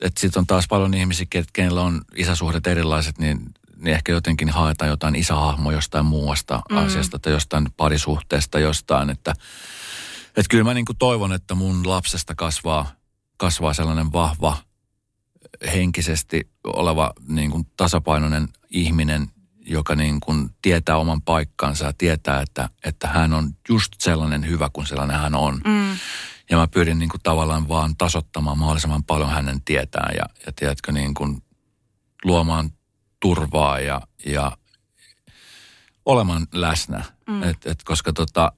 Että 0.00 0.20
sitten 0.20 0.40
on 0.40 0.46
taas 0.46 0.68
paljon 0.68 0.94
ihmisiä, 0.94 1.26
kenellä 1.52 1.82
on 1.82 2.00
isäsuhdet 2.16 2.66
erilaiset, 2.66 3.18
niin, 3.18 3.40
niin 3.76 3.94
ehkä 3.94 4.12
jotenkin 4.12 4.50
haetaan 4.50 4.88
jotain 4.88 5.16
isähahmoa 5.16 5.72
jostain 5.72 6.06
muusta 6.06 6.62
mm. 6.70 6.76
asiasta 6.76 7.18
tai 7.18 7.32
jostain 7.32 7.66
parisuhteesta 7.76 8.58
jostain. 8.58 9.10
Että, 9.10 9.34
että 10.28 10.50
kyllä 10.50 10.64
mä 10.64 10.74
niin 10.74 10.84
kuin 10.84 10.98
toivon, 10.98 11.32
että 11.32 11.54
mun 11.54 11.88
lapsesta 11.88 12.34
kasvaa, 12.34 12.92
kasvaa 13.36 13.74
sellainen 13.74 14.12
vahva, 14.12 14.56
henkisesti 15.74 16.50
oleva 16.64 17.12
niin 17.28 17.50
kuin 17.50 17.66
tasapainoinen 17.76 18.48
ihminen, 18.70 19.30
joka 19.68 19.94
niin 19.94 20.20
kuin 20.20 20.50
tietää 20.62 20.96
oman 20.96 21.22
paikkansa 21.22 21.84
ja 21.84 21.92
tietää, 21.98 22.40
että, 22.40 22.68
että 22.84 23.08
hän 23.08 23.32
on 23.32 23.50
just 23.68 23.92
sellainen 23.98 24.48
hyvä 24.48 24.70
kuin 24.72 24.86
sellainen 24.86 25.18
hän 25.18 25.34
on. 25.34 25.60
Mm. 25.64 25.96
Ja 26.50 26.56
mä 26.56 26.66
pyrin 26.66 26.98
niin 26.98 27.08
kuin 27.08 27.20
tavallaan 27.22 27.68
vaan 27.68 27.96
tasottamaan 27.96 28.58
mahdollisimman 28.58 29.04
paljon 29.04 29.30
hänen 29.30 29.62
tietää 29.64 30.10
ja, 30.16 30.24
ja 30.46 30.52
tiedätkö 30.52 30.92
niin 30.92 31.14
kuin 31.14 31.42
luomaan 32.24 32.70
turvaa 33.20 33.80
ja, 33.80 34.00
ja 34.26 34.56
olemaan 36.04 36.46
läsnä. 36.52 37.04
Mm. 37.26 37.42
Et, 37.42 37.66
et 37.66 37.82
koska 37.84 38.12
tota, 38.12 38.52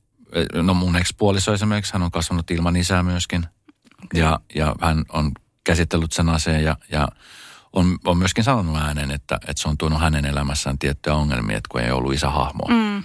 no 0.55 0.75
mun 0.75 0.97
ex-puoliso 0.97 1.53
esimerkiksi, 1.53 1.93
hän 1.93 2.03
on 2.03 2.11
kasvanut 2.11 2.51
ilman 2.51 2.77
isää 2.77 3.03
myöskin. 3.03 3.47
Okay. 4.05 4.21
Ja, 4.21 4.41
ja 4.55 4.75
hän 4.81 5.05
on 5.09 5.33
käsitellyt 5.65 6.13
sen 6.13 6.29
asian 6.29 6.63
ja, 6.63 6.77
ja 6.93 7.09
on, 7.73 7.99
on 8.05 8.19
myöskin 8.19 8.45
sanonut 8.45 8.77
ääneen, 8.77 9.11
että, 9.11 9.35
että 9.35 9.63
se 9.63 9.69
on 9.69 9.79
tuonut 9.79 10.01
hänen 10.01 10.25
elämässään 10.25 10.79
tiettyjä 10.79 11.15
ongelmia, 11.15 11.57
että 11.57 11.69
kun 11.69 11.81
ei 11.81 11.91
ollut 11.91 12.15
isähahmoa. 12.15 12.69
Mm. 12.69 13.05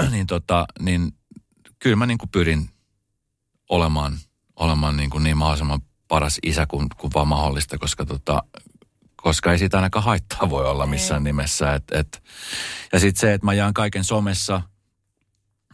niin, 0.12 0.26
tota, 0.26 0.66
niin 0.80 1.12
kyllä 1.78 1.96
mä 1.96 2.06
niin 2.06 2.18
kuin 2.18 2.30
pyrin 2.30 2.70
olemaan, 3.68 4.18
olemaan 4.56 4.96
niin, 4.96 5.10
kuin 5.10 5.24
niin 5.24 5.36
mahdollisimman 5.36 5.80
paras 6.08 6.38
isä 6.42 6.66
kuin, 6.66 6.86
kuin 6.96 7.10
vaan 7.14 7.28
mahdollista, 7.28 7.78
koska, 7.78 8.06
tota, 8.06 8.42
koska 9.16 9.52
ei 9.52 9.58
siitä 9.58 9.76
ainakaan 9.76 10.04
haittaa 10.04 10.50
voi 10.50 10.66
olla 10.66 10.86
missään 10.86 11.24
nimessä. 11.24 11.74
Et, 11.74 11.84
et, 11.92 12.22
ja 12.92 13.00
sitten 13.00 13.20
se, 13.20 13.34
että 13.34 13.44
mä 13.44 13.52
jaan 13.52 13.74
kaiken 13.74 14.04
somessa, 14.04 14.62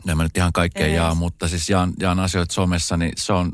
en 0.09 0.16
mä 0.16 0.22
nyt 0.22 0.37
ihan 0.37 0.52
kaikkea 0.52 0.87
Ei. 0.87 0.94
jaa, 0.94 1.14
mutta 1.14 1.48
siis 1.48 1.70
jaan, 1.70 1.92
jaan 2.00 2.20
asioita 2.20 2.54
somessa, 2.54 2.96
niin 2.96 3.12
se 3.16 3.32
on, 3.32 3.52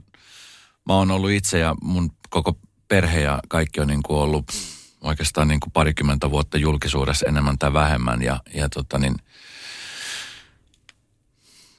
mä 0.87 0.94
oon 0.94 1.11
ollut 1.11 1.31
itse 1.31 1.59
ja 1.59 1.74
mun 1.83 2.11
koko 2.31 2.59
perhe 2.92 3.20
ja 3.20 3.38
kaikki 3.48 3.81
on 3.81 3.88
niin 3.88 4.02
kuin 4.02 4.18
ollut 4.18 4.52
oikeastaan 5.00 5.48
niin 5.48 5.61
kuin 5.61 5.72
parikymmentä 5.72 6.31
vuotta 6.31 6.59
julkisuudessa 6.59 7.26
enemmän 7.28 7.59
tai 7.59 7.72
vähemmän. 7.72 8.22
Ja, 8.22 8.40
ja 8.55 8.68
tota 8.68 8.98
niin, 8.98 9.14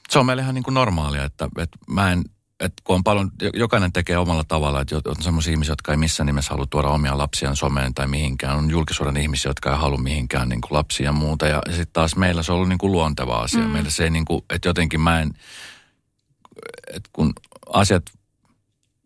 se 0.10 0.19
on 0.19 0.26
meille 0.26 0.41
ihan 0.41 0.56
niin 0.56 0.63
kuin 0.63 0.73
normaalia, 0.73 1.23
että, 1.23 1.49
että 1.58 1.78
mä 1.89 2.12
en, 2.12 2.23
että 2.60 2.82
kun 2.84 2.95
on 2.95 3.04
paljon, 3.04 3.32
jokainen 3.54 3.93
tekee 3.93 4.17
omalla 4.17 4.43
tavalla, 4.43 4.82
että 4.82 4.95
on 4.95 5.21
sellaisia 5.21 5.52
ihmisiä, 5.52 5.71
jotka 5.71 5.91
ei 5.91 5.97
missään 5.97 6.28
nimessä 6.28 6.52
halua 6.54 6.65
tuoda 6.69 6.88
omia 6.88 7.17
lapsiaan 7.17 7.56
someen 7.56 7.93
tai 7.93 8.08
mihinkään. 8.08 8.58
On 8.58 8.69
julkisuuden 8.69 9.17
ihmisiä, 9.17 9.49
jotka 9.49 9.71
ei 9.71 9.78
halua 9.78 9.97
mihinkään 9.97 10.49
niin 10.49 10.62
kuin 10.62 10.78
lapsia 10.78 11.06
ja 11.06 11.12
muuta. 11.12 11.47
Ja, 11.47 11.62
sitten 11.69 11.93
taas 11.93 12.15
meillä 12.15 12.43
se 12.43 12.52
on 12.52 12.56
ollut 12.56 12.69
niin 12.69 12.80
kuin 12.80 12.91
luonteva 12.91 13.36
asia. 13.36 13.63
Mm. 13.63 13.69
Meillä 13.69 13.89
se 13.89 14.04
ei 14.04 14.10
niin 14.10 14.26
kuin, 14.26 14.41
että 14.49 14.69
jotenkin 14.69 15.02
mä 15.02 15.21
en, 15.21 15.34
että 16.93 17.10
kun 17.13 17.34
asiat, 17.73 18.04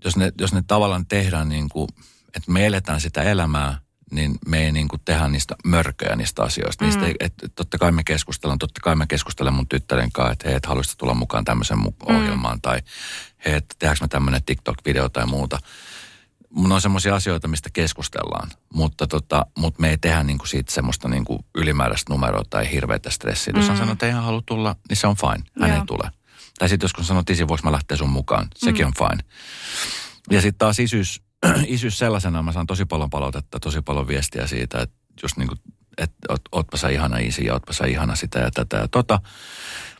jos 0.06 0.18
ne, 0.18 0.32
jos 0.40 0.54
ne 0.54 0.64
tavallaan 0.68 1.06
tehdään 1.06 1.50
niin 1.50 1.70
kuin, 1.70 1.88
että 2.36 2.52
me 2.52 2.66
eletään 2.66 3.02
sitä 3.02 3.24
elämää, 3.24 3.80
niin 4.12 4.36
me 4.48 4.66
ei 4.66 4.72
niin 4.72 4.88
kuin 4.88 5.02
tehdä 5.06 5.28
niistä 5.28 5.56
mörköjä 5.66 6.16
niistä 6.16 6.44
asioista. 6.44 6.84
Mm. 6.84 6.88
Niistä 6.88 7.06
ei, 7.06 7.16
et, 7.20 7.34
totta 7.56 7.78
kai 7.78 7.92
me 7.92 8.04
keskustellaan, 8.04 8.60
totta 8.60 8.82
kai 8.84 8.96
mä 8.96 9.08
keskustelen 9.08 9.54
mun 9.54 9.68
tyttären 9.68 10.12
kanssa, 10.12 10.32
että 10.32 10.48
hei, 10.48 10.56
et 10.56 10.66
haluaisit 10.66 10.98
tulla 10.98 11.14
mukaan 11.14 11.46
tämmöisen 11.46 11.78
mu- 11.78 12.16
ohjelmaan 12.16 12.62
tai 12.62 12.80
hei, 13.46 13.54
että 13.54 13.76
tehdäänkö 13.80 14.04
me 14.04 14.08
tämmöinen 14.08 14.42
TikTok-video 14.44 15.10
tai 15.10 15.26
muuta. 15.26 15.60
Mun 16.50 16.72
on 16.72 16.82
semmoisia 16.82 17.16
asioita, 17.16 17.48
mistä 17.48 17.70
keskustellaan, 17.74 18.50
mutta, 18.74 19.08
tota, 19.08 19.46
mutta 19.58 19.82
me 19.82 19.90
ei 19.90 19.98
tehdä 19.98 20.24
niin 20.24 20.38
kuin 20.38 20.48
siitä 20.48 20.72
semmoista 20.72 21.08
niin 21.08 21.26
kuin 21.26 21.46
ylimääräistä 21.56 22.14
numeroa 22.14 22.44
tai 22.50 22.72
hirveätä 22.72 23.10
stressiä. 23.10 23.54
Jos 23.56 23.68
hän 23.68 23.78
sanoo, 23.78 23.94
että 23.94 24.06
ei 24.06 24.12
hän 24.12 24.24
halua 24.24 24.44
tulla, 24.46 24.76
niin 24.90 24.98
se 24.98 25.08
on 25.08 25.16
fine, 25.16 25.44
hän 25.62 25.70
Joo. 25.70 25.80
ei 25.80 25.86
tule. 25.86 26.12
Tai 26.60 26.70
sitten 26.70 26.86
jos 26.86 26.93
kun 26.93 27.06
sanoo, 27.06 27.20
että 27.20 27.34
isi, 27.34 27.48
voiko 27.48 27.62
mä 27.63 27.72
lähteä 27.72 27.98
sun 27.98 28.10
mukaan, 28.10 28.48
sekin 28.56 28.86
on 28.86 28.93
fine. 28.98 29.24
Ja 30.32 30.41
sitten 30.41 30.58
taas 30.58 30.80
isyys, 30.80 31.22
isyys 31.67 31.98
sellaisena, 31.98 32.43
mä 32.43 32.52
saan 32.52 32.67
tosi 32.67 32.86
paljon 32.86 33.10
palautetta, 33.10 33.60
tosi 33.60 33.82
paljon 33.82 34.08
viestiä 34.08 34.48
siitä, 34.48 34.82
että 34.82 34.96
just 35.24 35.38
niin 35.38 35.48
kuin, 35.48 35.60
että 35.98 36.17
oot, 36.30 36.41
ootpa 36.52 36.78
sä 36.78 36.89
ihana 36.89 37.17
isi 37.17 37.46
ja 37.46 37.54
ootpa 37.54 37.74
sä 37.74 37.86
ihana 37.86 38.15
sitä 38.15 38.39
ja 38.39 38.52
tätä 38.52 38.78
ja 38.78 38.88
tota. 38.88 39.22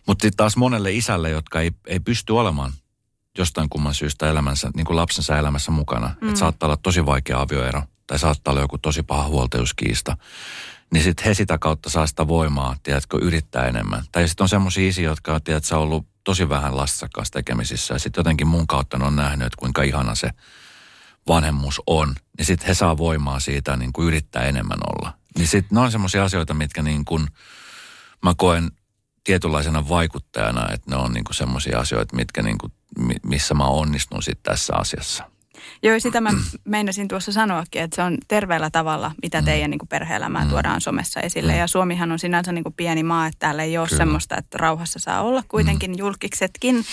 Mutta 0.08 0.22
sitten 0.22 0.38
taas 0.38 0.58
monelle 0.58 0.92
isälle, 0.92 1.30
jotka 1.30 1.62
ei, 1.62 1.72
ei 1.88 2.00
pysty 2.00 2.34
olemaan 2.34 2.72
jostain 3.38 3.70
kumman 3.70 3.94
syystä 3.94 4.30
elämänsä, 4.30 4.72
niin 4.76 4.86
kuin 4.86 4.98
lapsensa 4.98 5.38
elämässä 5.38 5.72
mukana. 5.72 6.16
Mm. 6.22 6.28
Että 6.28 6.40
saattaa 6.40 6.68
olla 6.68 6.78
tosi 6.78 7.06
vaikea 7.06 7.42
avioero 7.42 7.84
tai 8.08 8.20
saattaa 8.20 8.52
olla 8.52 8.62
joku 8.62 8.78
tosi 8.78 9.04
paha 9.04 9.28
huoltajuuskiista. 9.28 10.18
Niin 10.94 11.04
sitten 11.04 11.26
he 11.26 11.34
sitä 11.34 11.58
kautta 11.58 11.90
saa 11.90 12.08
sitä 12.08 12.28
voimaa, 12.28 12.76
tiedätkö, 12.84 13.18
yrittää 13.22 13.68
enemmän. 13.68 14.04
Tai 14.12 14.28
sitten 14.28 14.44
on 14.44 14.50
semmoisia 14.50 14.90
isiä, 14.90 15.10
jotka 15.10 15.34
on, 15.34 15.44
tiedätkö, 15.44 15.78
ollut 15.78 16.06
tosi 16.28 16.50
vähän 16.50 16.78
lastensa 16.78 17.08
kanssa 17.14 17.34
tekemisissä. 17.34 17.94
Ja 17.94 18.00
sitten 18.00 18.20
jotenkin 18.20 18.48
mun 18.48 18.68
kautta 18.68 18.98
ne 18.98 19.06
on 19.06 19.16
nähnyt, 19.16 19.46
että 19.46 19.60
kuinka 19.60 19.84
ihana 19.84 20.16
se 20.16 20.30
vanhemmuus 21.28 21.82
on. 21.88 22.16
Niin 22.38 22.46
sitten 22.46 22.68
he 22.68 22.74
saa 22.74 22.98
voimaa 22.98 23.40
siitä 23.40 23.78
niin 23.78 23.94
kuin 23.94 24.08
yrittää 24.08 24.44
enemmän 24.44 24.78
olla. 24.90 25.14
Niin 25.38 25.48
sitten 25.48 25.76
ne 25.76 25.82
on 25.82 25.92
semmoisia 25.92 26.24
asioita, 26.24 26.54
mitkä 26.54 26.82
niin 26.82 27.06
kuin 27.06 27.28
mä 28.24 28.34
koen 28.38 28.72
tietynlaisena 29.24 29.90
vaikuttajana, 29.90 30.74
että 30.74 30.92
ne 30.92 30.96
on 30.98 31.14
niin 31.14 31.26
semmoisia 31.32 31.80
asioita, 31.80 32.16
mitkä 32.16 32.44
niin 32.44 32.58
kuin, 32.58 32.74
missä 33.24 33.54
mä 33.54 33.66
onnistun 33.66 34.24
sitten 34.24 34.52
tässä 34.52 34.74
asiassa. 34.76 35.24
Joo, 35.84 36.00
sitä 36.00 36.22
mä 36.22 36.30
meinasin 36.64 37.08
tuossa 37.08 37.32
sanoakin, 37.32 37.82
että 37.82 37.96
se 37.96 38.02
on 38.02 38.18
terveellä 38.28 38.70
tavalla, 38.70 39.12
mitä 39.22 39.42
mm. 39.42 39.46
teidän 39.46 39.72
niin 39.72 39.80
kuin 39.80 39.90
perhe-elämää 39.90 40.44
mm. 40.44 40.50
tuodaan 40.50 40.82
somessa 40.82 41.20
esille. 41.22 41.52
Mm. 41.52 41.58
Ja 41.60 41.68
Suomihan 41.68 42.12
on 42.12 42.20
sinänsä 42.20 42.52
niin 42.52 42.64
kuin 42.64 42.74
pieni 42.78 43.04
maa, 43.04 43.28
että 43.28 43.40
täällä 43.40 43.64
ei 43.64 43.78
ole 43.78 43.88
Kyllä. 43.88 43.98
semmoista, 43.98 44.38
että 44.38 44.58
rauhassa 44.58 45.00
saa 45.00 45.22
olla 45.22 45.44
kuitenkin 45.48 45.92
mm. 45.92 45.98
julkiksetkin. 45.98 46.76
Mm. 46.76 46.84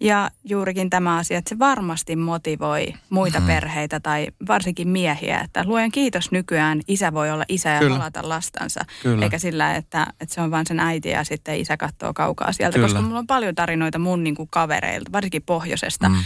Ja 0.00 0.30
juurikin 0.44 0.90
tämä 0.90 1.16
asia, 1.16 1.38
että 1.38 1.48
se 1.48 1.58
varmasti 1.58 2.16
motivoi 2.16 2.94
muita 3.10 3.40
mm. 3.40 3.46
perheitä 3.46 4.00
tai 4.00 4.26
varsinkin 4.48 4.88
miehiä. 4.88 5.40
Että 5.40 5.64
luojan 5.66 5.90
kiitos 5.90 6.32
nykyään 6.32 6.80
isä 6.88 7.12
voi 7.14 7.30
olla 7.30 7.44
isä 7.48 7.68
ja 7.70 7.78
Kyllä. 7.78 7.98
halata 7.98 8.28
lastansa. 8.28 8.80
Kyllä. 9.02 9.24
Eikä 9.24 9.38
sillä, 9.38 9.74
että, 9.76 10.06
että 10.20 10.34
se 10.34 10.40
on 10.40 10.50
vain 10.50 10.66
sen 10.66 10.80
äiti 10.80 11.08
ja 11.08 11.24
sitten 11.24 11.60
isä 11.60 11.76
katsoo 11.76 12.14
kaukaa 12.14 12.52
sieltä. 12.52 12.74
Kyllä. 12.74 12.86
Koska 12.86 13.02
mulla 13.02 13.18
on 13.18 13.26
paljon 13.26 13.54
tarinoita 13.54 13.98
mun 13.98 14.24
niin 14.24 14.34
kuin 14.34 14.48
kavereilta, 14.50 15.12
varsinkin 15.12 15.42
pohjoisesta. 15.42 16.08
Mm 16.08 16.16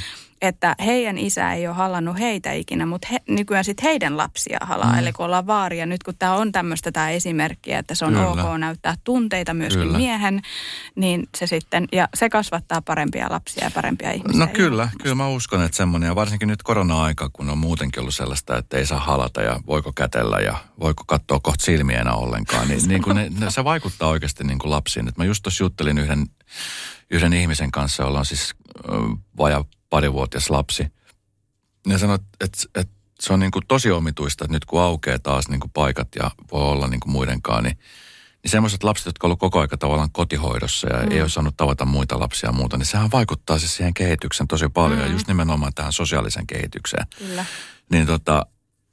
että 0.43 0.75
heidän 0.85 1.19
isä 1.19 1.53
ei 1.53 1.67
ole 1.67 1.77
halannut 1.77 2.19
heitä 2.19 2.53
ikinä, 2.53 2.87
mutta 2.87 3.09
he, 3.13 3.19
nykyään 3.29 3.65
sitten 3.65 3.85
heidän 3.85 4.17
lapsia 4.17 4.59
halaa. 4.61 4.93
Mm. 4.93 4.99
Eli 4.99 5.13
kun 5.13 5.27
ollaan 5.27 5.47
vaaria, 5.47 5.87
nyt 5.87 6.03
kun 6.03 6.15
tämä 6.19 6.35
on 6.35 6.53
tämmöistä 6.53 6.93
tämä 6.93 7.11
esimerkki, 7.11 7.73
että 7.73 7.95
se 7.95 8.05
on 8.05 8.13
Kyllä. 8.13 8.29
ok 8.31 8.59
näyttää 8.59 8.95
tunteita 9.05 9.55
myöskin 9.55 9.83
kyllä. 9.83 9.99
miehen, 9.99 10.43
niin 10.95 11.29
se 11.37 11.47
sitten, 11.47 11.89
ja 11.93 12.09
se 12.15 12.31
kasvattaa 12.31 12.83
parempia 12.83 13.27
lapsia 13.31 13.65
ja 13.65 13.71
parempia 13.71 14.13
ihmisiä. 14.13 14.47
No 14.47 14.53
kyllä, 14.53 14.89
kyllä 15.03 15.15
mä 15.15 15.29
uskon, 15.29 15.63
että 15.63 15.77
semmoinen, 15.77 16.07
ja 16.07 16.15
varsinkin 16.15 16.49
nyt 16.49 16.63
korona-aika, 16.63 17.31
kun 17.33 17.51
on 17.51 17.59
muutenkin 17.59 18.01
ollut 18.01 18.15
sellaista, 18.15 18.59
että 18.59 18.77
ei 18.77 18.87
saa 18.87 19.01
halata 19.01 19.43
ja 19.43 19.61
voiko 19.67 19.93
kätellä 19.93 20.39
ja 20.39 20.59
voiko 20.81 21.05
katsoa 21.07 21.41
kohta 21.41 21.65
silmiä 21.65 22.05
ollenkaan, 22.13 22.69
niin, 22.69 22.89
niin 22.89 23.03
kuin 23.03 23.17
ne, 23.17 23.33
ne, 23.39 23.51
se 23.51 23.65
vaikuttaa 23.65 24.09
oikeasti 24.09 24.45
niin 24.45 24.59
kuin 24.59 24.71
lapsiin. 24.71 25.09
Et 25.09 25.17
mä 25.17 25.25
just 25.25 25.43
tuossa 25.43 25.65
juttelin 25.65 25.99
yhden, 25.99 26.27
yhden 27.11 27.33
ihmisen 27.33 27.71
kanssa, 27.71 28.03
jolla 28.03 28.19
on 28.19 28.27
siis 28.27 28.55
vaja 29.39 29.65
parivuotias 29.95 30.51
lapsi. 30.51 30.87
Ja 31.87 31.99
sanoi, 31.99 32.19
että, 32.41 32.59
että 32.75 32.95
se 33.21 33.33
on 33.33 33.41
niin 33.41 33.51
kuin 33.51 33.67
tosi 33.69 33.91
omituista, 33.91 34.45
että 34.45 34.53
nyt 34.53 34.65
kun 34.65 34.83
aukeaa 34.83 35.19
taas 35.19 35.49
niin 35.49 35.61
kuin 35.61 35.71
paikat 35.71 36.09
ja 36.17 36.31
voi 36.53 36.63
olla 36.63 36.87
niin 36.87 37.01
kuin 37.01 37.13
muidenkaan, 37.13 37.65
niin, 37.65 37.79
niin 38.43 38.51
semmoiset 38.51 38.85
lapset, 38.85 39.07
jotka 39.07 39.27
ovat 39.27 39.39
koko 39.39 39.61
aika 39.61 39.77
tavallaan 39.77 40.13
kotihoidossa 40.13 40.89
ja 40.89 41.07
mm. 41.07 41.13
ei 41.13 41.21
ole 41.21 41.29
saanut 41.29 41.57
tavata 41.57 41.85
muita 41.85 42.21
lapsia 42.21 42.49
ja 42.49 42.53
muuta, 42.53 42.77
niin 42.77 42.87
sehän 42.87 43.11
vaikuttaa 43.13 43.59
siis 43.59 43.77
siihen 43.77 43.95
kehitykseen 43.95 44.49
tosi 44.49 44.69
paljon 44.69 44.99
mm. 44.99 45.05
ja 45.05 45.13
just 45.13 45.29
nimenomaan 45.29 45.75
tähän 45.75 45.93
sosiaalisen 45.93 46.47
kehitykseen. 46.47 47.07
Kyllä. 47.19 47.45
Niin 47.91 48.07
tota, 48.07 48.47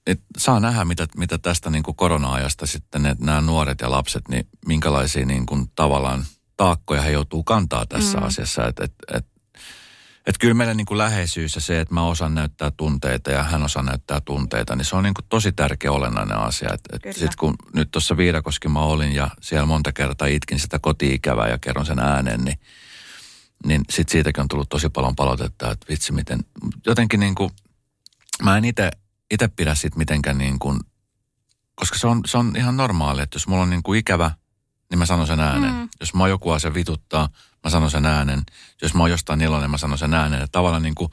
et 0.08 0.22
saa 0.38 0.60
nähdä, 0.60 0.86
mitä, 0.86 1.08
mitä 1.18 1.38
tästä 1.38 1.70
niin 1.70 1.84
kuin 1.84 1.96
korona-ajasta 1.96 2.66
sitten 2.66 3.04
ne, 3.04 3.16
nämä 3.20 3.42
nuoret 3.42 3.82
ja 3.82 3.92
lapset, 3.92 4.28
niin 4.30 4.48
minkälaisia 4.66 5.26
niin 5.26 5.46
kuin 5.46 5.72
tavallaan 5.76 6.26
taakkoja 6.58 7.02
he 7.02 7.12
joutuu 7.12 7.44
kantaa 7.44 7.86
tässä 7.86 8.18
mm. 8.18 8.26
asiassa. 8.26 8.68
Että 8.68 8.84
et, 8.84 8.94
et 9.14 9.26
että 10.28 10.40
kyllä 10.40 10.54
meillä 10.54 10.74
niin 10.74 10.86
kuin 10.86 10.98
läheisyys 10.98 11.56
ja 11.56 11.62
se, 11.62 11.80
että 11.80 11.94
mä 11.94 12.04
osaan 12.04 12.36
näyttää 12.36 12.72
tunteita 12.72 13.32
ja 13.32 13.44
hän 13.44 13.64
osaa 13.64 13.84
näyttää 13.84 14.22
tunteita, 14.26 14.76
niin 14.76 14.86
se 14.86 14.96
on 14.96 15.04
niin 15.04 15.14
kuin 15.14 15.26
tosi 15.30 15.52
tärkeä 15.52 15.92
olennainen 15.92 16.38
asia. 16.38 16.70
Et, 16.74 17.06
et 17.06 17.16
Sitten 17.16 17.38
kun 17.40 17.56
nyt 17.74 17.92
tuossa 17.92 18.18
Viidakoski 18.18 18.68
mä 18.68 18.80
olin 18.80 19.12
ja 19.12 19.30
siellä 19.42 19.66
monta 19.66 19.92
kertaa 19.92 20.28
itkin 20.28 20.60
sitä 20.60 20.80
koti-ikävää 20.80 21.48
ja 21.48 21.58
kerron 21.58 21.86
sen 21.86 22.00
äänen, 22.00 22.44
niin, 22.44 22.60
niin 23.66 23.82
sitten 23.90 24.12
siitäkin 24.12 24.42
on 24.42 24.48
tullut 24.48 24.70
tosi 24.70 24.90
paljon 24.90 25.16
palautetta, 25.16 25.72
että 25.72 25.86
vitsi 25.90 26.14
miten, 26.14 26.40
jotenkin 26.86 27.20
niin 27.20 27.36
kuin, 27.36 27.52
mä 28.44 28.58
en 28.58 28.66
itse 28.66 29.48
pidä 29.56 29.76
siitä 29.76 29.98
mitenkään 29.98 30.38
niin 30.38 30.60
kuin, 30.60 30.80
koska 31.76 31.98
se 31.98 32.08
on, 32.08 32.22
se 32.26 32.38
on 32.38 32.54
ihan 32.58 32.78
normaali, 32.78 33.22
että 33.22 33.36
jos 33.36 33.48
mulla 33.48 33.64
on 33.64 33.70
niin 33.70 33.84
kuin 33.84 34.00
ikävä, 34.00 34.32
niin 34.92 35.00
mä 35.00 35.06
sanon 35.06 35.28
sen 35.28 35.40
äänen. 35.40 35.74
Mm. 35.74 35.90
Jos 36.00 36.14
mä 36.14 36.28
joku 36.28 36.52
asia 36.52 36.74
vituttaa, 36.74 37.30
mä 37.64 37.70
sanon 37.70 37.92
sen 37.92 38.06
äänen. 38.06 38.42
Jos 38.82 38.94
mä 38.94 39.04
oon 39.04 39.12
jostain 39.12 39.42
iloinen, 39.42 39.72
mä 39.72 39.78
sanon 39.78 39.98
sen 39.98 40.14
äänen. 40.14 40.42
Että 40.42 40.52
tavallaan 40.52 40.84
niin 40.84 40.96
kuin 40.96 41.12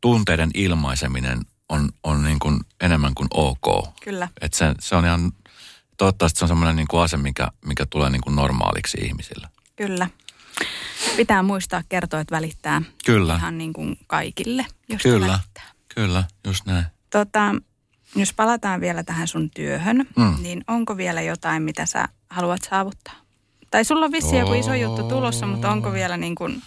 tunteiden 0.00 0.50
ilmaiseminen 0.54 1.40
on, 1.68 1.88
on 2.02 2.24
niin 2.24 2.38
kuin 2.38 2.60
enemmän 2.80 3.14
kuin 3.14 3.28
ok. 3.34 3.94
Kyllä. 4.02 4.28
Että 4.40 4.58
se, 4.58 4.74
se 4.80 4.96
on 4.96 5.04
ihan, 5.04 5.32
toivottavasti 5.96 6.38
se 6.38 6.44
on 6.44 6.48
semmoinen 6.48 6.76
niin 6.76 6.88
kuin 6.88 7.02
ase, 7.02 7.16
mikä, 7.16 7.48
mikä 7.64 7.86
tulee 7.90 8.10
niin 8.10 8.22
kuin 8.22 8.36
normaaliksi 8.36 8.98
ihmisille. 9.00 9.48
Kyllä. 9.76 10.08
Pitää 11.16 11.42
muistaa 11.42 11.82
kertoa, 11.88 12.20
että 12.20 12.36
välittää 12.36 12.82
Kyllä. 13.04 13.36
ihan 13.36 13.58
niin 13.58 13.72
kuin 13.72 13.96
kaikille, 14.06 14.66
jos 14.88 15.02
Kyllä, 15.02 15.26
välittää. 15.26 15.70
kyllä, 15.94 16.24
just 16.46 16.66
näin. 16.66 16.84
Tota, 17.10 17.54
jos 18.16 18.32
palataan 18.32 18.80
vielä 18.80 19.02
tähän 19.02 19.28
sun 19.28 19.50
työhön, 19.50 20.06
mm. 20.16 20.36
niin 20.42 20.64
onko 20.66 20.96
vielä 20.96 21.20
jotain, 21.20 21.62
mitä 21.62 21.86
sä 21.86 22.08
haluat 22.30 22.60
saavuttaa? 22.70 23.14
Tai 23.70 23.84
sulla 23.84 24.04
on 24.04 24.12
vissi 24.12 24.36
joku 24.36 24.54
iso 24.54 24.74
juttu 24.74 25.02
tulossa, 25.02 25.46
mutta 25.46 25.70
onko 25.70 25.92
vielä 25.92 26.16
niin 26.16 26.34
kuin... 26.34 26.62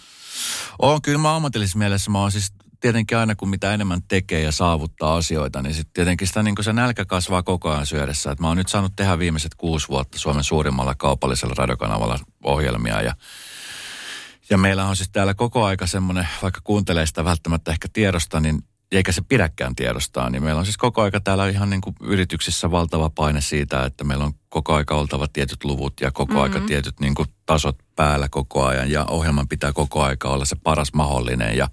On, 0.78 1.02
kyllä 1.02 1.18
mä 1.18 1.36
ammatillisessa 1.36 1.78
mielessä 1.78 2.10
mä 2.10 2.20
oon 2.20 2.32
siis 2.32 2.52
tietenkin 2.80 3.18
aina 3.18 3.34
kun 3.34 3.48
mitä 3.48 3.74
enemmän 3.74 4.02
tekee 4.08 4.40
ja 4.40 4.52
saavuttaa 4.52 5.16
asioita, 5.16 5.62
niin 5.62 5.74
sitten 5.74 5.92
tietenkin 5.92 6.26
sitä 6.26 6.42
niin 6.42 6.54
se 6.60 6.72
nälkä 6.72 7.04
kasvaa 7.04 7.42
koko 7.42 7.70
ajan 7.70 7.86
syödessä. 7.86 8.30
Et 8.30 8.40
mä 8.40 8.48
oon 8.48 8.56
nyt 8.56 8.68
saanut 8.68 8.92
tehdä 8.96 9.18
viimeiset 9.18 9.54
kuusi 9.54 9.88
vuotta 9.88 10.18
Suomen 10.18 10.44
suurimmalla 10.44 10.94
kaupallisella 10.94 11.54
radiokanavalla 11.58 12.18
ohjelmia 12.44 13.02
ja 13.02 13.14
ja 14.50 14.58
meillä 14.58 14.84
on 14.84 14.96
siis 14.96 15.10
täällä 15.10 15.34
koko 15.34 15.64
aika 15.64 15.86
semmoinen, 15.86 16.28
vaikka 16.42 16.60
kuuntelee 16.64 17.06
sitä 17.06 17.24
välttämättä 17.24 17.70
ehkä 17.70 17.88
tiedosta, 17.92 18.40
niin 18.40 18.64
eikä 18.98 19.12
se 19.12 19.22
pidäkään 19.22 19.74
tiedostaa, 19.74 20.30
niin 20.30 20.42
meillä 20.42 20.58
on 20.58 20.64
siis 20.64 20.76
koko 20.76 21.02
aika 21.02 21.20
täällä 21.20 21.48
ihan 21.48 21.70
niin 21.70 21.80
kuin 21.80 21.96
yrityksissä 22.00 22.70
valtava 22.70 23.10
paine 23.10 23.40
siitä, 23.40 23.84
että 23.84 24.04
meillä 24.04 24.24
on 24.24 24.32
koko 24.48 24.74
aika 24.74 24.94
oltava 24.94 25.28
tietyt 25.28 25.64
luvut 25.64 26.00
ja 26.00 26.10
koko 26.10 26.32
mm-hmm. 26.32 26.42
aika 26.42 26.60
tietyt 26.60 27.00
niin 27.00 27.14
kuin 27.14 27.28
tasot 27.46 27.78
päällä 27.96 28.28
koko 28.28 28.64
ajan 28.64 28.90
ja 28.90 29.04
ohjelman 29.04 29.48
pitää 29.48 29.72
koko 29.72 30.02
aika 30.02 30.28
olla 30.28 30.44
se 30.44 30.56
paras 30.62 30.92
mahdollinen 30.92 31.56
ja 31.56 31.68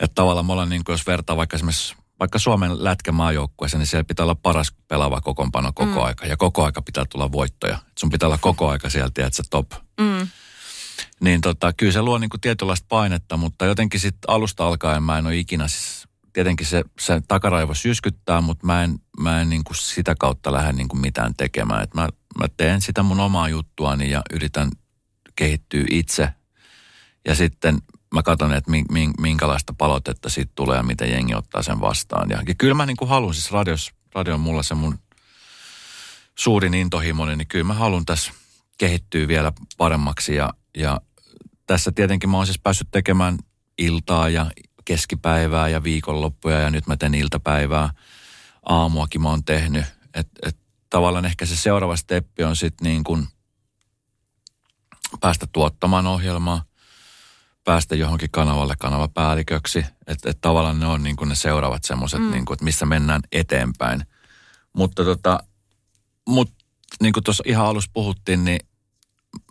että 0.00 0.14
tavallaan 0.14 0.46
me 0.46 0.52
ollaan 0.52 0.68
niin 0.68 0.84
kuin, 0.84 0.94
jos 0.94 1.06
vertaa 1.06 1.36
vaikka 1.36 1.56
esimerkiksi 1.56 1.94
vaikka 2.20 2.38
Suomen 2.38 2.84
lätkämaajoukkueessa, 2.84 3.78
niin 3.78 3.86
siellä 3.86 4.04
pitää 4.04 4.24
olla 4.24 4.34
paras 4.34 4.72
pelaava 4.88 5.20
kokoonpano 5.20 5.72
koko 5.74 6.00
mm. 6.00 6.02
aika. 6.02 6.26
Ja 6.26 6.36
koko 6.36 6.64
aika 6.64 6.82
pitää 6.82 7.04
tulla 7.10 7.32
voittoja. 7.32 7.78
sun 7.98 8.10
pitää 8.10 8.26
olla 8.26 8.38
koko 8.38 8.68
aika 8.68 8.90
sieltä, 8.90 9.26
että 9.26 9.36
se 9.36 9.42
top. 9.50 9.72
Mm. 10.00 10.28
Niin 11.20 11.40
tota, 11.40 11.72
kyllä 11.72 11.92
se 11.92 12.02
luo 12.02 12.18
niin 12.18 12.30
kuin 12.30 12.40
tietynlaista 12.40 12.86
painetta, 12.88 13.36
mutta 13.36 13.66
jotenkin 13.66 14.00
sitten 14.00 14.30
alusta 14.30 14.66
alkaen 14.66 15.02
mä 15.02 15.18
en 15.18 15.26
ole 15.26 15.36
ikinä 15.36 15.68
siis 15.68 16.08
tietenkin 16.32 16.66
se, 16.66 16.84
se 17.00 17.22
takaraivo 17.28 17.74
syskyttää, 17.74 18.40
mutta 18.40 18.66
mä 18.66 18.84
en, 18.84 18.98
mä 19.20 19.40
en 19.40 19.50
niin 19.50 19.64
kuin 19.64 19.76
sitä 19.76 20.14
kautta 20.18 20.52
lähde 20.52 20.72
niin 20.72 20.88
kuin 20.88 21.00
mitään 21.00 21.34
tekemään. 21.36 21.82
Et 21.82 21.94
mä, 21.94 22.08
mä 22.38 22.46
teen 22.56 22.80
sitä 22.80 23.02
mun 23.02 23.20
omaa 23.20 23.48
juttuani 23.48 24.10
ja 24.10 24.22
yritän 24.32 24.70
kehittyä 25.36 25.84
itse. 25.90 26.28
Ja 27.24 27.34
sitten 27.34 27.78
mä 28.14 28.22
katson, 28.22 28.52
että 28.52 28.70
minkälaista 29.20 29.74
palautetta 29.78 30.28
siitä 30.28 30.52
tulee 30.54 30.76
ja 30.76 30.82
miten 30.82 31.10
jengi 31.10 31.34
ottaa 31.34 31.62
sen 31.62 31.80
vastaan. 31.80 32.30
Ja, 32.30 32.42
ja 32.48 32.54
kyllä 32.58 32.74
mä 32.74 32.86
niin 32.86 32.96
kuin 32.96 33.08
haluan, 33.08 33.34
siis 33.34 33.52
radios, 33.52 33.92
radio 34.14 34.34
on 34.34 34.40
mulla 34.40 34.62
se 34.62 34.74
mun 34.74 34.98
suurin 36.38 36.74
intohimoni, 36.74 37.36
niin 37.36 37.48
kyllä 37.48 37.64
mä 37.64 37.74
haluan 37.74 38.04
tässä 38.04 38.32
kehittyä 38.78 39.28
vielä 39.28 39.52
paremmaksi. 39.76 40.34
Ja, 40.34 40.50
ja 40.76 41.00
tässä 41.66 41.92
tietenkin 41.92 42.30
mä 42.30 42.36
oon 42.36 42.46
siis 42.46 42.58
päässyt 42.58 42.88
tekemään 42.90 43.38
iltaa 43.78 44.28
ja 44.28 44.50
keskipäivää 44.84 45.68
ja 45.68 45.82
viikonloppuja 45.82 46.60
ja 46.60 46.70
nyt 46.70 46.86
mä 46.86 46.96
teen 46.96 47.14
iltapäivää. 47.14 47.90
Aamuakin 48.66 49.22
mä 49.22 49.28
oon 49.28 49.44
tehnyt. 49.44 49.84
Että 50.14 50.48
et, 50.48 50.56
tavallaan 50.90 51.24
ehkä 51.24 51.46
se 51.46 51.56
seuraava 51.56 51.96
steppi 51.96 52.44
on 52.44 52.56
sitten 52.56 52.84
niin 52.84 53.04
kuin 53.04 53.28
päästä 55.20 55.46
tuottamaan 55.52 56.06
ohjelmaa, 56.06 56.64
päästä 57.64 57.96
johonkin 57.96 58.30
kanavalle 58.30 58.74
kanavapäälliköksi. 58.78 59.84
Että 60.06 60.30
et 60.30 60.38
tavallaan 60.40 60.80
ne 60.80 60.86
on 60.86 61.02
niin 61.02 61.16
kuin 61.16 61.28
ne 61.28 61.34
seuraavat 61.34 61.84
semmoiset, 61.84 62.20
mm. 62.20 62.30
niin 62.30 62.44
kuin, 62.44 62.54
että 62.54 62.64
missä 62.64 62.86
mennään 62.86 63.20
eteenpäin. 63.32 64.06
Mutta 64.72 65.04
tota, 65.04 65.40
mut, 66.28 66.50
niin 67.02 67.12
kuin 67.12 67.24
tuossa 67.24 67.44
ihan 67.46 67.66
alussa 67.66 67.90
puhuttiin, 67.92 68.44
niin 68.44 68.60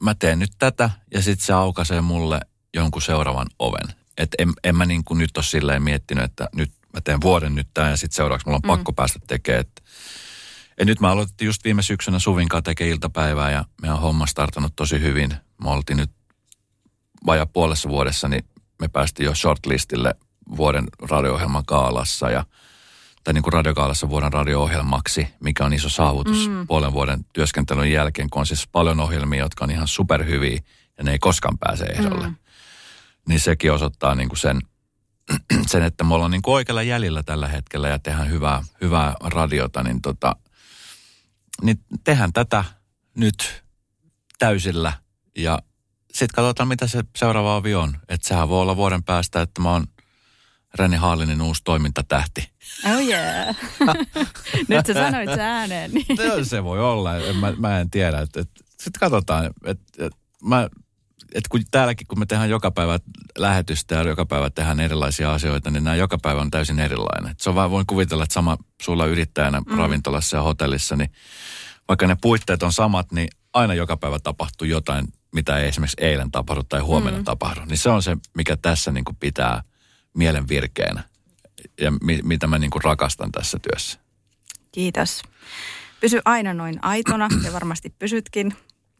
mä 0.01 0.15
teen 0.15 0.39
nyt 0.39 0.51
tätä 0.59 0.89
ja 1.13 1.21
sitten 1.21 1.45
se 1.45 1.53
aukaisee 1.53 2.01
mulle 2.01 2.39
jonkun 2.73 3.01
seuraavan 3.01 3.47
oven. 3.59 4.00
Että 4.21 4.35
en, 4.39 4.53
en 4.63 4.75
mä 4.75 4.85
niin 4.85 5.03
kuin 5.03 5.17
nyt 5.17 5.37
ole 5.37 5.45
silleen 5.45 5.83
miettinyt, 5.83 6.23
että 6.23 6.49
nyt 6.55 6.71
mä 6.93 7.01
teen 7.01 7.21
vuoden 7.21 7.55
nyt 7.55 7.67
tämän 7.73 7.89
ja 7.89 7.97
sitten 7.97 8.15
seuraavaksi 8.15 8.47
mulla 8.47 8.55
on 8.55 8.61
mm. 8.63 8.77
pakko 8.77 8.93
päästä 8.93 9.19
tekemään. 9.27 9.61
Et, 9.61 9.83
ja 10.79 10.85
nyt 10.85 10.99
mä 10.99 11.11
aloitin 11.11 11.45
just 11.45 11.63
viime 11.63 11.81
syksynä 11.81 12.19
Suvin 12.19 12.49
kanssa 12.49 12.63
tekemään 12.63 12.91
iltapäivää 12.91 13.51
ja 13.51 13.65
me 13.81 13.91
on 13.91 13.99
homma 13.99 14.25
startanut 14.25 14.73
tosi 14.75 15.01
hyvin. 15.01 15.33
Me 15.63 15.69
oltiin 15.69 15.97
nyt 15.97 16.11
vajaa 17.25 17.45
puolessa 17.45 17.89
vuodessa, 17.89 18.27
niin 18.27 18.45
me 18.79 18.87
päästiin 18.87 19.25
jo 19.25 19.35
shortlistille 19.35 20.15
vuoden 20.57 20.87
radio-ohjelman 21.09 21.65
kaalassa 21.65 22.29
ja 22.29 22.45
tai 23.23 23.33
niin 23.33 23.43
kuin 23.43 23.53
radiokaalassa 23.53 24.09
vuoden 24.09 24.33
radio-ohjelmaksi, 24.33 25.27
mikä 25.39 25.65
on 25.65 25.73
iso 25.73 25.89
saavutus 25.89 26.49
mm. 26.49 26.67
puolen 26.67 26.93
vuoden 26.93 27.25
työskentelyn 27.33 27.91
jälkeen, 27.91 28.29
kun 28.29 28.39
on 28.39 28.45
siis 28.45 28.67
paljon 28.67 28.99
ohjelmia, 28.99 29.39
jotka 29.39 29.65
on 29.65 29.71
ihan 29.71 29.87
superhyviä 29.87 30.59
ja 30.97 31.03
ne 31.03 31.11
ei 31.11 31.19
koskaan 31.19 31.57
pääse 31.57 31.85
ehdolle. 31.85 32.27
Mm 32.27 32.35
niin 33.27 33.39
sekin 33.39 33.71
osoittaa 33.71 34.15
niin 34.15 34.29
kuin 34.29 34.39
sen, 34.39 34.59
sen, 35.71 35.83
että 35.83 36.03
me 36.03 36.13
ollaan 36.13 36.31
niin 36.31 36.41
kuin 36.41 36.55
oikealla 36.55 36.83
jäljellä 36.83 37.23
tällä 37.23 37.47
hetkellä 37.47 37.87
ja 37.87 37.99
tehdään 37.99 38.29
hyvää, 38.29 38.63
hyvää 38.81 39.15
radiota, 39.23 39.83
niin, 39.83 40.01
tota, 40.01 40.35
niin 41.61 41.79
tehdään 42.03 42.33
tätä 42.33 42.63
nyt 43.17 43.63
täysillä 44.39 44.93
ja 45.37 45.59
sitten 46.13 46.35
katsotaan, 46.35 46.67
mitä 46.67 46.87
se 46.87 47.03
seuraava 47.15 47.55
avi 47.55 47.75
on. 47.75 47.97
Että 48.09 48.27
sehän 48.27 48.49
voi 48.49 48.61
olla 48.61 48.75
vuoden 48.75 49.03
päästä, 49.03 49.41
että 49.41 49.61
mä 49.61 49.71
oon 49.71 49.87
Reni 50.75 50.97
Haalinin 50.97 51.41
uusi 51.41 51.61
toimintatähti. 51.63 52.49
Oh 52.85 53.07
yeah. 53.07 53.55
Nyt 54.67 54.85
sä 54.85 54.93
sanoit 54.93 55.29
ääneen. 55.29 55.91
No, 56.37 56.43
se 56.43 56.63
voi 56.63 56.79
olla, 56.79 57.17
en, 57.17 57.35
mä, 57.35 57.53
mä 57.57 57.79
en 57.79 57.89
tiedä. 57.89 58.19
Et, 58.19 58.37
et, 58.37 58.49
sitten 58.67 58.99
katsotaan. 58.99 59.49
Et, 59.65 59.79
et, 59.97 60.13
mä, 60.43 60.69
et 61.35 61.47
kun 61.47 61.61
täälläkin, 61.71 62.07
kun 62.07 62.19
me 62.19 62.25
tehdään 62.25 62.49
joka 62.49 62.71
päivä 62.71 62.99
lähetystä 63.37 63.95
ja 63.95 64.03
joka 64.03 64.25
päivä 64.25 64.49
tehdään 64.49 64.79
erilaisia 64.79 65.33
asioita, 65.33 65.71
niin 65.71 65.83
nämä 65.83 65.95
joka 65.95 66.17
päivä 66.17 66.41
on 66.41 66.51
täysin 66.51 66.79
erilainen. 66.79 67.31
Et 67.31 67.39
se 67.39 67.49
on 67.49 67.55
vaan, 67.55 67.71
voin 67.71 67.85
kuvitella, 67.85 68.23
että 68.23 68.33
sama 68.33 68.57
sulla 68.81 69.05
yrittäjänä 69.05 69.59
mm. 69.61 69.77
ravintolassa 69.77 70.37
ja 70.37 70.43
hotellissa, 70.43 70.95
niin 70.95 71.11
vaikka 71.87 72.07
ne 72.07 72.17
puitteet 72.21 72.63
on 72.63 72.73
samat, 72.73 73.11
niin 73.11 73.27
aina 73.53 73.73
joka 73.73 73.97
päivä 73.97 74.19
tapahtuu 74.19 74.67
jotain, 74.67 75.07
mitä 75.31 75.57
ei 75.57 75.67
esimerkiksi 75.67 76.05
eilen 76.05 76.31
tapahdu 76.31 76.63
tai 76.63 76.79
huomenna 76.79 77.19
mm. 77.19 77.25
tapahdu. 77.25 77.61
Niin 77.65 77.77
se 77.77 77.89
on 77.89 78.03
se, 78.03 78.17
mikä 78.37 78.57
tässä 78.57 78.91
niin 78.91 79.05
kuin 79.05 79.17
pitää 79.19 79.63
mielen 80.13 80.47
virkeänä 80.47 81.03
ja 81.81 81.91
mi, 81.91 82.19
mitä 82.23 82.47
mä 82.47 82.57
niin 82.57 82.71
kuin 82.71 82.83
rakastan 82.83 83.31
tässä 83.31 83.59
työssä. 83.59 83.99
Kiitos. 84.71 85.21
Pysy 85.99 86.21
aina 86.25 86.53
noin 86.53 86.79
aitona 86.81 87.29
ja 87.43 87.53
varmasti 87.53 87.93
pysytkin. 87.99 88.55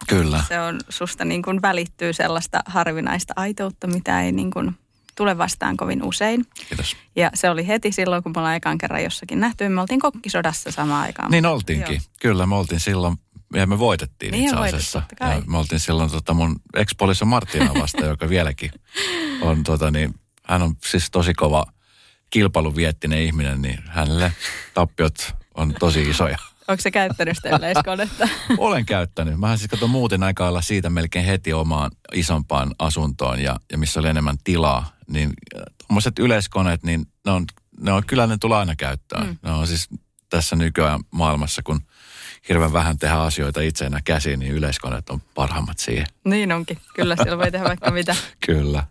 Kyllä. 0.08 0.44
Se 0.48 0.60
on, 0.60 0.80
susta 0.90 1.26
niin 1.26 1.42
kuin 1.42 1.62
välittyy 1.62 2.14
sellaista 2.14 2.60
harvinaista 2.66 3.34
aitoutta, 3.36 3.88
mitä 3.88 4.24
ei 4.24 4.32
niin 4.32 4.52
kuin 4.52 4.76
tule 5.16 5.38
vastaan 5.38 5.78
kovin 5.78 6.04
usein. 6.04 6.46
Kiitos. 6.70 6.96
Ja 7.16 7.32
se 7.34 7.50
oli 7.50 7.68
heti 7.68 7.92
silloin, 7.92 8.24
kun 8.24 8.32
me 8.36 8.40
ollaan 8.40 8.56
ekan 8.56 8.78
kerran 8.78 9.04
jossakin 9.04 9.40
nähty. 9.40 9.70
Me 9.70 9.82
oltiin 9.82 10.00
kokkisodassa 10.00 10.72
samaan 10.72 11.04
aikaan. 11.04 11.32
Niin 11.32 11.46
oltiinkin. 11.46 11.96
Joo. 11.96 12.04
Kyllä, 12.20 12.46
me 12.46 12.56
oltiin 12.56 12.80
silloin 12.80 13.18
ja 13.54 13.68
me 13.68 13.80
voitettiin 13.80 14.32
niin 14.32 14.44
itse 14.44 14.56
asiassa. 14.56 15.02
Ja 15.20 15.42
me 15.48 15.58
oltiin 15.58 15.80
silloin 15.80 16.12
tota 16.12 16.34
mun 16.34 16.62
ekspolissa 16.76 17.26
Martina 17.26 17.74
vasta, 17.74 18.06
joka 18.14 18.30
vieläkin 18.30 18.72
on, 19.42 19.64
tota, 19.64 19.92
niin, 19.92 20.16
hän 20.44 20.62
on 20.62 20.76
siis 20.86 21.12
tosi 21.12 21.34
kova 21.34 21.66
kilpailuviettinen 22.30 23.22
ihminen, 23.22 23.62
niin 23.62 23.80
hänelle 23.88 24.34
tappiot 24.74 25.36
on 25.56 25.74
tosi 25.80 26.02
isoja. 26.02 26.38
Onko 26.68 26.82
se 26.82 26.92
käyttänyt 26.92 27.38
sitä 27.38 27.58
yleiskonetta? 27.58 28.28
Olen 28.58 28.86
käyttänyt. 28.86 29.40
Mä 29.40 29.58
siis 29.58 29.70
kato 29.70 29.88
muuten 29.88 30.24
aika 30.24 30.62
siitä 30.62 30.90
melkein 30.90 31.26
heti 31.26 31.54
omaan 31.54 31.92
isompaan 32.14 32.76
asuntoon 32.80 33.40
ja, 33.40 33.60
ja 33.72 33.78
missä 33.78 34.00
oli 34.00 34.08
enemmän 34.08 34.38
tilaa. 34.44 34.92
Niin 35.08 35.34
tuommoiset 35.78 36.20
yleiskoneet, 36.20 36.84
niin 36.84 37.06
ne 37.26 37.32
on, 37.32 37.46
ne 37.80 37.92
on, 37.92 38.04
kyllä 38.08 38.28
ne 38.28 38.38
tulee 38.38 38.58
aina 38.58 38.76
käyttöön. 38.76 39.28
Mm. 39.28 39.38
Ne 39.44 39.52
on 39.52 39.68
siis 39.68 39.90
tässä 40.30 40.56
nykyään 40.56 41.00
maailmassa, 41.12 41.62
kun 41.64 41.82
hirveän 42.50 42.74
vähän 42.74 42.98
tehdä 42.98 43.16
asioita 43.16 43.62
itse 43.62 43.86
enää 43.86 44.02
käsiin, 44.04 44.40
niin 44.40 44.52
yleiskoneet 44.52 45.10
on 45.10 45.22
parhaimmat 45.34 45.80
siihen. 45.80 46.06
Niin 46.26 46.52
onkin. 46.52 46.78
Kyllä 46.94 47.16
siellä 47.16 47.38
voi 47.38 47.52
tehdä 47.52 47.68
vaikka 47.68 47.92
mitä. 47.92 48.16
Kyllä. 48.46 48.84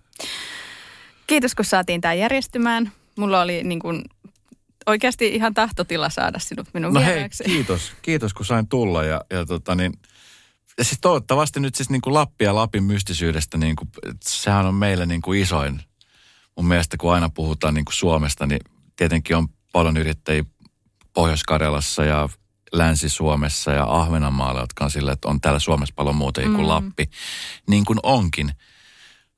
Kiitos, 1.27 1.55
kun 1.55 1.65
saatiin 1.65 2.01
tämä 2.01 2.15
järjestymään. 2.15 2.93
Mulla 3.17 3.41
oli 3.41 3.65
niin 3.65 3.81
kuin 3.81 4.05
oikeasti 4.87 5.29
ihan 5.29 5.55
tahtotila 5.55 6.09
saada 6.09 6.39
sinut 6.39 6.69
minun 6.75 6.95
No 6.95 7.01
hei, 7.01 7.29
kiitos. 7.45 7.93
Kiitos, 8.03 8.35
kun 8.35 8.47
sain 8.47 8.69
tulla. 8.69 9.05
Ja, 9.05 9.21
ja 9.31 9.47
tota 9.47 9.75
niin, 9.75 9.93
ja 10.79 10.85
siis 10.85 10.99
toivottavasti 11.01 11.61
nyt 11.61 11.75
siis 11.75 11.91
niin 11.91 12.01
kuin 12.01 12.15
Lappi 12.15 12.45
ja 12.45 12.55
Lapin 12.55 12.85
mystisyydestä, 12.85 13.59
niin 13.59 13.77
kuin, 13.77 13.89
sehän 14.25 14.67
on 14.67 14.75
meille 14.75 15.07
niin 15.07 15.23
kuin 15.23 15.41
isoin. 15.41 15.83
Mun 16.57 16.67
mielestä 16.67 16.97
kun 16.97 17.15
aina 17.15 17.29
puhutaan 17.29 17.75
niin 17.75 17.85
kuin 17.85 17.95
Suomesta, 17.95 18.47
niin 18.47 18.61
tietenkin 18.97 19.37
on 19.37 19.49
paljon 19.73 19.97
yrittäjiä 19.97 20.45
Pohjois-Karjalassa 21.13 22.05
ja 22.05 22.29
Länsi-Suomessa 22.73 23.73
ja 23.73 23.85
Ahvenanmaalla, 23.85 24.61
jotka 24.61 24.85
on 24.85 24.91
sillä, 24.91 25.13
että 25.13 25.29
on 25.29 25.41
täällä 25.41 25.59
Suomessa 25.59 25.95
paljon 25.97 26.17
muuta 26.17 26.41
kuin 26.41 26.53
mm. 26.53 26.69
Lappi. 26.69 27.11
Niin 27.69 27.85
kuin 27.85 27.99
onkin. 28.03 28.53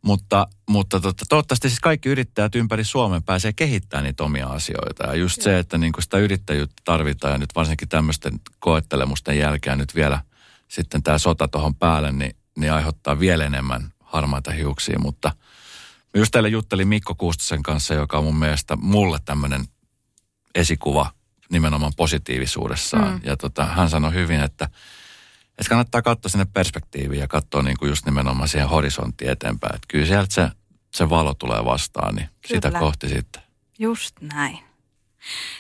Mutta, 0.03 0.47
mutta 0.69 1.01
totta, 1.01 1.25
toivottavasti 1.29 1.69
siis 1.69 1.81
kaikki 1.81 2.09
yrittäjät 2.09 2.55
ympäri 2.55 2.85
Suomen 2.85 3.23
pääsee 3.23 3.53
kehittämään 3.53 4.05
niitä 4.05 4.25
omia 4.25 4.47
asioita. 4.47 5.07
Ja 5.07 5.15
just 5.15 5.43
se, 5.43 5.59
että 5.59 5.79
niin 5.79 5.93
sitä 6.01 6.19
yrittäjyyttä 6.19 6.83
tarvitaan 6.85 7.33
ja 7.33 7.39
nyt 7.39 7.51
varsinkin 7.55 7.89
tämmöisten 7.89 8.41
koettelemusten 8.59 9.39
jälkeen 9.39 9.79
nyt 9.79 9.95
vielä 9.95 10.21
sitten 10.69 11.03
tämä 11.03 11.19
sota 11.19 11.49
tuohon 11.49 11.75
päälle, 11.75 12.13
niin, 12.13 12.37
niin 12.57 12.73
aiheuttaa 12.73 13.21
vielä 13.21 13.45
enemmän 13.45 13.93
harmaita 14.01 14.51
hiuksia. 14.51 14.99
Mutta 14.99 15.33
just 16.17 16.31
teille 16.33 16.49
juttelin 16.49 16.89
Mikko 16.89 17.15
Kuustosen 17.15 17.63
kanssa, 17.63 17.95
joka 17.95 18.19
on 18.19 18.25
mun 18.25 18.39
mielestä 18.39 18.77
mulle 18.77 19.19
tämmöinen 19.25 19.65
esikuva 20.55 21.11
nimenomaan 21.51 21.93
positiivisuudessaan. 21.97 23.13
Mm. 23.13 23.21
Ja 23.25 23.37
tota, 23.37 23.65
hän 23.65 23.91
sanoi 23.91 24.13
hyvin, 24.13 24.41
että 24.41 24.69
että 25.63 25.71
kannattaa 25.71 26.03
katsoa 26.03 26.31
sinne 26.31 26.47
perspektiiviin 26.55 27.21
ja 27.21 27.29
katsoa 27.29 27.63
niin 27.63 27.77
kuin 27.79 27.89
just 27.89 28.07
nimenomaan 28.07 28.49
siihen 28.49 28.69
horisonttiin 28.69 29.31
eteenpäin. 29.31 29.75
Että 29.75 29.87
kyllä 29.89 30.07
sieltä 30.07 30.35
se, 30.35 30.49
se 30.95 31.11
valo 31.11 31.35
tulee 31.35 31.65
vastaan, 31.65 32.15
niin 32.15 32.27
kyllä. 32.27 32.61
sitä 32.67 32.79
kohti 32.79 33.09
sitten. 33.09 33.43
Just 33.79 34.17
näin. 34.21 34.59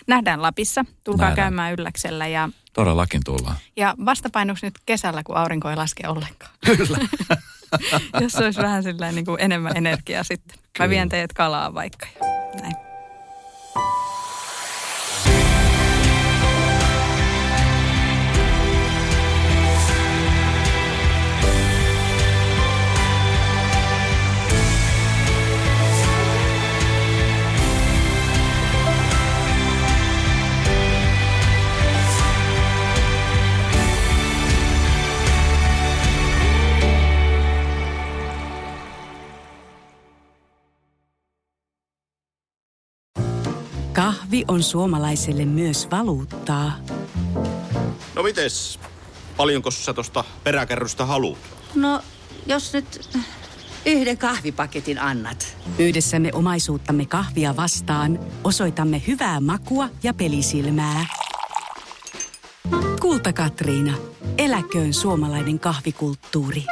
Nähdään 0.07 0.43
Lapissa. 0.43 0.85
Tulkaa 1.05 1.29
Nähdään. 1.29 1.47
käymään 1.47 1.73
ylläksellä. 1.73 2.27
Ja, 2.27 2.49
Todellakin 2.73 3.21
tullaan. 3.25 3.57
Ja 3.77 3.95
vastapainoksi 4.05 4.67
nyt 4.67 4.75
kesällä, 4.87 5.23
kun 5.23 5.37
aurinko 5.37 5.71
ei 5.71 5.77
laske 5.77 6.09
ollenkaan. 6.09 6.53
Kyllä. 6.77 6.99
Jos 8.21 8.35
olisi 8.35 8.61
vähän 8.61 8.85
niin 9.13 9.25
kuin 9.25 9.41
enemmän 9.41 9.77
energiaa 9.77 10.23
sitten. 10.23 10.59
Kyllä. 10.59 10.87
Mä 10.87 10.89
vien 10.89 11.09
teidät 11.09 11.33
kalaa 11.33 11.75
vaikka. 11.75 12.07
Näin. 12.63 12.91
Kahvi 43.93 44.45
on 44.49 44.62
suomalaiselle 44.62 45.45
myös 45.45 45.88
valuuttaa. 45.90 46.72
No 48.14 48.22
mites? 48.22 48.78
Paljonko 49.36 49.70
sä 49.70 49.95
tosta 49.95 50.24
peräkärrystä 50.45 51.05
haluat? 51.05 51.38
No, 51.74 52.01
jos 52.47 52.72
nyt 52.72 53.18
yhden 53.86 54.18
kahvipaketin 54.18 54.99
annat. 54.99 55.57
Yhdessämme 55.78 56.30
omaisuuttamme 56.32 57.07
kahvia 57.07 57.57
vastaan 57.57 58.18
osoitamme 58.45 59.03
hyvää 59.07 59.40
makua 59.40 59.88
ja 60.03 60.14
pelisilmää. 60.14 61.07
Kulta 63.01 63.32
Katriina. 63.32 63.95
Eläköön 64.38 64.95
suomalainen 64.95 65.61
kahvikulttuuri. 65.61 66.64